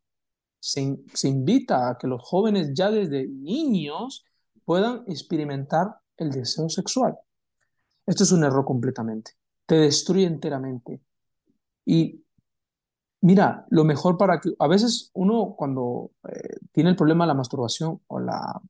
[0.60, 4.26] se, se invita a que los jóvenes ya desde niños
[4.66, 7.16] puedan experimentar el deseo sexual.
[8.06, 9.32] Esto es un error completamente.
[9.66, 11.02] Te destruye enteramente.
[11.86, 12.24] Y
[13.22, 17.34] mira, lo mejor para que a veces uno cuando eh, tiene el problema de la
[17.34, 18.62] masturbación o la,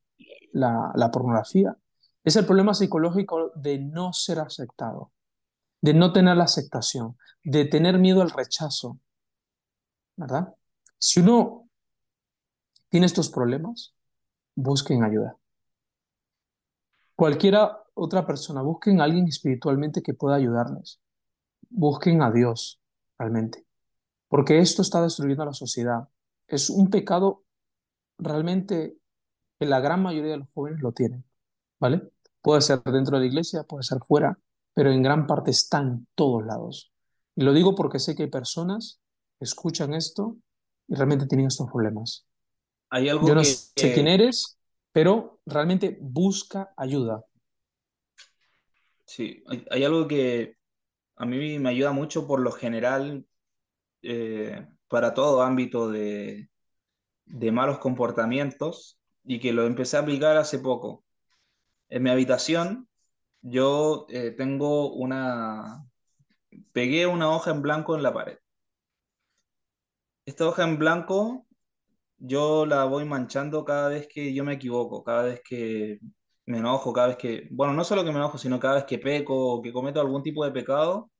[0.54, 1.76] la, la pornografía,
[2.24, 5.12] es el problema psicológico de no ser aceptado,
[5.82, 9.00] de no tener la aceptación, de tener miedo al rechazo,
[10.16, 10.56] ¿verdad?
[10.98, 11.70] Si uno
[12.90, 13.94] tiene estos problemas,
[14.56, 15.38] busquen ayuda.
[17.16, 21.00] Cualquiera otra persona, busquen a alguien espiritualmente que pueda ayudarles.
[21.70, 22.80] Busquen a Dios,
[23.18, 23.66] realmente.
[24.28, 26.08] Porque esto está destruyendo a la sociedad.
[26.48, 27.44] Es un pecado
[28.18, 28.98] realmente
[29.60, 31.26] que la gran mayoría de los jóvenes lo tienen,
[31.80, 32.12] ¿vale?
[32.42, 34.38] Puede ser dentro de la iglesia, puede ser fuera,
[34.74, 36.92] pero en gran parte está en todos lados.
[37.36, 39.00] Y lo digo porque sé que hay personas
[39.40, 40.38] que escuchan esto
[40.88, 42.26] y realmente tienen estos problemas.
[42.90, 44.58] hay algo Yo no que, sé quién eres,
[44.92, 47.26] pero realmente busca ayuda.
[49.06, 50.56] Sí, hay, algo que
[51.16, 53.26] a mí me ayuda mucho por lo general
[54.02, 56.50] eh, para todo ámbito de,
[57.26, 61.04] de malos comportamientos y que lo empecé a aplicar hace poco.
[61.90, 62.88] En mi habitación
[63.42, 65.86] yo eh, tengo una,
[66.74, 68.38] pegué una hoja en blanco en la pared.
[70.26, 71.46] Esta hoja en blanco
[72.18, 76.00] yo la voy manchando cada vez que yo me equivoco, cada vez que
[76.46, 79.00] me enojo, cada vez que, bueno, no solo que me enojo, sino cada vez que
[79.00, 81.12] peco o que cometo algún tipo de pecado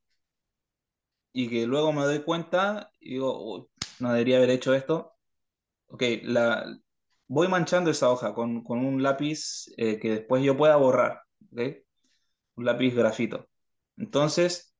[1.34, 3.68] y que luego me doy cuenta y digo, "Uy,
[4.00, 5.14] no debería haber hecho esto.
[5.88, 6.66] Ok, la,
[7.28, 11.22] voy manchando esa hoja con, con un lápiz eh, que después yo pueda borrar.
[12.56, 13.48] Un lápiz grafito.
[13.98, 14.76] Entonces,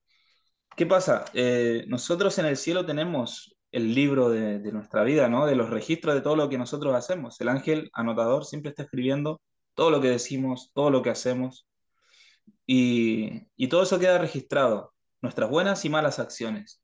[0.78, 1.26] ¿qué pasa?
[1.34, 5.46] Eh, nosotros en el cielo tenemos el libro de, de nuestra vida, ¿no?
[5.46, 7.40] De los registros de todo lo que nosotros hacemos.
[7.42, 9.42] El ángel anotador siempre está escribiendo
[9.76, 11.68] todo lo que decimos, todo lo que hacemos,
[12.66, 16.82] y, y todo eso queda registrado, nuestras buenas y malas acciones.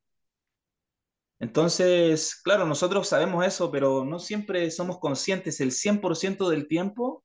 [1.40, 7.24] Entonces, claro, nosotros sabemos eso, pero no siempre somos conscientes el 100% del tiempo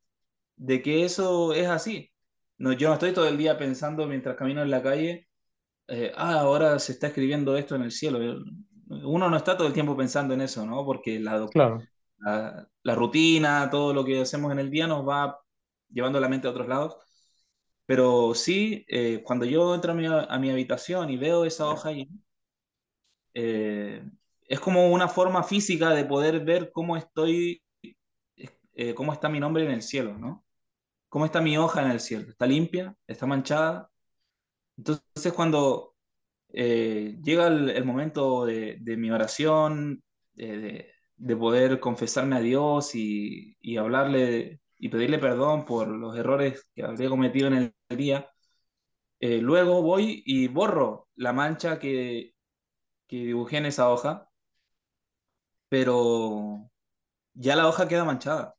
[0.56, 2.10] de que eso es así.
[2.58, 5.28] No, yo no estoy todo el día pensando mientras camino en la calle,
[5.88, 8.18] eh, ah, ahora se está escribiendo esto en el cielo.
[8.88, 10.84] Uno no está todo el tiempo pensando en eso, ¿no?
[10.84, 11.88] Porque la, Claro.
[12.18, 15.38] la, la rutina, todo lo que hacemos en el día nos va
[15.90, 16.96] llevando la mente a otros lados.
[17.86, 22.08] Pero sí, eh, cuando yo entro a mi, habitación y veo esa hoja ahí,
[23.34, 24.02] eh,
[24.48, 27.62] es como una forma física de poder ver cómo estoy,
[28.74, 30.44] eh, cómo está mi nombre en el cielo, ¿no?
[31.08, 32.30] ¿Cómo está mi hoja en el cielo?
[32.30, 32.96] ¿Está limpia?
[33.06, 33.90] ¿Está manchada?
[34.76, 35.94] Entonces cuando
[36.48, 40.02] llega el, momento de, mi oración,
[40.34, 46.84] de, de poder confesarme a Dios y hablarle y pedirle perdón por los errores que
[46.84, 48.30] habría cometido en el día,
[49.20, 52.34] eh, luego voy y borro la mancha que,
[53.06, 54.30] que dibujé en esa hoja,
[55.68, 56.70] pero
[57.34, 58.54] ya la hoja queda manchada.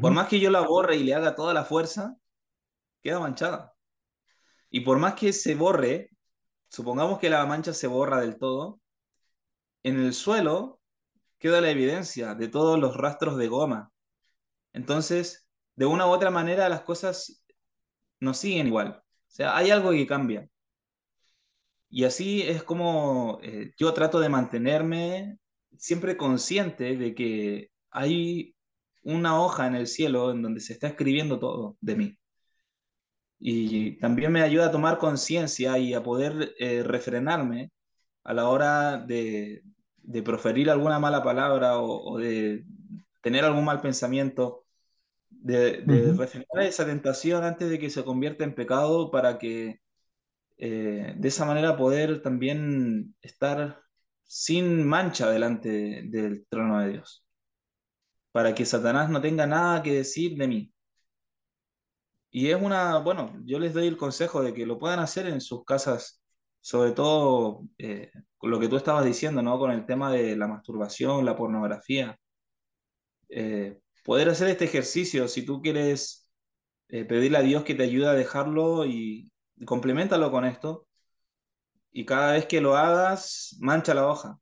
[0.00, 2.16] Por más que yo la borre y le haga toda la fuerza,
[3.02, 3.74] queda manchada.
[4.70, 6.10] Y por más que se borre,
[6.68, 8.80] supongamos que la mancha se borra del todo,
[9.82, 10.80] en el suelo
[11.38, 13.92] queda la evidencia de todos los rastros de goma.
[14.72, 15.41] Entonces,
[15.76, 17.44] de una u otra manera, las cosas
[18.20, 19.02] no siguen igual.
[19.02, 20.48] O sea, hay algo que cambia.
[21.90, 25.38] Y así es como eh, yo trato de mantenerme
[25.78, 28.54] siempre consciente de que hay
[29.02, 32.18] una hoja en el cielo en donde se está escribiendo todo de mí.
[33.38, 37.72] Y también me ayuda a tomar conciencia y a poder eh, refrenarme
[38.24, 39.62] a la hora de,
[40.24, 42.64] proferir alguna mala palabra o de
[43.22, 44.61] tener algún mal pensamiento,
[45.42, 49.80] de, de refrenar esa tentación antes de que se convierta en pecado para que
[50.56, 53.82] eh, de esa manera poder también estar
[54.22, 57.26] sin mancha delante del trono de Dios,
[58.30, 60.72] para que Satanás no tenga nada que decir de mí.
[62.30, 65.40] Y es una, bueno, yo les doy el consejo de que lo puedan hacer en
[65.40, 66.22] sus casas,
[66.60, 68.10] sobre todo eh,
[68.40, 69.58] lo que tú estabas diciendo, ¿no?
[69.58, 72.18] Con el tema de la masturbación, la pornografía.
[73.28, 76.30] Eh, poder hacer este ejercicio, si tú quieres
[76.88, 79.30] eh, pedirle a Dios que te ayude a dejarlo y,
[79.66, 80.86] complementalo con esto,
[81.92, 84.38] y cada vez que lo hagas, mancha la hoja.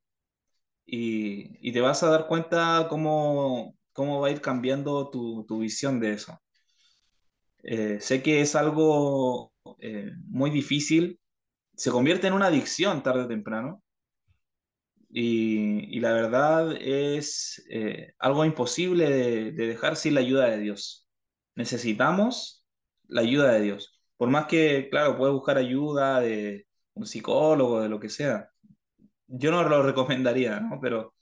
[0.86, 5.60] Y, y te vas a dar cuenta cómo, cómo va a ir cambiando tu, tu
[5.60, 6.40] visión de eso.
[7.62, 11.20] Eh, sé que es algo eh, muy difícil,
[11.74, 13.82] se convierte en una adicción tarde o temprano
[15.12, 21.08] y, la verdad es eh, algo imposible de, de dejar sin la ayuda de Dios.
[21.56, 22.64] Necesitamos
[23.08, 24.00] la ayuda de Dios.
[24.16, 28.50] Por más que, claro, puedes buscar ayuda de un psicólogo, de lo que sea.
[29.26, 30.80] Yo no lo recomendaría, ¿no?
[30.80, 31.14] Pero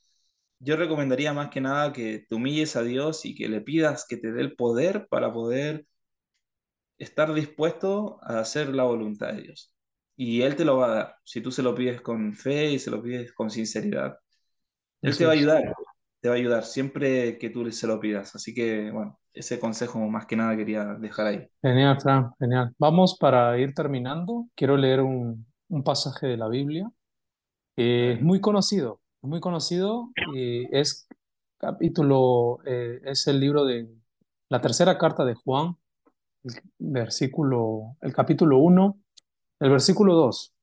[0.61, 4.17] yo recomendaría más que nada que te humilles a Dios y que le pidas que
[4.17, 5.87] te dé el poder para poder
[6.99, 9.73] estar dispuesto a hacer la voluntad de Dios.
[10.19, 11.17] Y Él te lo va a dar.
[11.25, 14.19] Si tú se lo pides con fe y se lo pides con sinceridad,
[15.03, 15.37] Él te Así va a es.
[15.37, 15.75] ayudar.
[16.21, 18.35] Te va a ayudar siempre que tú se lo pidas.
[18.37, 21.49] Así que, bueno, ese consejo más que nada quería dejar ahí.
[21.63, 22.75] Genial, Fran, genial.
[22.79, 24.47] Vamos para ir terminando.
[24.55, 26.89] Quiero leer un, un pasaje de la Biblia.
[27.77, 28.23] Eh, es Adelante.
[28.23, 31.09] muy conocido, muy conocido y es
[31.59, 33.89] capítulo, eh, es el libro de
[34.51, 35.77] la tercera carta de Juan,
[36.45, 39.01] el versículo, el capítulo uno
[39.61, 40.55] el versículo 2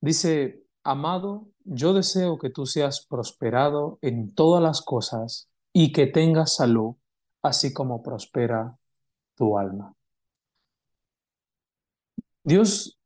[0.00, 6.56] dice, amado, yo deseo que tú seas prosperado en todas las cosas y que tengas
[6.56, 6.96] salud,
[7.42, 8.76] así como prospera
[9.34, 9.94] tu alma.
[12.44, 12.98] Dios,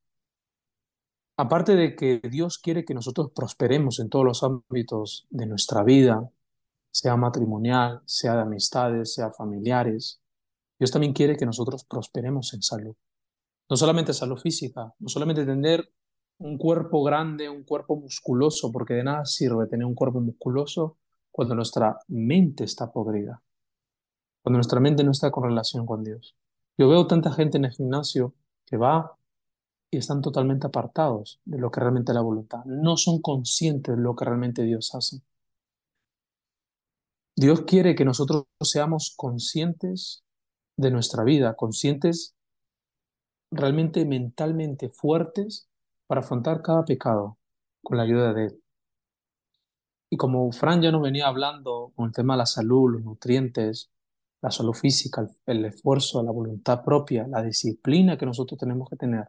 [1.37, 6.31] aparte de que Dios quiere que nosotros prosperemos en todos los ámbitos de nuestra vida,
[6.91, 10.21] sea matrimonial, sea de amistades, sea familiares,
[10.79, 12.97] Dios también quiere que nosotros prosperemos en salud.
[13.69, 15.91] No solamente salud física, no solamente tener
[16.39, 20.99] un cuerpo grande, un cuerpo musculoso, porque de nada sirve tener un cuerpo musculoso
[21.33, 23.43] cuando nuestra mente está podrida,
[24.43, 26.37] cuando nuestra mente no está con relación con Dios.
[26.79, 28.35] Yo veo tanta gente en el gimnasio
[28.67, 29.17] que va
[29.91, 32.65] y están totalmente apartados de lo que realmente es la voluntad.
[32.67, 35.23] No son conscientes de lo que realmente Dios hace.
[37.35, 40.25] Dios quiere que nosotros seamos conscientes
[40.77, 42.36] de nuestra vida, conscientes
[43.51, 45.69] realmente mentalmente fuertes
[46.07, 47.39] para afrontar cada pecado
[47.83, 48.63] con la ayuda de Él.
[50.11, 53.91] Y como Fran ya nos venía hablando con el tema de la salud, los nutrientes,
[54.41, 59.29] la salud física, el, esfuerzo, la voluntad propia, la disciplina que nosotros tenemos que tener,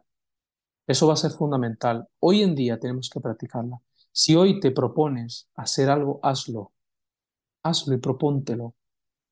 [0.86, 2.08] eso va a ser fundamental.
[2.20, 3.80] Hoy en día tenemos que practicarla.
[4.12, 6.72] Si hoy te propones hacer algo, hazlo.
[7.62, 8.74] Hazlo y propóntelo.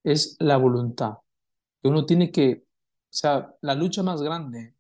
[0.05, 1.19] Es la voluntad.
[1.83, 4.76] Uno tiene que, o sea, la lucha más grande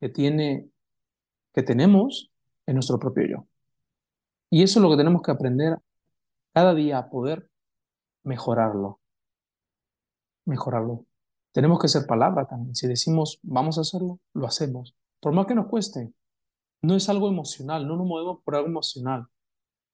[0.00, 0.68] que tiene,
[1.52, 2.30] que tenemos,
[2.66, 3.46] es nuestro propio yo.
[4.50, 5.78] Y eso es lo que tenemos que aprender
[6.52, 7.50] cada día a poder
[8.22, 9.00] mejorarlo.
[10.44, 11.04] Mejorarlo.
[11.52, 12.74] Tenemos que ser palabra también.
[12.74, 14.94] Si decimos vamos a hacerlo, lo hacemos.
[15.20, 16.12] Por más que nos cueste.
[16.82, 19.26] No es algo emocional, no nos movemos por algo emocional.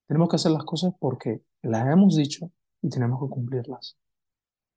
[0.07, 2.51] Tenemos que hacer las cosas porque las hemos dicho
[2.83, 3.97] y tenemos que cumplirlas.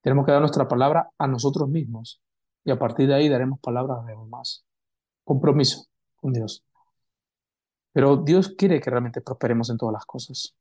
[0.01, 2.21] Tenemos que dar nuestra palabra a nosotros mismos
[2.63, 4.64] y a partir de ahí daremos palabras a los demás.
[5.25, 6.63] Compromiso con Dios.
[7.91, 10.55] Pero Dios quiere que realmente prosperemos en todas las cosas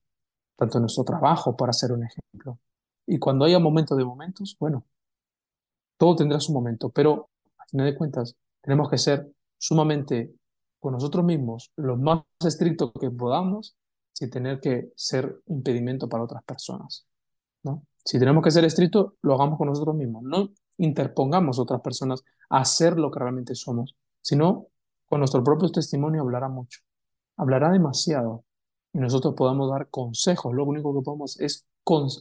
[0.57, 2.59] tanto en nuestro trabajo, para ser un ejemplo.
[3.07, 4.85] Y cuando haya momentos de momentos, bueno,
[5.97, 10.35] todo tendrá su momento, pero a fin de cuentas tenemos que ser sumamente
[10.81, 13.77] con nosotros mismos lo más estrictos que podamos
[14.12, 17.07] sin tener que ser impedimento para otras personas.
[17.62, 17.85] ¿no?
[18.05, 20.23] Si tenemos que ser estrictos, lo hagamos con nosotros mismos.
[20.23, 24.68] No interpongamos a otras personas a hacer lo que realmente somos, sino
[25.06, 26.80] con nuestro propio testimonio hablará mucho,
[27.36, 28.44] hablará demasiado
[28.92, 30.55] y nosotros podamos dar consejos.
[30.55, 31.66] Lo único que podemos es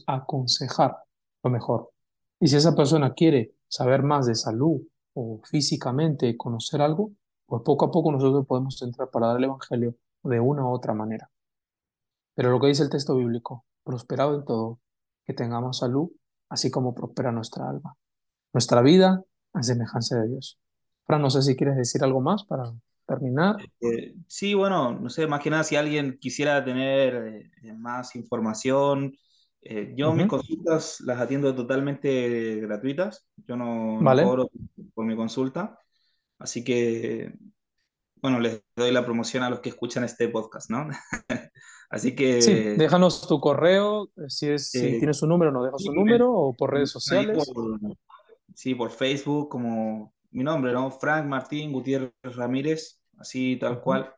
[0.06, 0.98] aconsejar
[1.42, 1.90] lo mejor.
[2.38, 4.82] Y si esa persona quiere saber más de salud
[5.14, 7.12] o físicamente conocer algo,
[7.46, 10.92] pues poco a poco nosotros podemos entrar para dar el Evangelio de una u otra
[10.92, 11.30] manera.
[12.34, 14.80] Pero lo que dice el texto bíblico, prosperado en todo,
[15.24, 16.10] que tengamos salud,
[16.50, 17.96] así como prospera nuestra alma.
[18.52, 19.22] Nuestra vida
[19.54, 20.58] en semejanza de Dios.
[21.06, 22.72] Fran, no sé si quieres decir algo más para
[23.06, 23.56] terminar.
[23.80, 29.14] Eh, sí, bueno, no sé, más que nada si alguien quisiera tener eh, más información,
[29.60, 34.50] eh, yo mis consultas las atiendo totalmente gratuitas, yo no, cobro
[34.94, 35.78] por mi consulta,
[36.38, 37.32] así que,
[38.16, 40.88] bueno, les doy la promoción a los que escuchan este podcast, ¿no?
[41.90, 42.42] así que...
[42.42, 46.54] Sí, déjanos tu correo, si, es, si tienes un número, nos dejas su número o
[46.54, 47.50] por redes sociales.
[48.54, 50.90] sí, por Facebook, como mi nombre, ¿no?
[50.90, 54.12] Frank Martín Gutiérrez Ramírez, así tal cual.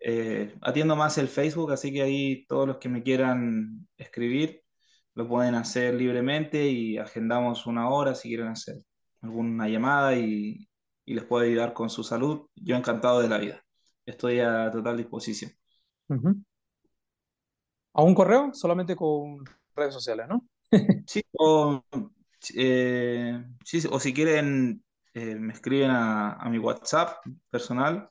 [0.00, 4.62] Eh, atiendo más el Facebook, así que ahí todos los que me quieran escribir
[5.14, 8.76] lo pueden hacer libremente y agendamos una hora si quieren hacer
[9.20, 10.66] alguna llamada y,
[11.04, 12.46] les puedo ayudar con su salud.
[12.54, 13.60] Yo encantado de la vida.
[14.06, 15.50] Estoy a total disposición.
[17.92, 18.54] ¿A un correo?
[18.54, 20.46] Solamente con redes sociales, ¿no?
[21.06, 21.84] sí, o,
[22.54, 24.84] eh, sí, o si quieren
[25.14, 27.18] eh, me escriben a, mi WhatsApp
[27.50, 28.08] personal.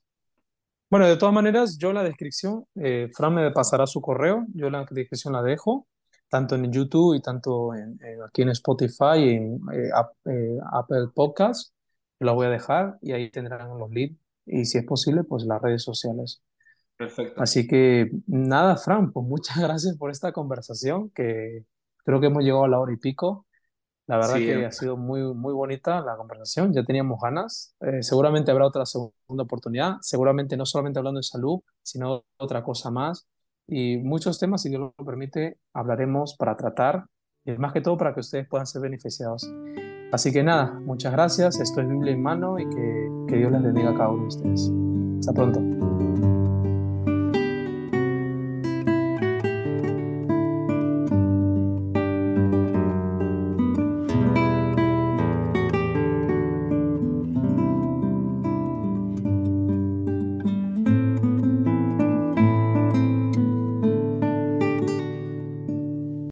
[0.89, 4.85] Bueno, de todas maneras, yo la descripción, eh, Fran me pasará su correo, yo la
[4.89, 5.87] descripción la dejo,
[6.29, 11.73] tanto en YouTube y tanto en, aquí en Spotify y en eh, Apple Podcasts,
[12.19, 15.61] la voy a dejar y ahí tendrán los links y si es posible, pues las
[15.61, 16.41] redes sociales.
[16.97, 17.41] Perfecto.
[17.41, 21.65] Así que nada, Fran, pues muchas gracias por esta conversación que
[22.03, 23.45] creo que hemos llegado a la hora y pico.
[24.09, 27.75] La verdad que ha sido muy, muy bonita la conversación, ya teníamos ganas.
[27.79, 32.89] Eh, seguramente habrá otra segunda oportunidad, seguramente no solamente hablando de salud, sino otra cosa
[32.89, 33.27] más.
[33.67, 37.05] Y muchos temas, si Dios lo permite, hablaremos para tratar
[37.45, 39.47] y más que todo para que ustedes puedan ser beneficiados.
[40.11, 41.59] Así que nada, muchas gracias.
[41.59, 44.27] Esto es Biblia en mano y que, que Dios les bendiga a cada uno de
[44.27, 44.71] ustedes.
[45.19, 46.08] Hasta pronto.